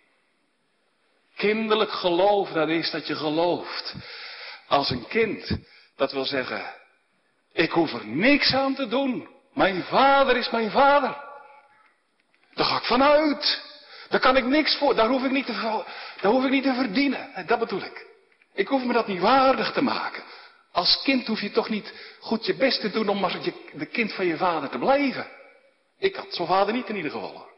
Kinderlijk 1.35 1.91
geloof, 1.91 2.49
dat 2.49 2.67
is 2.69 2.91
dat 2.91 3.07
je 3.07 3.15
gelooft. 3.15 3.95
Als 4.67 4.89
een 4.89 5.07
kind, 5.07 5.57
dat 5.95 6.11
wil 6.11 6.25
zeggen, 6.25 6.73
ik 7.53 7.71
hoef 7.71 7.93
er 7.93 8.05
niks 8.05 8.53
aan 8.53 8.75
te 8.75 8.87
doen. 8.87 9.29
Mijn 9.53 9.83
vader 9.83 10.37
is 10.37 10.49
mijn 10.49 10.71
vader. 10.71 11.17
Daar 12.53 12.65
ga 12.65 12.77
ik 12.77 12.83
vanuit. 12.83 13.61
Daar 14.09 14.19
kan 14.19 14.37
ik 14.37 14.45
niks 14.45 14.77
voor. 14.77 14.95
Daar 14.95 15.07
hoef 15.07 15.23
ik 15.23 15.31
niet 15.31 15.45
te, 15.45 15.83
daar 16.21 16.31
hoef 16.31 16.43
ik 16.43 16.51
niet 16.51 16.63
te 16.63 16.73
verdienen. 16.73 17.45
Dat 17.45 17.59
bedoel 17.59 17.81
ik. 17.81 18.07
Ik 18.53 18.67
hoef 18.67 18.83
me 18.83 18.93
dat 18.93 19.07
niet 19.07 19.21
waardig 19.21 19.71
te 19.71 19.81
maken. 19.81 20.23
Als 20.71 21.01
kind 21.03 21.27
hoef 21.27 21.41
je 21.41 21.51
toch 21.51 21.69
niet 21.69 21.93
goed 22.19 22.45
je 22.45 22.55
best 22.55 22.81
te 22.81 22.91
doen 22.91 23.09
om 23.09 23.19
maar 23.19 23.39
de 23.73 23.85
kind 23.85 24.13
van 24.13 24.25
je 24.25 24.37
vader 24.37 24.69
te 24.69 24.77
blijven. 24.77 25.27
Ik 25.97 26.15
had 26.15 26.33
zo'n 26.33 26.47
vader 26.47 26.73
niet 26.73 26.89
in 26.89 26.95
ieder 26.95 27.11
geval 27.11 27.49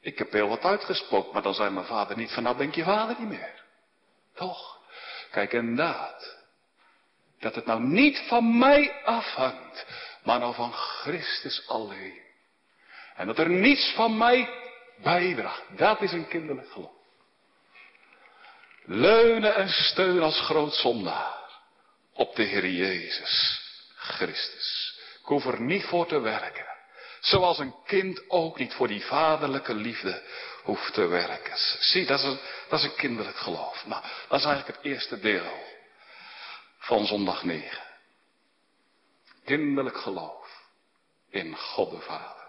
Ik 0.00 0.18
heb 0.18 0.32
heel 0.32 0.48
wat 0.48 0.64
uitgespookt, 0.64 1.32
maar 1.32 1.42
dan 1.42 1.54
zei 1.54 1.70
mijn 1.70 1.86
vader 1.86 2.16
niet 2.16 2.32
van 2.32 2.42
nou 2.42 2.56
denk 2.56 2.74
je 2.74 2.84
vader 2.84 3.16
niet 3.18 3.28
meer. 3.28 3.62
Toch? 4.34 4.78
Kijk, 5.30 5.52
inderdaad. 5.52 6.42
Dat 7.38 7.54
het 7.54 7.66
nou 7.66 7.82
niet 7.82 8.18
van 8.28 8.58
mij 8.58 9.02
afhangt, 9.04 9.86
maar 10.22 10.38
nou 10.38 10.54
van 10.54 10.72
Christus 10.72 11.68
alleen. 11.68 12.22
En 13.16 13.26
dat 13.26 13.38
er 13.38 13.48
niets 13.48 13.92
van 13.94 14.16
mij 14.16 14.48
bijdraagt. 15.02 15.62
Dat 15.76 16.02
is 16.02 16.12
een 16.12 16.28
kinderlijk 16.28 16.70
geloof. 16.70 17.03
Leunen 18.86 19.54
en 19.54 19.68
steunen 19.68 20.22
als 20.22 20.40
groot 20.40 20.74
zondaar 20.74 21.38
op 22.12 22.36
de 22.36 22.42
Heer 22.42 22.68
Jezus 22.68 23.62
Christus. 23.96 24.98
Ik 25.20 25.26
hoef 25.26 25.44
er 25.44 25.60
niet 25.60 25.84
voor 25.84 26.06
te 26.06 26.20
werken. 26.20 26.66
Zoals 27.20 27.58
een 27.58 27.74
kind 27.84 28.30
ook 28.30 28.58
niet 28.58 28.74
voor 28.74 28.88
die 28.88 29.04
vaderlijke 29.04 29.74
liefde 29.74 30.22
hoeft 30.62 30.94
te 30.94 31.06
werken. 31.06 31.58
Zie, 31.80 32.06
dat 32.06 32.18
is 32.18 32.24
een, 32.24 32.40
dat 32.68 32.78
is 32.78 32.84
een 32.84 32.94
kinderlijk 32.94 33.36
geloof. 33.36 33.86
Nou, 33.86 34.02
dat 34.28 34.38
is 34.38 34.46
eigenlijk 34.46 34.76
het 34.76 34.86
eerste 34.86 35.20
deel 35.20 35.62
van 36.78 37.06
zondag 37.06 37.44
9. 37.44 37.82
Kinderlijk 39.44 39.96
geloof 39.96 40.62
in 41.30 41.56
God 41.56 41.90
de 41.90 42.00
Vader. 42.00 42.46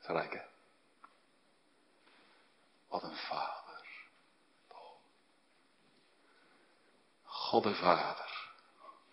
Hè? 0.00 0.40
Wat 2.88 3.02
een 3.02 3.16
vader. 3.16 3.63
God 7.54 7.62
de 7.62 7.74
Vader. 7.74 8.48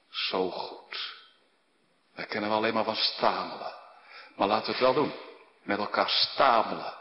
Zo 0.09 0.49
goed. 0.49 1.15
Wij 2.13 2.25
kennen 2.25 2.49
we 2.49 2.55
alleen 2.55 2.73
maar 2.73 2.83
van 2.83 2.95
stamelen. 2.95 3.73
Maar 4.35 4.47
laten 4.47 4.65
we 4.65 4.71
het 4.71 4.81
wel 4.81 4.93
doen. 4.93 5.13
Met 5.63 5.77
elkaar 5.77 6.09
stamelen 6.09 6.93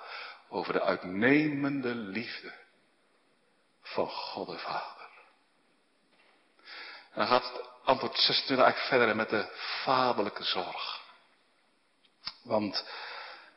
over 0.49 0.73
de 0.73 0.83
uitnemende 0.83 1.95
liefde 1.95 2.53
van 3.83 4.09
God 4.09 4.47
de 4.47 4.59
Vader. 4.59 5.09
En 7.13 7.19
dan 7.19 7.27
gaat 7.27 7.53
het 7.53 7.69
antwoord 7.85 8.19
26 8.19 8.65
eigenlijk 8.65 8.89
verder 8.89 9.17
met 9.17 9.29
de 9.29 9.57
vaderlijke 9.85 10.45
zorg. 10.45 11.01
Want 12.43 12.85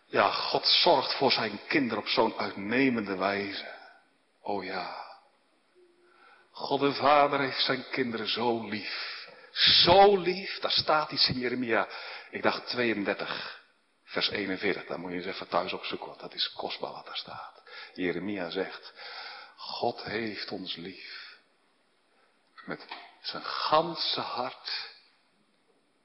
ja, 0.05 0.31
God 0.31 0.67
zorgt 0.67 1.13
voor 1.13 1.31
zijn 1.31 1.59
kinderen 1.67 2.03
op 2.03 2.09
zo'n 2.09 2.37
uitnemende 2.37 3.15
wijze. 3.15 3.75
Oh 4.41 4.63
ja. 4.63 5.12
God 6.53 6.79
de 6.79 6.93
Vader 6.93 7.39
heeft 7.39 7.61
zijn 7.61 7.89
kinderen 7.89 8.27
zo 8.27 8.63
lief. 8.63 9.27
Zo 9.51 10.17
lief. 10.17 10.59
Daar 10.59 10.71
staat 10.71 11.11
iets 11.11 11.29
in 11.29 11.39
Jeremia. 11.39 11.87
Ik 12.29 12.43
dacht 12.43 12.67
32, 12.67 13.61
vers 14.03 14.29
41. 14.29 14.85
Daar 14.85 14.99
moet 14.99 15.11
je 15.11 15.17
eens 15.17 15.25
even 15.25 15.47
thuis 15.47 15.73
opzoeken, 15.73 16.07
want 16.07 16.19
dat 16.19 16.33
is 16.33 16.53
kostbaar 16.53 16.91
wat 16.91 17.05
daar 17.05 17.17
staat. 17.17 17.61
Jeremia 17.93 18.49
zegt, 18.49 18.93
God 19.55 20.03
heeft 20.03 20.51
ons 20.51 20.75
lief. 20.75 21.37
Met 22.65 22.85
zijn 23.21 23.43
ganse 23.43 24.21
hart 24.21 24.91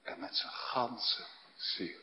en 0.03 0.19
met 0.19 0.35
zijn 0.35 0.51
ganse 0.51 1.25
ziel. 1.55 2.01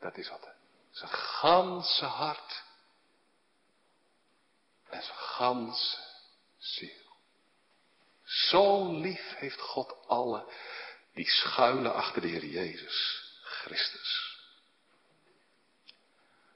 Dat 0.00 0.16
is 0.16 0.28
wat. 0.28 0.48
Zijn 0.90 1.10
ganse 1.10 2.04
hart. 2.04 2.62
En 4.88 5.02
zijn 5.02 5.18
ganse 5.18 6.09
Zo 8.22 8.92
lief 8.92 9.34
heeft 9.36 9.60
God 9.60 10.06
alle 10.06 10.52
die 11.14 11.30
schuilen 11.30 11.94
achter 11.94 12.20
de 12.20 12.28
Heer 12.28 12.44
Jezus 12.44 13.22
Christus. 13.42 14.38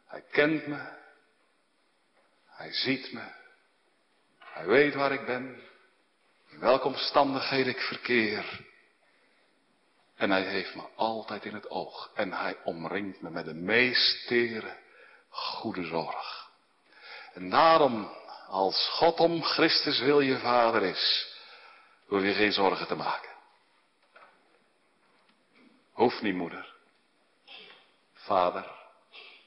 Hij 0.06 0.22
kent 0.30 0.66
me. 0.66 1.02
Hij 2.46 2.72
ziet 2.72 3.12
me. 3.12 3.32
Hij 4.38 4.66
weet 4.66 4.94
waar 4.94 5.12
ik 5.12 5.26
ben. 5.26 5.62
In 6.50 6.58
welke 6.58 6.86
omstandigheden 6.86 7.72
ik 7.72 7.80
verkeer. 7.80 8.60
En 10.16 10.30
hij 10.30 10.42
heeft 10.42 10.74
me 10.74 10.82
altijd 10.96 11.44
in 11.44 11.54
het 11.54 11.70
oog. 11.70 12.10
En 12.14 12.32
hij 12.32 12.56
omringt 12.64 13.20
me 13.20 13.30
met 13.30 13.44
de 13.44 13.54
meest 13.54 14.26
tere 14.26 14.76
goede 15.28 15.84
zorg. 15.84 16.50
En 17.32 17.50
daarom, 17.50 18.12
als 18.48 18.88
God 18.88 19.20
om 19.20 19.42
Christus 19.42 19.98
wil 19.98 20.20
je 20.20 20.38
vader 20.38 20.82
is, 20.82 21.26
hoef 22.06 22.22
je 22.22 22.34
geen 22.34 22.52
zorgen 22.52 22.86
te 22.86 22.94
maken. 22.94 23.30
Hoeft 25.92 26.22
niet, 26.22 26.34
moeder. 26.34 26.72
Vader, 28.14 28.66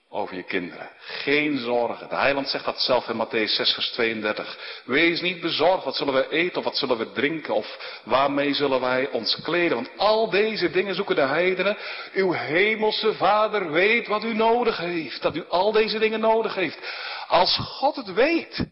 over 0.10 0.36
je 0.36 0.44
kinderen. 0.44 0.90
Geen 1.00 1.58
zorgen. 1.58 2.10
De 2.10 2.16
heiland 2.16 2.50
zegt 2.50 2.66
dat 2.66 2.80
zelf 2.80 3.08
in 3.08 3.26
Matthäus 3.26 3.56
6 3.56 3.74
vers 3.74 3.92
32. 3.92 4.82
Wees 4.86 5.22
niet 5.22 5.42
bezorgd, 5.42 5.84
wat 5.84 5.96
zullen 5.96 6.14
we 6.14 6.30
eten 6.30 6.58
of 6.58 6.64
wat 6.64 6.78
zullen 6.78 6.98
we 6.98 7.12
drinken 7.12 7.54
of 7.54 8.00
waarmee 8.04 8.54
zullen 8.54 8.82
wij 8.82 9.10
ons 9.10 9.42
kleden. 9.44 9.76
Want 9.76 9.90
al 9.98 10.30
deze 10.30 10.72
dingen 10.72 10.96
zoeken 10.96 11.16
de 11.16 11.22
heidenen. 11.22 11.78
Uw 12.14 12.32
hemelse 12.32 13.14
vader 13.14 13.72
weet 13.72 14.08
wat 14.08 14.24
u 14.24 14.34
nodig 14.34 14.78
heeft. 14.78 15.22
Dat 15.22 15.36
u 15.36 15.46
al 15.50 15.72
deze 15.72 16.00
dingen 16.00 16.20
nodig 16.20 16.56
heeft. 16.56 16.80
Als 17.28 17.58
God 17.58 17.96
het 17.96 18.14
weet. 18.14 18.66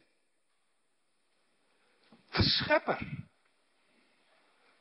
De 2.36 2.44
schepper. 2.44 3.00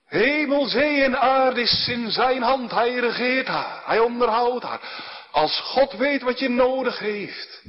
Hemel, 0.05 0.66
zee 0.66 1.02
en 1.02 1.18
aarde 1.20 1.61
is 1.61 1.88
in 1.88 2.11
zijn 2.11 2.42
hand. 2.42 2.70
Hij 2.70 2.94
regeert 2.94 3.46
haar. 3.46 3.86
Hij 3.86 3.98
onderhoudt 3.98 4.64
haar. 4.64 4.80
Als 5.30 5.61
God 5.61 5.92
weet 5.92 6.22
wat 6.22 6.38
je 6.38 6.48
nodig 6.48 6.98
heeft, 6.98 7.62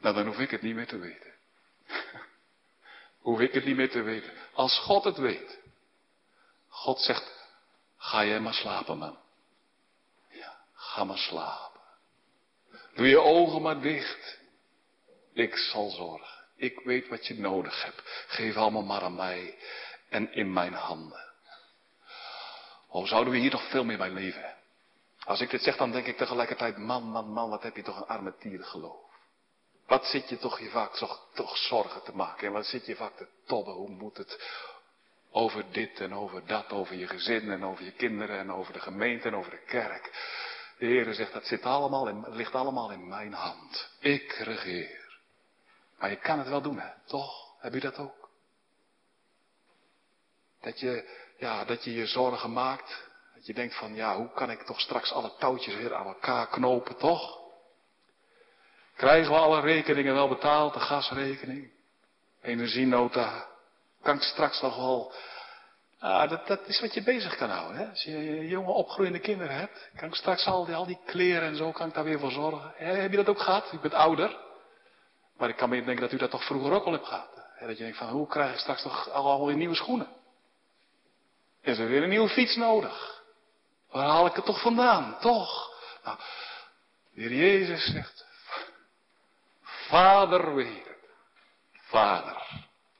nou 0.00 0.14
dan 0.14 0.26
hoef 0.26 0.38
ik 0.38 0.50
het 0.50 0.62
niet 0.62 0.74
meer 0.74 0.86
te 0.86 0.98
weten. 0.98 1.32
hoef 3.26 3.40
ik 3.40 3.52
het 3.52 3.64
niet 3.64 3.76
meer 3.76 3.90
te 3.90 4.02
weten. 4.02 4.32
Als 4.52 4.78
God 4.78 5.04
het 5.04 5.16
weet. 5.16 5.58
God 6.68 7.00
zegt, 7.00 7.46
ga 7.96 8.24
jij 8.24 8.40
maar 8.40 8.54
slapen 8.54 8.98
man. 8.98 9.18
Ja, 10.30 10.58
ga 10.74 11.04
maar 11.04 11.18
slapen. 11.18 11.80
Doe 12.94 13.08
je 13.08 13.20
ogen 13.20 13.62
maar 13.62 13.80
dicht. 13.80 14.38
Ik 15.32 15.56
zal 15.56 15.90
zorgen. 15.90 16.37
Ik 16.58 16.80
weet 16.80 17.08
wat 17.08 17.26
je 17.26 17.34
nodig 17.34 17.84
hebt. 17.84 18.02
Geef 18.26 18.56
allemaal 18.56 18.82
maar 18.82 19.02
aan 19.02 19.14
mij 19.14 19.58
en 20.08 20.32
in 20.32 20.52
mijn 20.52 20.72
handen. 20.72 21.26
Oh, 22.88 23.06
zouden 23.06 23.32
we 23.32 23.38
hier 23.38 23.50
nog 23.50 23.70
veel 23.70 23.84
meer 23.84 23.98
bij 23.98 24.10
leven? 24.10 24.56
Als 25.24 25.40
ik 25.40 25.50
dit 25.50 25.62
zeg, 25.62 25.76
dan 25.76 25.92
denk 25.92 26.06
ik 26.06 26.16
tegelijkertijd, 26.16 26.76
man, 26.76 27.02
man, 27.02 27.32
man, 27.32 27.50
wat 27.50 27.62
heb 27.62 27.76
je 27.76 27.82
toch 27.82 27.96
een 27.96 28.06
arme 28.06 28.34
geloof. 28.60 29.06
Wat 29.86 30.06
zit 30.06 30.28
je 30.28 30.38
toch 30.38 30.60
je 30.60 30.70
vaak 30.70 30.96
toch, 30.96 31.28
toch 31.34 31.56
zorgen 31.56 32.02
te 32.02 32.16
maken 32.16 32.46
en 32.46 32.52
wat 32.52 32.66
zit 32.66 32.86
je 32.86 32.96
vaak 32.96 33.16
te 33.16 33.26
tobben, 33.46 33.74
hoe 33.74 33.90
moet 33.90 34.16
het 34.16 34.40
over 35.30 35.64
dit 35.72 36.00
en 36.00 36.14
over 36.14 36.46
dat, 36.46 36.72
over 36.72 36.96
je 36.96 37.06
gezin 37.06 37.50
en 37.50 37.64
over 37.64 37.84
je 37.84 37.92
kinderen 37.92 38.38
en 38.38 38.52
over 38.52 38.72
de 38.72 38.80
gemeente 38.80 39.28
en 39.28 39.34
over 39.34 39.50
de 39.50 39.64
kerk. 39.66 40.10
De 40.78 40.86
Heer 40.86 41.14
zegt, 41.14 41.32
dat 41.32 41.46
zit 41.46 41.62
allemaal 41.62 42.08
in, 42.08 42.24
ligt 42.28 42.54
allemaal 42.54 42.90
in 42.90 43.08
mijn 43.08 43.32
hand. 43.32 43.90
Ik 44.00 44.32
regeer. 44.32 45.07
Maar 45.98 46.10
je 46.10 46.16
kan 46.16 46.38
het 46.38 46.48
wel 46.48 46.62
doen, 46.62 46.78
hè? 46.78 46.88
Toch? 47.06 47.56
Heb 47.58 47.74
je 47.74 47.80
dat 47.80 47.98
ook? 47.98 48.28
Dat 50.60 50.80
je, 50.80 51.08
ja, 51.38 51.64
dat 51.64 51.84
je 51.84 51.94
je 51.94 52.06
zorgen 52.06 52.52
maakt. 52.52 53.06
Dat 53.34 53.46
je 53.46 53.54
denkt 53.54 53.74
van, 53.74 53.94
ja, 53.94 54.16
hoe 54.16 54.32
kan 54.32 54.50
ik 54.50 54.62
toch 54.62 54.80
straks 54.80 55.12
alle 55.12 55.32
touwtjes 55.38 55.74
weer 55.74 55.94
aan 55.94 56.06
elkaar 56.06 56.48
knopen, 56.48 56.96
toch? 56.96 57.38
Krijgen 58.96 59.32
we 59.32 59.38
alle 59.38 59.60
rekeningen 59.60 60.14
wel 60.14 60.28
betaald, 60.28 60.74
de 60.74 60.80
gasrekening, 60.80 61.70
energienota? 62.42 63.46
Kan 64.02 64.16
ik 64.16 64.22
straks 64.22 64.60
nog 64.60 64.76
wel 64.76 65.12
Ah, 66.00 66.30
dat, 66.30 66.46
dat 66.46 66.66
is 66.66 66.80
wat 66.80 66.94
je 66.94 67.02
bezig 67.02 67.36
kan 67.36 67.50
houden. 67.50 67.76
Hè? 67.76 67.88
Als 67.88 68.02
je 68.02 68.46
jonge 68.48 68.70
opgroeiende 68.70 69.18
kinderen 69.18 69.54
hebt, 69.54 69.90
kan 69.96 70.08
ik 70.08 70.14
straks 70.14 70.46
al 70.46 70.64
die, 70.64 70.74
al 70.74 70.86
die 70.86 70.98
kleren 71.06 71.48
en 71.48 71.56
zo, 71.56 71.72
kan 71.72 71.88
ik 71.88 71.94
daar 71.94 72.04
weer 72.04 72.18
voor 72.18 72.30
zorgen. 72.30 72.72
heb 72.76 73.10
je 73.10 73.16
dat 73.16 73.28
ook 73.28 73.40
gehad? 73.40 73.72
U 73.72 73.78
bent 73.78 73.94
ouder. 73.94 74.36
Maar 75.38 75.48
ik 75.48 75.56
kan 75.56 75.68
me 75.68 75.84
denken 75.84 76.00
dat 76.00 76.12
u 76.12 76.16
dat 76.16 76.30
toch 76.30 76.44
vroeger 76.44 76.72
ook 76.72 76.84
al 76.84 76.92
hebt 76.92 77.06
gehad. 77.06 77.28
Hè? 77.54 77.66
Dat 77.66 77.76
je 77.76 77.82
denkt 77.82 77.98
van, 77.98 78.08
hoe 78.08 78.26
krijg 78.26 78.52
ik 78.52 78.58
straks 78.58 78.82
toch 78.82 79.10
al 79.10 79.46
weer 79.46 79.56
nieuwe 79.56 79.74
schoenen? 79.74 80.08
Is 81.62 81.78
er 81.78 81.88
weer 81.88 82.02
een 82.02 82.08
nieuwe 82.08 82.28
fiets 82.28 82.56
nodig? 82.56 83.22
Waar 83.90 84.06
haal 84.06 84.26
ik 84.26 84.34
het 84.34 84.44
toch 84.44 84.60
vandaan? 84.60 85.16
Toch? 85.20 85.72
Nou, 86.04 86.18
heer 87.14 87.32
Jezus 87.32 87.84
zegt, 87.84 88.26
Vader 89.62 90.54
weet 90.54 90.86
Vader. 91.72 92.36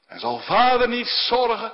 En 0.07 0.19
zal 0.19 0.39
Vader 0.39 0.87
niet 0.87 1.07
zorgen 1.07 1.73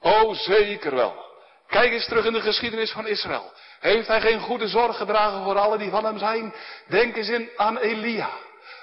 Oh, 0.00 0.34
zeker 0.34 0.94
wel. 0.94 1.24
Kijk 1.66 1.92
eens 1.92 2.06
terug 2.06 2.24
in 2.24 2.32
de 2.32 2.40
geschiedenis 2.40 2.90
van 2.90 3.06
Israël. 3.06 3.52
Heeft 3.80 4.08
hij 4.08 4.20
geen 4.20 4.40
goede 4.40 4.68
zorg 4.68 4.96
gedragen 4.96 5.42
voor 5.42 5.58
alle 5.58 5.78
die 5.78 5.90
van 5.90 6.04
hem 6.04 6.18
zijn? 6.18 6.54
Denk 6.88 7.16
eens 7.16 7.28
in 7.28 7.50
aan 7.56 7.78
Elia. 7.78 8.30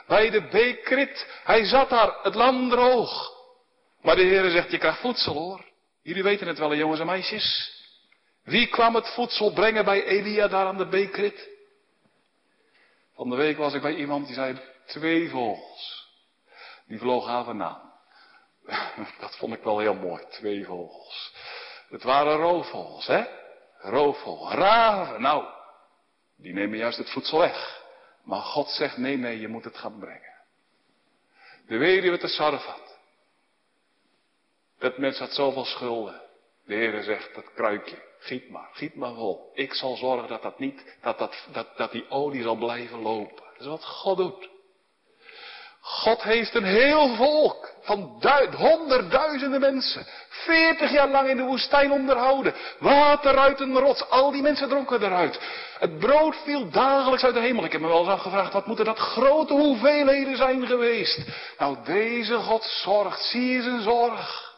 Bij 0.07 0.29
de 0.29 0.41
Bekrit. 0.41 1.27
Hij 1.43 1.65
zat 1.65 1.89
daar, 1.89 2.19
het 2.21 2.35
land 2.35 2.71
droog. 2.71 3.31
Maar 4.01 4.15
de 4.15 4.21
Heer 4.21 4.49
zegt, 4.49 4.71
je 4.71 4.77
krijgt 4.77 4.99
voedsel 4.99 5.33
hoor. 5.33 5.65
Jullie 6.01 6.23
weten 6.23 6.47
het 6.47 6.59
wel, 6.59 6.75
jongens 6.75 6.99
en 6.99 7.05
meisjes. 7.05 7.71
Wie 8.43 8.67
kwam 8.67 8.95
het 8.95 9.13
voedsel 9.13 9.53
brengen 9.53 9.85
bij 9.85 10.03
Elia 10.03 10.47
daar 10.47 10.65
aan 10.65 10.77
de 10.77 10.87
Bekrit? 10.87 11.49
Van 13.15 13.29
de 13.29 13.35
week 13.35 13.57
was 13.57 13.73
ik 13.73 13.81
bij 13.81 13.95
iemand 13.95 14.25
die 14.25 14.35
zei, 14.35 14.61
twee 14.85 15.29
vogels. 15.29 16.07
Die 16.87 16.99
vlogen 16.99 17.31
aan 17.31 17.45
vandaan. 17.45 17.91
Dat 19.19 19.37
vond 19.37 19.53
ik 19.53 19.63
wel 19.63 19.79
heel 19.79 19.93
mooi, 19.93 20.23
twee 20.29 20.65
vogels. 20.65 21.33
Het 21.89 22.03
waren 22.03 22.35
roofvogels, 22.35 23.07
hè? 23.07 23.23
Roofvogel, 23.77 24.51
raven. 24.51 25.21
Nou, 25.21 25.45
die 26.35 26.53
nemen 26.53 26.77
juist 26.77 26.97
het 26.97 27.09
voedsel 27.09 27.39
weg. 27.39 27.82
Maar 28.23 28.41
God 28.41 28.69
zegt, 28.69 28.97
nee, 28.97 29.17
nee, 29.17 29.39
je 29.39 29.47
moet 29.47 29.63
het 29.63 29.77
gaan 29.77 29.99
brengen. 29.99 30.33
De 31.67 31.77
weduwe 31.77 32.17
te 32.17 32.27
Sarfat. 32.27 32.97
Dat 34.79 34.97
mens 34.97 35.19
had 35.19 35.33
zoveel 35.33 35.65
schulden. 35.65 36.21
De 36.65 36.73
Heer 36.73 37.03
zegt, 37.03 37.35
dat 37.35 37.53
kruikje, 37.53 37.97
giet 38.19 38.49
maar, 38.49 38.69
giet 38.71 38.95
maar 38.95 39.13
vol. 39.13 39.51
Ik 39.53 39.73
zal 39.73 39.95
zorgen 39.95 40.27
dat 40.27 40.41
dat 40.41 40.59
niet, 40.59 40.97
dat, 41.01 41.17
dat, 41.17 41.47
dat, 41.51 41.77
dat 41.77 41.91
die 41.91 42.09
olie 42.09 42.41
zal 42.41 42.55
blijven 42.55 42.99
lopen. 42.99 43.43
Dat 43.51 43.59
is 43.59 43.65
wat 43.65 43.85
God 43.85 44.17
doet. 44.17 44.49
God 45.85 46.23
heeft 46.23 46.55
een 46.55 46.63
heel 46.63 47.15
volk 47.15 47.71
van 47.81 48.21
honderdduizenden 48.57 49.59
mensen. 49.59 50.05
Veertig 50.29 50.91
jaar 50.91 51.09
lang 51.09 51.29
in 51.29 51.37
de 51.37 51.43
woestijn 51.43 51.91
onderhouden. 51.91 52.53
Water 52.79 53.37
uit 53.37 53.59
een 53.59 53.77
rots. 53.77 54.09
Al 54.09 54.31
die 54.31 54.41
mensen 54.41 54.69
dronken 54.69 55.03
eruit. 55.03 55.39
Het 55.79 55.99
brood 55.99 56.35
viel 56.43 56.69
dagelijks 56.69 57.23
uit 57.23 57.33
de 57.33 57.39
hemel. 57.39 57.65
Ik 57.65 57.71
heb 57.71 57.81
me 57.81 57.87
wel 57.87 57.99
eens 57.99 58.09
afgevraagd, 58.09 58.53
wat 58.53 58.65
moeten 58.65 58.85
dat 58.85 58.97
grote 58.97 59.53
hoeveelheden 59.53 60.37
zijn 60.37 60.67
geweest? 60.67 61.19
Nou, 61.57 61.77
deze 61.83 62.35
God 62.35 62.63
zorgt. 62.63 63.21
Zie 63.21 63.47
je 63.47 63.61
zijn 63.61 63.81
zorg. 63.81 64.53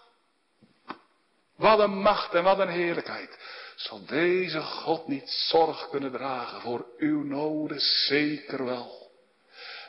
Wat 1.57 1.79
een 1.79 2.01
macht 2.01 2.33
en 2.33 2.43
wat 2.43 2.59
een 2.59 2.69
heerlijkheid. 2.69 3.37
Zal 3.75 4.05
deze 4.05 4.61
God 4.61 5.07
niet 5.07 5.29
zorg 5.29 5.89
kunnen 5.89 6.11
dragen 6.11 6.61
voor 6.61 6.85
uw 6.97 7.23
noden? 7.23 7.79
Zeker 7.79 8.65
wel. 8.65 9.04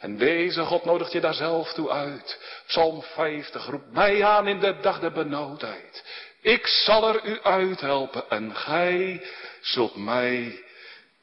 En 0.07 0.17
deze 0.17 0.65
God 0.65 0.85
nodigt 0.85 1.13
je 1.13 1.21
daar 1.21 1.35
zelf 1.35 1.73
toe 1.73 1.91
uit. 1.91 2.39
Psalm 2.67 3.03
50 3.03 3.67
roept 3.67 3.93
mij 3.93 4.25
aan 4.25 4.49
in 4.49 4.61
de 4.61 4.81
dag 4.81 5.01
der 5.01 5.13
benauwdheid. 5.13 6.05
Ik 6.41 6.67
zal 6.67 7.09
er 7.09 7.25
u 7.25 7.41
uithelpen 7.43 8.31
en 8.31 8.57
gij 8.57 9.27
zult 9.61 9.97
mij 9.97 10.65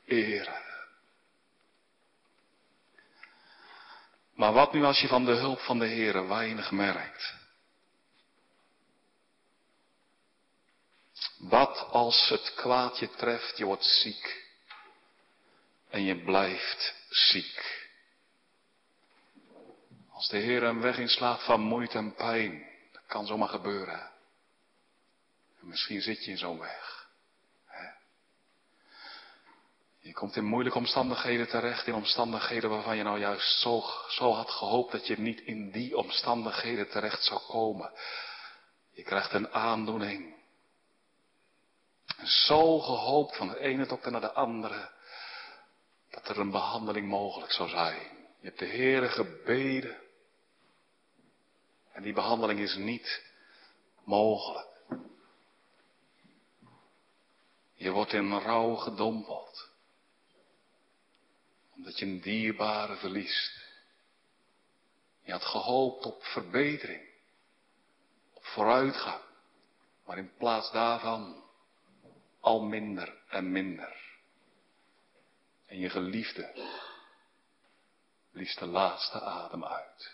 eren. 0.06 0.62
Maar 4.36 4.54
wat 4.54 4.74
nu 4.74 4.84
als 4.84 5.00
je 5.00 5.08
van 5.08 5.26
de 5.26 5.36
hulp 5.36 5.60
van 5.60 5.80
de 5.80 5.88
Heer 5.88 6.28
weinig 6.28 6.72
merkt? 6.72 7.34
Wat 11.38 11.88
als 11.90 12.30
het 12.30 12.54
kwaad 12.56 13.00
je 13.00 13.10
treft, 13.10 13.58
je 13.58 13.66
wordt 13.66 13.86
ziek 13.86 14.46
en 15.90 16.04
je 16.04 16.24
blijft 16.24 16.94
ziek? 17.10 17.83
Als 20.24 20.32
de 20.32 20.38
Heer 20.38 20.62
hem 20.62 20.82
weg 20.82 20.98
inslaat 20.98 21.44
van 21.44 21.62
moeite 21.62 21.98
en 21.98 22.16
pijn. 22.16 22.66
Dat 22.92 23.02
kan 23.08 23.26
zomaar 23.26 23.50
gebeuren. 23.50 24.00
En 25.60 25.68
misschien 25.68 26.02
zit 26.02 26.26
je 26.26 26.32
in 26.32 26.38
zo'n 26.38 26.60
weg. 26.60 27.08
Je 30.00 30.14
komt 30.14 30.36
in 30.36 30.46
moeilijke 30.46 30.78
omstandigheden 30.78 31.48
terecht, 31.48 31.88
in 31.88 31.94
omstandigheden 31.94 32.70
waarvan 32.70 32.98
je 32.98 33.04
nou 33.04 33.20
juist 33.20 33.60
zo, 33.60 33.84
zo 34.10 34.32
had 34.32 34.50
gehoopt 34.50 34.92
dat 34.92 35.08
je 35.08 35.20
niet 35.20 35.42
in 35.42 35.72
die 35.72 35.98
omstandigheden 35.98 36.90
terecht 36.90 37.24
zou 37.24 37.42
komen. 37.42 37.92
Je 38.92 39.04
krijgt 39.04 39.34
een 39.34 39.52
aandoening. 39.52 40.36
En 42.18 42.28
zo 42.28 42.80
gehoopt 42.80 43.36
van 43.36 43.48
de 43.48 43.60
ene 43.60 43.86
dokter 43.86 44.12
naar 44.12 44.22
de 44.22 44.34
andere, 44.34 44.90
dat 46.10 46.28
er 46.28 46.40
een 46.40 46.52
behandeling 46.52 47.08
mogelijk 47.08 47.52
zou 47.52 47.70
zijn. 47.70 48.00
Je 48.40 48.48
hebt 48.48 48.60
de 48.60 48.68
Heere 48.68 49.10
gebeden. 49.10 50.02
En 51.94 52.02
die 52.02 52.14
behandeling 52.14 52.60
is 52.60 52.76
niet 52.76 53.24
mogelijk. 54.04 54.68
Je 57.74 57.92
wordt 57.92 58.14
in 58.14 58.38
rouw 58.38 58.76
gedompeld. 58.76 59.70
Omdat 61.76 62.00
je 62.00 62.06
een 62.06 62.22
dierbare 62.22 62.96
verliest. 62.96 63.62
Je 65.24 65.32
had 65.32 65.44
gehoopt 65.44 66.06
op 66.06 66.24
verbetering. 66.24 67.10
Op 68.34 68.46
vooruitgang. 68.46 69.22
Maar 70.06 70.18
in 70.18 70.32
plaats 70.38 70.72
daarvan 70.72 71.44
al 72.40 72.62
minder 72.62 73.22
en 73.30 73.52
minder. 73.52 74.02
En 75.66 75.80
je 75.80 75.90
geliefde 75.90 76.72
blies 78.32 78.56
de 78.56 78.66
laatste 78.66 79.22
adem 79.22 79.66
uit. 79.66 80.13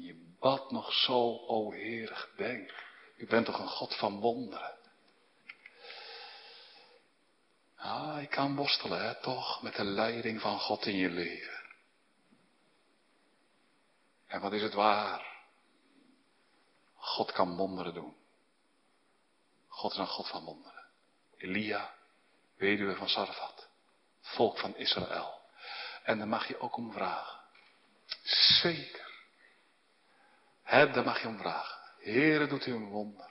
Je 0.00 0.34
bad 0.40 0.70
nog 0.70 0.92
zo, 0.92 1.46
o 1.46 1.72
Heer, 1.72 2.16
gedenk. 2.16 2.84
U 3.16 3.26
bent 3.26 3.46
toch 3.46 3.58
een 3.58 3.68
God 3.68 3.96
van 3.96 4.20
wonderen. 4.20 4.74
Ah, 7.76 8.22
ik 8.22 8.30
kan 8.30 8.56
worstelen, 8.56 9.06
hè, 9.06 9.20
toch, 9.20 9.62
met 9.62 9.74
de 9.74 9.84
leiding 9.84 10.40
van 10.40 10.58
God 10.58 10.86
in 10.86 10.96
je 10.96 11.08
leven. 11.08 11.64
En 14.26 14.40
wat 14.40 14.52
is 14.52 14.62
het 14.62 14.74
waar? 14.74 15.34
God 16.94 17.32
kan 17.32 17.56
wonderen 17.56 17.94
doen. 17.94 18.16
God 19.68 19.92
is 19.92 19.98
een 19.98 20.06
God 20.06 20.28
van 20.28 20.44
wonderen. 20.44 20.84
Elia, 21.36 21.94
weduwe 22.56 22.96
van 22.96 23.08
Sarfat, 23.08 23.68
volk 24.20 24.58
van 24.58 24.76
Israël. 24.76 25.40
En 26.02 26.18
daar 26.18 26.28
mag 26.28 26.48
je 26.48 26.60
ook 26.60 26.76
om 26.76 26.92
vragen. 26.92 27.40
Zeker. 28.62 29.05
Hè, 30.66 30.90
daar 30.90 31.04
mag 31.04 31.20
je 31.20 31.28
om 31.28 31.38
vragen. 31.38 31.78
Heere, 31.98 32.46
doet 32.46 32.66
u 32.66 32.72
een 32.72 32.88
wonder. 32.88 33.30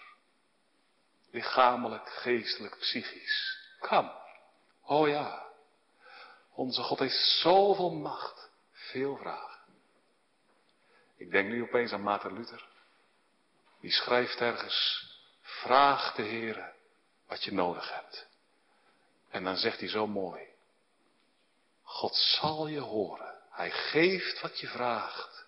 Lichamelijk, 1.32 2.10
geestelijk, 2.10 2.78
psychisch. 2.80 3.58
Kan. 3.80 4.12
Oh 4.84 5.08
ja. 5.08 5.46
Onze 6.54 6.82
God 6.82 7.00
heeft 7.00 7.40
zoveel 7.42 7.92
macht. 7.92 8.50
Veel 8.72 9.18
vragen. 9.18 9.60
Ik 11.18 11.32
denk 11.32 11.50
nu 11.50 11.62
opeens 11.62 11.92
aan 11.92 12.04
Maarten 12.04 12.34
Luther. 12.34 12.68
Die 13.80 13.92
schrijft 13.92 14.40
ergens. 14.40 15.10
Vraag 15.42 16.14
de 16.16 16.24
Heere 16.24 16.74
wat 17.28 17.44
je 17.44 17.54
nodig 17.54 17.94
hebt. 17.94 18.28
En 19.30 19.44
dan 19.44 19.58
zegt 19.58 19.80
hij 19.80 19.90
zo 19.90 20.08
mooi. 20.08 20.48
God 21.82 22.16
zal 22.16 22.68
je 22.68 22.80
horen. 22.80 23.36
Hij 23.50 23.72
geeft 23.72 24.42
wat 24.42 24.60
je 24.60 24.68
vraagt. 24.68 25.45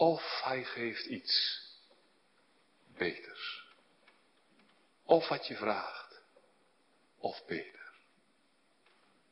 Of 0.00 0.40
hij 0.42 0.64
geeft 0.64 1.04
iets 1.04 1.60
beters. 2.96 3.64
Of 5.04 5.28
wat 5.28 5.46
je 5.46 5.56
vraagt. 5.56 6.20
Of 7.18 7.44
beter. 7.46 7.92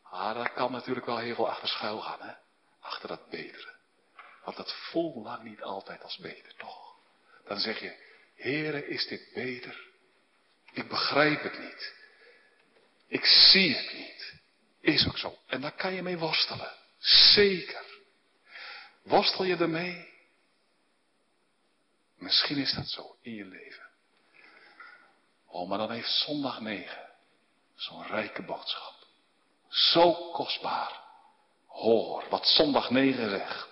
Ah, 0.03 0.35
daar 0.35 0.53
kan 0.53 0.73
natuurlijk 0.73 1.07
wel 1.07 1.19
heel 1.19 1.35
veel 1.35 1.49
achter 1.49 1.69
schuil 1.69 2.01
gaan, 2.01 2.21
hè? 2.21 2.35
Achter 2.81 3.09
dat 3.09 3.29
betere. 3.29 3.75
Want 4.45 4.57
dat 4.57 4.73
voelt 4.73 5.25
lang 5.25 5.43
niet 5.43 5.63
altijd 5.63 6.03
als 6.03 6.17
beter, 6.17 6.55
toch? 6.57 6.97
Dan 7.45 7.59
zeg 7.59 7.81
je, 7.81 7.97
Heere, 8.35 8.87
is 8.87 9.07
dit 9.07 9.31
beter? 9.35 9.89
Ik 10.73 10.89
begrijp 10.89 11.43
het 11.43 11.59
niet. 11.59 11.95
Ik 13.07 13.25
zie 13.25 13.77
het 13.77 13.93
niet. 13.93 14.35
Is 14.81 15.07
ook 15.09 15.19
zo. 15.19 15.39
En 15.47 15.61
daar 15.61 15.77
kan 15.77 15.95
je 15.95 16.03
mee 16.03 16.19
worstelen. 16.19 16.73
Zeker. 17.35 17.85
Worstel 19.03 19.45
je 19.45 19.57
ermee? 19.57 20.17
Misschien 22.19 22.57
is 22.57 22.73
dat 22.73 22.87
zo 22.87 23.17
in 23.21 23.35
je 23.35 23.45
leven. 23.45 23.89
Oh, 25.47 25.69
maar 25.69 25.79
dan 25.79 25.91
heeft 25.91 26.11
zondag 26.11 26.61
9 26.61 27.09
zo'n 27.75 28.07
rijke 28.07 28.43
boodschap. 28.43 28.95
Zo 29.69 30.31
kostbaar. 30.33 31.01
Hoor 31.67 32.25
wat 32.29 32.47
zondag 32.47 32.91
9 32.91 33.31
zegt. 33.31 33.69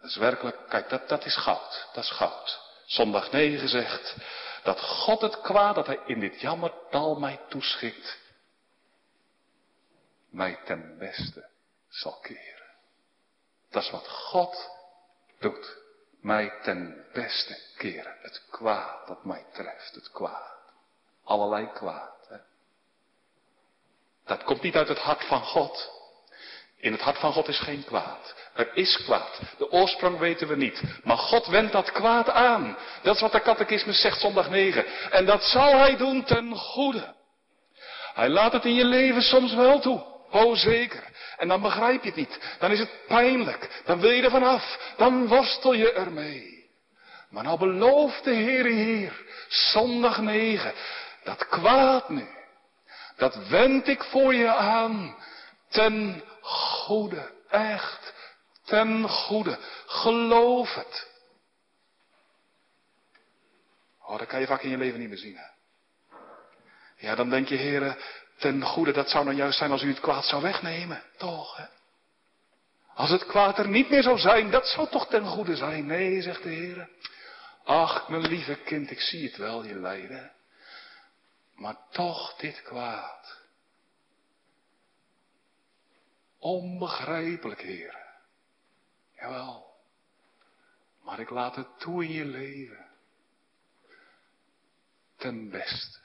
Dat 0.00 0.10
is 0.10 0.16
werkelijk, 0.16 0.68
kijk, 0.68 0.88
dat, 0.88 1.08
dat 1.08 1.24
is 1.24 1.36
goud. 1.36 1.88
Dat 1.92 2.04
is 2.04 2.10
goud. 2.10 2.60
Zondag 2.86 3.32
9 3.32 3.68
zegt 3.68 4.16
dat 4.62 4.80
God 4.80 5.20
het 5.20 5.40
kwaad 5.40 5.74
dat 5.74 5.86
hij 5.86 6.00
in 6.06 6.20
dit 6.20 6.40
jammertal 6.40 7.18
mij 7.18 7.40
toeschikt, 7.48 8.18
mij 10.30 10.60
ten 10.64 10.98
beste 10.98 11.48
zal 11.88 12.18
keren. 12.20 12.66
Dat 13.70 13.82
is 13.82 13.90
wat 13.90 14.08
God 14.08 14.70
doet. 15.38 15.86
Mij 16.20 16.52
ten 16.62 17.04
beste 17.12 17.58
keren. 17.76 18.16
Het 18.22 18.42
kwaad 18.50 19.06
dat 19.06 19.24
mij 19.24 19.44
treft. 19.52 19.94
Het 19.94 20.10
kwaad. 20.10 20.56
Allerlei 21.24 21.72
kwaad. 21.72 22.26
Hè? 22.28 22.36
Dat 24.24 24.44
komt 24.44 24.62
niet 24.62 24.76
uit 24.76 24.88
het 24.88 24.98
hart 24.98 25.24
van 25.24 25.42
God. 25.42 25.96
In 26.76 26.92
het 26.92 27.00
hart 27.00 27.18
van 27.18 27.32
God 27.32 27.48
is 27.48 27.60
geen 27.60 27.84
kwaad. 27.84 28.34
Er 28.54 28.76
is 28.76 28.96
kwaad. 29.04 29.40
De 29.58 29.70
oorsprong 29.70 30.18
weten 30.18 30.48
we 30.48 30.56
niet. 30.56 30.82
Maar 31.04 31.18
God 31.18 31.46
wendt 31.46 31.72
dat 31.72 31.92
kwaad 31.92 32.30
aan. 32.30 32.76
Dat 33.02 33.14
is 33.14 33.20
wat 33.20 33.32
de 33.32 33.40
catechismus 33.40 34.00
zegt 34.00 34.20
zondag 34.20 34.50
9. 34.50 34.86
En 35.10 35.26
dat 35.26 35.42
zal 35.42 35.76
hij 35.76 35.96
doen 35.96 36.24
ten 36.24 36.56
goede. 36.56 37.14
Hij 38.14 38.28
laat 38.28 38.52
het 38.52 38.64
in 38.64 38.74
je 38.74 38.84
leven 38.84 39.22
soms 39.22 39.54
wel 39.54 39.80
toe. 39.80 40.17
Oh 40.30 40.56
zeker. 40.56 41.04
En 41.36 41.48
dan 41.48 41.62
begrijp 41.62 42.02
je 42.02 42.08
het 42.08 42.18
niet. 42.18 42.56
Dan 42.58 42.70
is 42.70 42.78
het 42.78 43.06
pijnlijk. 43.06 43.82
Dan 43.84 44.00
wil 44.00 44.10
je 44.10 44.22
er 44.22 44.30
vanaf. 44.30 44.94
Dan 44.96 45.26
worstel 45.26 45.72
je 45.72 45.92
ermee. 45.92 46.58
Maar 47.30 47.42
nou 47.42 47.58
belooft 47.58 48.24
de 48.24 48.34
Heere 48.34 48.68
hier, 48.68 49.26
zondag 49.48 50.20
9, 50.20 50.74
dat 51.24 51.48
kwaad 51.48 52.08
nu, 52.08 52.28
dat 53.16 53.48
wend 53.48 53.88
ik 53.88 54.02
voor 54.02 54.34
je 54.34 54.54
aan 54.54 55.16
ten 55.68 56.22
goede. 56.40 57.32
Echt, 57.48 58.14
ten 58.64 59.08
goede. 59.08 59.58
Geloof 59.86 60.74
het. 60.74 61.08
Oh, 64.02 64.18
dat 64.18 64.26
kan 64.26 64.40
je 64.40 64.46
vaak 64.46 64.62
in 64.62 64.70
je 64.70 64.78
leven 64.78 65.00
niet 65.00 65.08
meer 65.08 65.18
zien. 65.18 65.36
Hè? 65.36 65.46
Ja, 66.96 67.14
dan 67.14 67.30
denk 67.30 67.48
je, 67.48 67.56
heren, 67.56 67.96
ten 68.38 68.62
goede, 68.62 68.92
dat 68.92 69.10
zou 69.10 69.24
nou 69.24 69.36
juist 69.36 69.58
zijn 69.58 69.70
als 69.70 69.82
u 69.82 69.88
het 69.88 70.00
kwaad 70.00 70.24
zou 70.24 70.42
wegnemen. 70.42 71.02
Toch, 71.16 71.56
hè? 71.56 71.64
Als 72.94 73.10
het 73.10 73.26
kwaad 73.26 73.58
er 73.58 73.68
niet 73.68 73.90
meer 73.90 74.02
zou 74.02 74.18
zijn, 74.18 74.50
dat 74.50 74.66
zou 74.66 74.88
toch 74.88 75.08
ten 75.08 75.26
goede 75.26 75.56
zijn. 75.56 75.86
Nee, 75.86 76.22
zegt 76.22 76.42
de 76.42 76.48
Heer. 76.48 76.88
Ach, 77.64 78.08
mijn 78.08 78.26
lieve 78.26 78.54
kind, 78.54 78.90
ik 78.90 79.00
zie 79.00 79.26
het 79.26 79.36
wel, 79.36 79.64
je 79.64 79.74
lijden. 79.74 80.32
Maar 81.54 81.76
toch 81.90 82.36
dit 82.36 82.62
kwaad. 82.62 83.42
Onbegrijpelijk, 86.38 87.60
Heer. 87.60 88.06
Jawel. 89.14 89.76
Maar 91.02 91.20
ik 91.20 91.30
laat 91.30 91.56
het 91.56 91.78
toe 91.78 92.04
in 92.04 92.12
je 92.12 92.24
leven. 92.24 92.86
Ten 95.16 95.50
beste. 95.50 95.98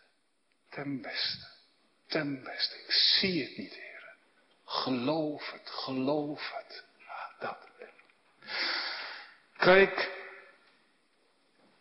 Ten 0.70 1.02
beste. 1.02 1.53
Ten 2.14 2.43
beste. 2.43 2.76
Ik 2.76 2.91
zie 2.91 3.43
het 3.43 3.57
niet, 3.57 3.74
Heer. 3.74 4.16
Geloof 4.66 5.51
het, 5.51 5.70
geloof 5.70 6.51
het. 6.55 6.84
Dat. 7.39 7.57
Kijk, 9.57 10.11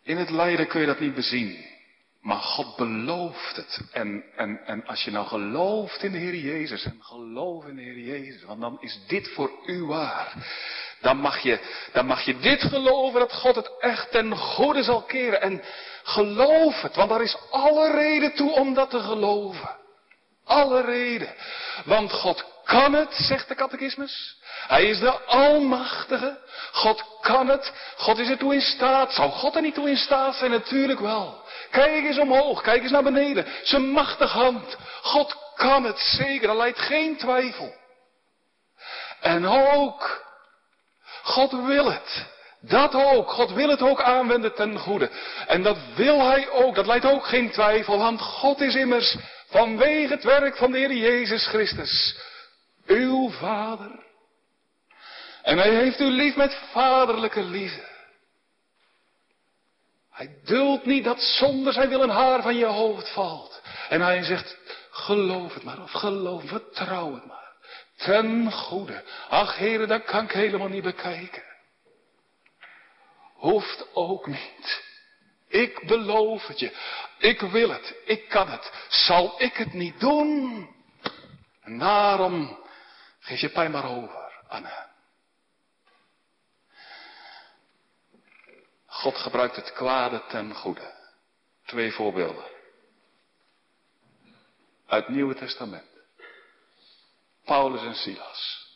in 0.03 0.17
het 0.17 0.29
lijden 0.29 0.67
kun 0.67 0.79
je 0.79 0.85
dat 0.85 0.99
niet 0.99 1.15
bezien. 1.15 1.65
Maar 2.21 2.37
God 2.37 2.75
belooft 2.75 3.55
het. 3.55 3.81
En, 3.91 4.23
en, 4.35 4.65
en 4.65 4.85
als 4.85 5.03
je 5.03 5.11
nou 5.11 5.27
gelooft 5.27 6.03
in 6.03 6.11
de 6.11 6.17
Heer 6.17 6.35
Jezus 6.35 6.85
en 6.85 7.03
geloof 7.03 7.65
in 7.65 7.75
de 7.75 7.81
Heer 7.81 7.99
Jezus, 7.99 8.43
want 8.43 8.61
dan 8.61 8.81
is 8.81 8.99
dit 9.07 9.27
voor 9.27 9.51
u 9.65 9.83
waar. 9.83 10.33
Dan 11.01 11.17
mag 11.17 11.39
je, 11.39 11.59
dan 11.91 12.05
mag 12.05 12.25
je 12.25 12.37
dit 12.37 12.61
geloven 12.61 13.19
dat 13.19 13.33
God 13.33 13.55
het 13.55 13.71
echt 13.79 14.11
ten 14.11 14.37
goede 14.37 14.83
zal 14.83 15.03
keren. 15.03 15.41
En 15.41 15.63
geloof 16.03 16.81
het, 16.81 16.95
want 16.95 17.09
daar 17.09 17.21
is 17.21 17.37
alle 17.49 17.91
reden 17.91 18.33
toe 18.33 18.51
om 18.51 18.73
dat 18.73 18.89
te 18.89 18.99
geloven. 18.99 19.81
Alle 20.45 20.81
reden. 20.81 21.35
Want 21.85 22.11
God 22.11 22.45
kan 22.63 22.93
het, 22.93 23.13
zegt 23.13 23.47
de 23.47 23.55
catechismus. 23.55 24.37
Hij 24.67 24.83
is 24.83 24.99
de 24.99 25.11
Almachtige. 25.11 26.37
God 26.71 27.03
kan 27.21 27.47
het. 27.47 27.71
God 27.97 28.17
is 28.19 28.29
er 28.29 28.37
toe 28.37 28.53
in 28.53 28.61
staat. 28.61 29.13
Zou 29.13 29.31
God 29.31 29.55
er 29.55 29.61
niet 29.61 29.73
toe 29.73 29.89
in 29.89 29.97
staat 29.97 30.35
zijn? 30.35 30.51
Natuurlijk 30.51 30.99
wel. 30.99 31.41
Kijk 31.71 32.03
eens 32.05 32.19
omhoog, 32.19 32.61
kijk 32.61 32.81
eens 32.81 32.91
naar 32.91 33.03
beneden. 33.03 33.45
Zijn 33.63 33.89
machtige 33.89 34.37
hand. 34.37 34.77
God 35.01 35.35
kan 35.55 35.83
het 35.83 35.99
zeker, 35.99 36.49
er 36.49 36.57
leidt 36.57 36.79
geen 36.79 37.17
twijfel. 37.17 37.73
En 39.21 39.45
ook, 39.47 40.25
God 41.23 41.51
wil 41.51 41.91
het. 41.91 42.25
Dat 42.61 42.95
ook. 42.95 43.31
God 43.31 43.51
wil 43.51 43.69
het 43.69 43.81
ook 43.81 44.01
aanwenden 44.01 44.55
ten 44.55 44.77
goede. 44.79 45.09
En 45.47 45.63
dat 45.63 45.77
wil 45.95 46.27
hij 46.27 46.49
ook. 46.49 46.75
Dat 46.75 46.85
leidt 46.85 47.05
ook 47.05 47.25
geen 47.25 47.51
twijfel. 47.51 47.97
Want 47.97 48.21
God 48.21 48.61
is 48.61 48.75
immers 48.75 49.15
vanwege 49.53 50.13
het 50.13 50.23
werk 50.23 50.57
van 50.57 50.71
de 50.71 50.77
Heer 50.77 50.93
Jezus 50.93 51.47
Christus. 51.47 52.17
Uw 52.85 53.29
vader. 53.29 54.03
En 55.41 55.57
hij 55.57 55.75
heeft 55.75 55.99
u 55.99 56.05
lief 56.05 56.35
met 56.35 56.59
vaderlijke 56.71 57.43
liefde. 57.43 57.91
Hij 60.09 60.39
duldt 60.43 60.85
niet 60.85 61.03
dat 61.03 61.21
zonder 61.21 61.73
zijn 61.73 61.89
wil 61.89 62.01
een 62.01 62.09
haar 62.09 62.41
van 62.41 62.55
je 62.55 62.65
hoofd 62.65 63.13
valt. 63.13 63.61
En 63.89 64.01
hij 64.01 64.23
zegt, 64.23 64.57
geloof 64.91 65.53
het 65.53 65.63
maar, 65.63 65.81
of 65.81 65.91
geloof, 65.91 66.47
vertrouw 66.47 67.13
het 67.13 67.25
maar. 67.25 67.51
Ten 67.97 68.51
goede. 68.51 69.03
Ach 69.29 69.57
heren, 69.57 69.87
dat 69.87 70.03
kan 70.03 70.23
ik 70.23 70.31
helemaal 70.31 70.67
niet 70.67 70.83
bekijken. 70.83 71.43
Hoeft 73.33 73.87
ook 73.93 74.27
niet. 74.27 74.83
Ik 75.47 75.87
beloof 75.87 76.47
het 76.47 76.59
je. 76.59 76.71
Ik 77.23 77.41
wil 77.41 77.69
het. 77.69 77.95
Ik 78.05 78.29
kan 78.29 78.49
het. 78.49 78.71
Zal 78.89 79.41
ik 79.41 79.53
het 79.53 79.73
niet 79.73 79.99
doen? 79.99 80.67
En 81.61 81.79
daarom 81.79 82.59
geef 83.19 83.39
je 83.39 83.49
pijn 83.49 83.71
maar 83.71 83.89
over 83.89 84.43
aan. 84.47 84.67
God 88.85 89.17
gebruikt 89.17 89.55
het 89.55 89.73
kwade 89.73 90.23
ten 90.27 90.55
goede. 90.55 90.93
Twee 91.65 91.91
voorbeelden. 91.91 92.45
Uit 94.87 95.05
het 95.05 95.15
Nieuwe 95.15 95.35
Testament. 95.35 95.89
Paulus 97.45 97.81
en 97.81 97.95
Silas. 97.95 98.67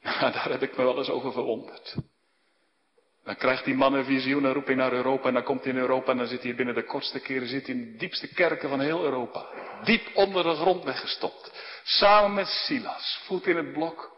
Ja, 0.00 0.30
daar 0.30 0.48
heb 0.48 0.62
ik 0.62 0.76
me 0.76 0.84
wel 0.84 0.98
eens 0.98 1.10
over 1.10 1.32
verwonderd. 1.32 1.96
Dan 3.28 3.36
krijgt 3.36 3.64
die 3.64 3.74
man 3.74 3.94
een 3.94 4.04
visioen 4.04 4.44
en 4.44 4.52
roept 4.52 4.66
hij 4.66 4.76
naar 4.76 4.92
Europa 4.92 5.28
en 5.28 5.34
dan 5.34 5.42
komt 5.42 5.64
hij 5.64 5.72
in 5.72 5.78
Europa 5.78 6.10
en 6.10 6.18
dan 6.18 6.26
zit 6.26 6.42
hij 6.42 6.54
binnen 6.54 6.74
de 6.74 6.84
kortste 6.84 7.20
keren 7.20 7.48
zit 7.48 7.66
hij 7.66 7.74
in 7.74 7.92
de 7.92 7.96
diepste 7.96 8.34
kerken 8.34 8.68
van 8.68 8.80
heel 8.80 9.02
Europa. 9.02 9.46
Diep 9.84 10.10
onder 10.14 10.42
de 10.42 10.54
grond 10.54 10.84
weggestopt. 10.84 11.52
Samen 11.82 12.34
met 12.34 12.46
Silas, 12.46 13.20
voet 13.24 13.46
in 13.46 13.56
het 13.56 13.72
blok, 13.72 14.16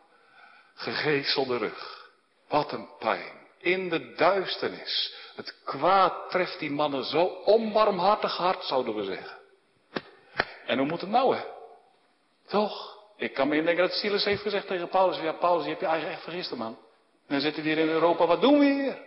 gegezelde 0.75 1.57
rug. 1.57 2.09
Wat 2.49 2.73
een 2.73 2.89
pijn 2.99 3.33
in 3.59 3.89
de 3.89 4.15
duisternis. 4.15 5.15
Het 5.37 5.55
kwaad 5.65 6.31
treft 6.31 6.59
die 6.59 6.71
mannen 6.71 7.05
zo 7.05 7.25
onbarmhartig 7.45 8.37
hard, 8.37 8.65
zouden 8.65 8.95
we 8.95 9.05
zeggen. 9.05 9.39
En 10.67 10.79
hoe 10.79 10.87
moet 10.87 11.01
het 11.01 11.11
nou, 11.11 11.37
hè? 11.37 11.43
Toch? 12.47 12.99
Ik 13.17 13.35
kan 13.35 13.49
me 13.49 13.57
indenken 13.57 13.89
dat 13.89 13.97
Silas 13.97 14.25
heeft 14.25 14.43
gezegd 14.43 14.67
tegen 14.67 14.89
Paulus, 14.89 15.19
ja 15.19 15.33
Paulus, 15.33 15.63
je 15.65 15.69
hebt 15.71 15.81
je 15.81 15.87
eigen 15.87 16.11
echt 16.11 16.23
vergist, 16.23 16.55
man. 16.55 16.79
En 17.31 17.37
dan 17.37 17.45
zitten 17.45 17.63
we 17.63 17.69
hier 17.69 17.79
in 17.79 17.89
Europa, 17.89 18.27
wat 18.27 18.41
doen 18.41 18.59
we 18.59 18.65
hier? 18.65 18.99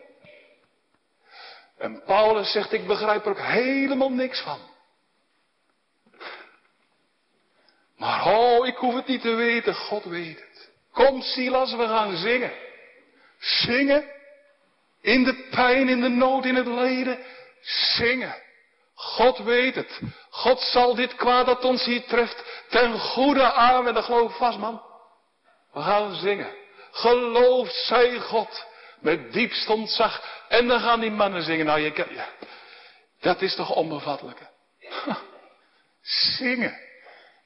En 1.77 2.03
Paulus 2.05 2.51
zegt, 2.51 2.73
ik 2.73 2.87
begrijp 2.87 3.25
er 3.25 3.31
ook 3.31 3.39
helemaal 3.39 4.09
niks 4.09 4.41
van. 4.41 4.59
Maar 7.97 8.25
oh, 8.25 8.67
ik 8.67 8.75
hoef 8.75 8.93
het 8.93 9.07
niet 9.07 9.21
te 9.21 9.33
weten, 9.33 9.75
God 9.75 10.03
weet 10.03 10.39
het. 10.39 10.71
Kom 10.91 11.21
Silas, 11.21 11.75
we 11.75 11.87
gaan 11.87 12.15
zingen. 12.15 12.51
Zingen 13.39 14.05
in 15.01 15.23
de 15.23 15.47
pijn, 15.51 15.89
in 15.89 16.01
de 16.01 16.09
nood, 16.09 16.45
in 16.45 16.55
het 16.55 16.67
lijden. 16.67 17.19
Zingen. 17.61 18.35
God 18.93 19.37
weet 19.37 19.75
het. 19.75 19.99
God 20.29 20.59
zal 20.59 20.95
dit 20.95 21.15
kwaad 21.15 21.45
dat 21.45 21.63
ons 21.63 21.85
hier 21.85 22.03
treft 22.03 22.65
ten 22.69 22.99
goede 22.99 23.53
aanwenden. 23.53 24.03
Geloof 24.03 24.37
vast 24.37 24.57
man. 24.57 24.81
We 25.73 25.81
gaan 25.81 26.15
zingen. 26.15 26.62
Geloof 26.93 27.69
zij 27.71 28.19
God. 28.19 28.65
Met 28.99 29.33
diepst 29.33 29.69
ontzag. 29.69 30.43
En 30.47 30.67
dan 30.67 30.79
gaan 30.79 30.99
die 30.99 31.11
mannen 31.11 31.43
zingen. 31.43 31.65
Nou, 31.65 31.79
je, 31.79 32.25
dat 33.19 33.41
is 33.41 33.55
toch 33.55 33.75
onbevattelijk. 33.75 34.39
Hè? 34.39 35.13
Zingen. 36.37 36.79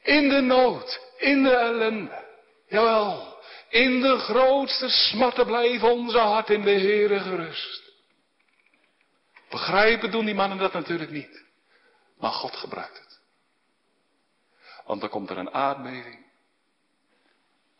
In 0.03 0.29
de 0.29 0.41
nood, 0.41 0.99
in 1.17 1.43
de 1.43 1.55
ellende. 1.55 2.25
Jawel, 2.67 3.37
in 3.69 4.01
de 4.01 4.17
grootste 4.17 4.89
smarten 4.89 5.45
blijven 5.45 5.91
onze 5.91 6.17
hart 6.17 6.49
in 6.49 6.61
de 6.61 6.71
Heere 6.71 7.19
gerust. 7.19 7.81
Begrijpen 9.49 10.11
doen 10.11 10.25
die 10.25 10.35
mannen 10.35 10.57
dat 10.57 10.73
natuurlijk 10.73 11.11
niet. 11.11 11.43
Maar 12.17 12.31
God 12.31 12.55
gebruikt 12.55 12.97
het. 12.97 13.19
Want 14.85 15.01
dan 15.01 15.09
komt 15.09 15.29
er 15.29 15.37
een 15.37 15.53
aardbeving. 15.53 16.26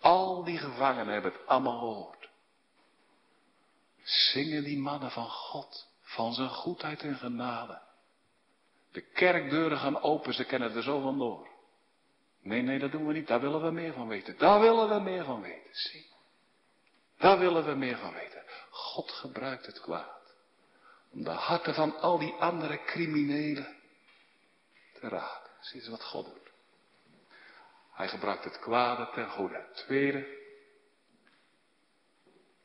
Al 0.07 0.43
die 0.43 0.57
gevangenen 0.57 1.13
hebben 1.13 1.31
het 1.31 1.47
allemaal 1.47 1.77
gehoord. 1.79 2.29
Zingen 4.03 4.63
die 4.63 4.79
mannen 4.79 5.11
van 5.11 5.29
God, 5.29 5.87
van 6.01 6.33
zijn 6.33 6.49
goedheid 6.49 7.01
en 7.01 7.15
genade. 7.15 7.81
De 8.91 9.01
kerkdeuren 9.01 9.77
gaan 9.77 10.01
open, 10.01 10.33
ze 10.33 10.43
kennen 10.43 10.75
er 10.75 10.83
zo 10.83 11.01
vandoor. 11.01 11.47
Nee, 12.41 12.61
nee, 12.61 12.79
dat 12.79 12.91
doen 12.91 13.07
we 13.07 13.13
niet. 13.13 13.27
Daar 13.27 13.41
willen 13.41 13.61
we 13.61 13.71
meer 13.71 13.93
van 13.93 14.07
weten. 14.07 14.37
Daar 14.37 14.59
willen 14.59 14.89
we 14.89 14.99
meer 14.99 15.25
van 15.25 15.41
weten. 15.41 15.75
Zie. 15.75 16.09
Daar 17.17 17.39
willen 17.39 17.65
we 17.65 17.73
meer 17.73 17.97
van 17.97 18.13
weten. 18.13 18.43
God 18.69 19.11
gebruikt 19.11 19.65
het 19.65 19.81
kwaad. 19.81 20.33
Om 21.11 21.23
de 21.23 21.29
harten 21.29 21.73
van 21.73 21.99
al 21.99 22.17
die 22.17 22.33
andere 22.33 22.83
criminelen 22.83 23.75
te 24.93 25.07
raken. 25.07 25.51
Zie 25.59 25.79
eens 25.79 25.89
wat 25.89 26.03
God 26.03 26.25
doet. 26.25 26.46
Hij 27.97 28.07
gebruikt 28.07 28.43
het 28.43 28.59
kwade 28.59 29.09
ten 29.13 29.29
goede. 29.29 29.65
Tweede, 29.73 30.27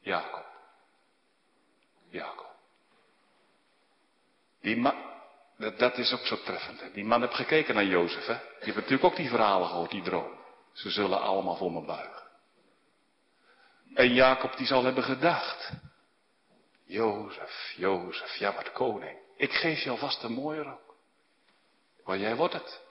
Jacob. 0.00 0.46
Jacob. 2.08 2.50
Die 4.60 4.76
man, 4.76 4.94
dat, 5.56 5.98
is 5.98 6.12
ook 6.12 6.26
zo 6.26 6.36
treffend. 6.36 6.94
Die 6.94 7.04
man 7.04 7.20
heeft 7.20 7.34
gekeken 7.34 7.74
naar 7.74 7.84
Jozef. 7.84 8.26
Hè? 8.26 8.32
Je 8.32 8.64
hebt 8.64 8.74
natuurlijk 8.76 9.04
ook 9.04 9.16
die 9.16 9.28
verhalen 9.28 9.68
gehoord, 9.68 9.90
die 9.90 10.02
droom. 10.02 10.38
Ze 10.72 10.90
zullen 10.90 11.20
allemaal 11.20 11.56
voor 11.56 11.72
me 11.72 11.84
buigen. 11.84 12.22
En 13.94 14.14
Jacob 14.14 14.56
die 14.56 14.66
zal 14.66 14.84
hebben 14.84 15.04
gedacht. 15.04 15.72
Jozef, 16.84 17.74
Jozef, 17.76 18.34
ja 18.36 18.54
wat 18.54 18.72
koning. 18.72 19.18
Ik 19.36 19.52
geef 19.52 19.82
je 19.82 19.90
alvast 19.90 20.22
een 20.22 20.32
mooie 20.32 20.62
rok. 20.62 20.96
Maar 22.04 22.18
jij 22.18 22.36
wordt 22.36 22.54
het. 22.54 22.82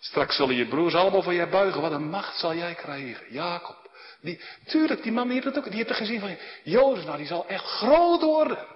Straks 0.00 0.36
zullen 0.36 0.54
je 0.54 0.68
broers 0.68 0.94
allemaal 0.94 1.22
voor 1.22 1.34
jij 1.34 1.48
buigen. 1.48 1.80
Wat 1.80 1.92
een 1.92 2.10
macht 2.10 2.38
zal 2.38 2.54
jij 2.54 2.74
krijgen. 2.74 3.32
Jacob. 3.32 3.90
Die, 4.20 4.40
tuurlijk, 4.64 5.02
die 5.02 5.12
man 5.12 5.28
die 5.28 5.42
heeft 5.42 5.58
ook. 5.58 5.64
Die 5.64 5.74
heeft 5.74 5.88
het 5.88 5.98
gezien 5.98 6.20
van 6.20 6.38
Jozef. 6.62 7.04
Nou, 7.04 7.16
die 7.16 7.26
zal 7.26 7.46
echt 7.46 7.64
groot 7.64 8.22
worden. 8.22 8.66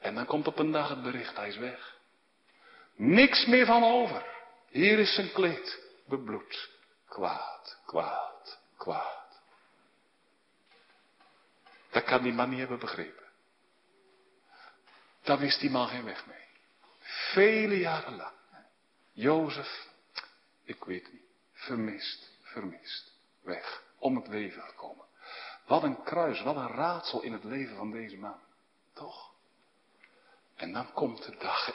En 0.00 0.14
dan 0.14 0.26
komt 0.26 0.46
op 0.46 0.58
een 0.58 0.72
dag 0.72 0.88
het 0.88 1.02
bericht. 1.02 1.36
Hij 1.36 1.48
is 1.48 1.56
weg. 1.56 1.96
Niks 2.96 3.46
meer 3.46 3.66
van 3.66 3.84
over. 3.84 4.24
Hier 4.70 4.98
is 4.98 5.14
zijn 5.14 5.32
kleed. 5.32 5.82
Bebloed. 6.06 6.70
Kwaad, 7.08 7.78
kwaad, 7.86 8.58
kwaad. 8.76 9.40
Dat 11.90 12.04
kan 12.04 12.22
die 12.22 12.32
man 12.32 12.48
niet 12.48 12.58
hebben 12.58 12.78
begrepen. 12.78 13.24
Daar 15.22 15.38
wist 15.38 15.60
die 15.60 15.70
man 15.70 15.88
geen 15.88 16.04
weg 16.04 16.26
mee. 16.26 16.46
Vele 17.32 17.78
jaren 17.78 18.16
lang. 18.16 18.32
Jozef, 19.12 19.86
ik 20.64 20.84
weet 20.84 21.12
niet, 21.12 21.22
vermist, 21.52 22.30
vermist, 22.42 23.12
weg, 23.42 23.82
om 23.98 24.16
het 24.16 24.28
leven 24.28 24.62
gekomen. 24.62 25.04
Wat 25.66 25.82
een 25.82 26.02
kruis, 26.02 26.42
wat 26.42 26.56
een 26.56 26.68
raadsel 26.68 27.22
in 27.22 27.32
het 27.32 27.44
leven 27.44 27.76
van 27.76 27.90
deze 27.90 28.16
man. 28.16 28.40
Toch? 28.94 29.32
En 30.56 30.72
dan 30.72 30.92
komt 30.92 31.24
de 31.24 31.36
dag. 31.38 31.72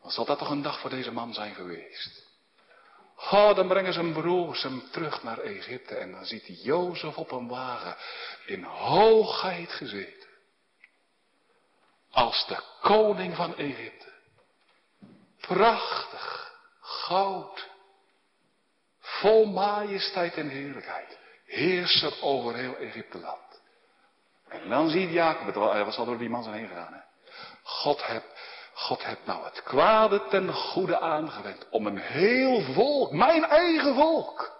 Wat 0.00 0.12
zal 0.12 0.24
dat 0.24 0.38
toch 0.38 0.50
een 0.50 0.62
dag 0.62 0.80
voor 0.80 0.90
deze 0.90 1.12
man 1.12 1.34
zijn 1.34 1.54
geweest? 1.54 2.30
Oh, 3.16 3.54
dan 3.54 3.68
brengen 3.68 3.92
zijn 3.92 4.12
broers 4.12 4.62
hem 4.62 4.82
terug 4.90 5.22
naar 5.22 5.38
Egypte 5.38 5.94
en 5.94 6.12
dan 6.12 6.24
ziet 6.26 6.62
Jozef 6.62 7.16
op 7.16 7.30
een 7.30 7.48
wagen 7.48 7.96
in 8.46 8.62
hoogheid 8.62 9.72
gezeten. 9.72 10.28
Als 12.10 12.46
de 12.46 12.62
koning 12.80 13.36
van 13.36 13.56
Egypte. 13.56 14.12
Prachtig, 15.40 16.41
goud, 16.92 17.68
vol 19.00 19.44
majesteit 19.44 20.34
en 20.34 20.48
heerlijkheid. 20.48 21.18
Heerser 21.44 22.22
over 22.22 22.54
heel 22.54 22.76
Egypteland. 22.76 23.60
En 24.48 24.68
dan 24.68 24.88
ziet 24.88 25.10
Jacob, 25.10 25.54
wat 25.54 25.94
zal 25.94 26.04
door 26.04 26.18
die 26.18 26.28
man 26.28 26.42
zijn 26.42 26.56
heen 26.56 26.68
gegaan. 26.68 26.92
Hè? 26.92 27.00
God 27.62 28.06
heb, 28.06 28.24
God 28.74 29.04
heb 29.04 29.18
nou 29.24 29.44
het 29.44 29.62
kwade 29.62 30.28
ten 30.28 30.52
goede 30.52 31.00
aangewend 31.00 31.68
om 31.70 31.86
een 31.86 31.98
heel 31.98 32.60
volk, 32.60 33.12
mijn 33.12 33.44
eigen 33.44 33.94
volk, 33.94 34.52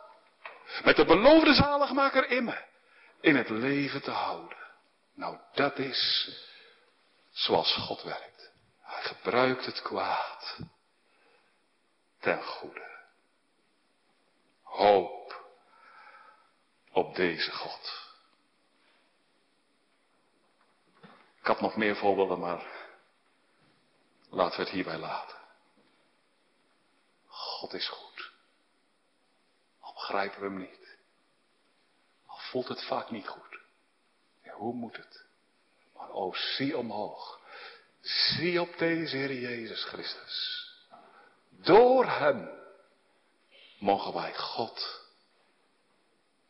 met 0.85 0.97
de 0.97 1.05
beloofde 1.05 1.55
zaligmaker 1.55 2.31
in 2.31 2.45
me, 2.45 2.65
in 3.21 3.37
het 3.37 3.49
leven 3.49 4.03
te 4.03 4.11
houden. 4.11 4.57
Nou, 5.15 5.39
dat 5.55 5.79
is 5.79 6.31
zoals 7.31 7.75
God 7.75 8.03
werkt. 8.03 8.53
Hij 8.81 9.03
gebruikt 9.03 9.67
het 9.67 9.83
kwaad 9.83 10.59
ten 12.23 12.43
goede. 12.43 12.91
Hoop 14.63 15.47
op 16.93 17.15
deze 17.15 17.51
God. 17.51 18.11
Ik 21.39 21.47
had 21.47 21.61
nog 21.61 21.77
meer 21.77 21.97
voorbeelden, 21.97 22.39
maar 22.39 22.67
laten 24.31 24.57
we 24.57 24.63
het 24.63 24.73
hierbij 24.73 24.99
laten. 24.99 25.39
God 27.27 27.73
is 27.73 27.89
goed. 27.89 28.33
Al 29.81 29.93
begrijpen 29.93 30.41
we 30.41 30.47
hem 30.47 30.59
niet. 30.59 30.97
Al 32.27 32.39
voelt 32.39 32.69
het 32.69 32.85
vaak 32.85 33.11
niet 33.11 33.29
goed. 33.29 33.61
Ja, 34.43 34.53
hoe 34.53 34.75
moet 34.75 34.97
het? 34.97 35.25
Maar 35.95 36.11
oh, 36.11 36.35
zie 36.35 36.79
omhoog. 36.79 37.41
Zie 38.01 38.61
op 38.61 38.79
deze 38.79 39.17
Heer 39.17 39.35
Jezus 39.35 39.85
Christus. 39.85 40.62
Door 41.63 42.07
Hem 42.07 42.51
mogen 43.79 44.13
wij 44.13 44.35
God 44.35 45.01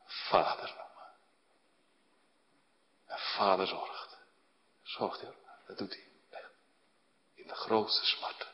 Vader 0.05 0.67
noemen. 0.67 1.13
En 3.07 3.19
Vader 3.19 3.67
zorgt. 3.67 4.19
Zorgt 4.83 5.21
hij. 5.21 5.35
Dat 5.67 5.79
doet 5.79 5.93
hij. 5.93 6.11
In 7.35 7.47
de 7.47 7.55
grootste 7.55 8.07
smarten. 8.07 8.49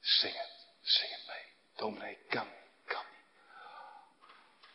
Zing 0.00 0.36
het. 0.36 0.66
Zing 0.80 1.10
het 1.10 1.26
mee. 1.26 1.52
Dominee 1.74 2.18
kan. 2.28 2.48
Kan. 2.84 3.04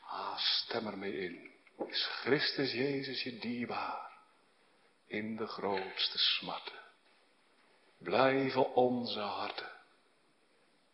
Ah, 0.01 0.37
stem 0.37 0.87
er 0.87 0.97
mee 0.97 1.19
in. 1.19 1.53
Is 1.87 2.05
Christus 2.05 2.71
Jezus 2.71 3.23
je 3.23 3.39
dierbaar? 3.39 4.11
In 5.05 5.35
de 5.35 5.47
grootste 5.47 6.17
smarten. 6.17 6.79
Blijven 7.97 8.73
onze 8.73 9.19
harten 9.19 9.78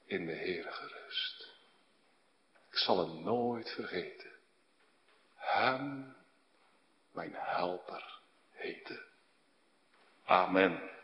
in 0.05 0.25
de 0.25 0.35
Heere 0.35 0.71
gerust. 0.71 1.53
Ik 2.71 2.77
zal 2.77 2.97
hem 2.97 3.23
nooit 3.23 3.69
vergeten. 3.69 4.31
Hem 5.35 6.15
mijn 7.11 7.33
helper 7.33 8.19
heten. 8.51 9.05
Amen. 10.25 10.94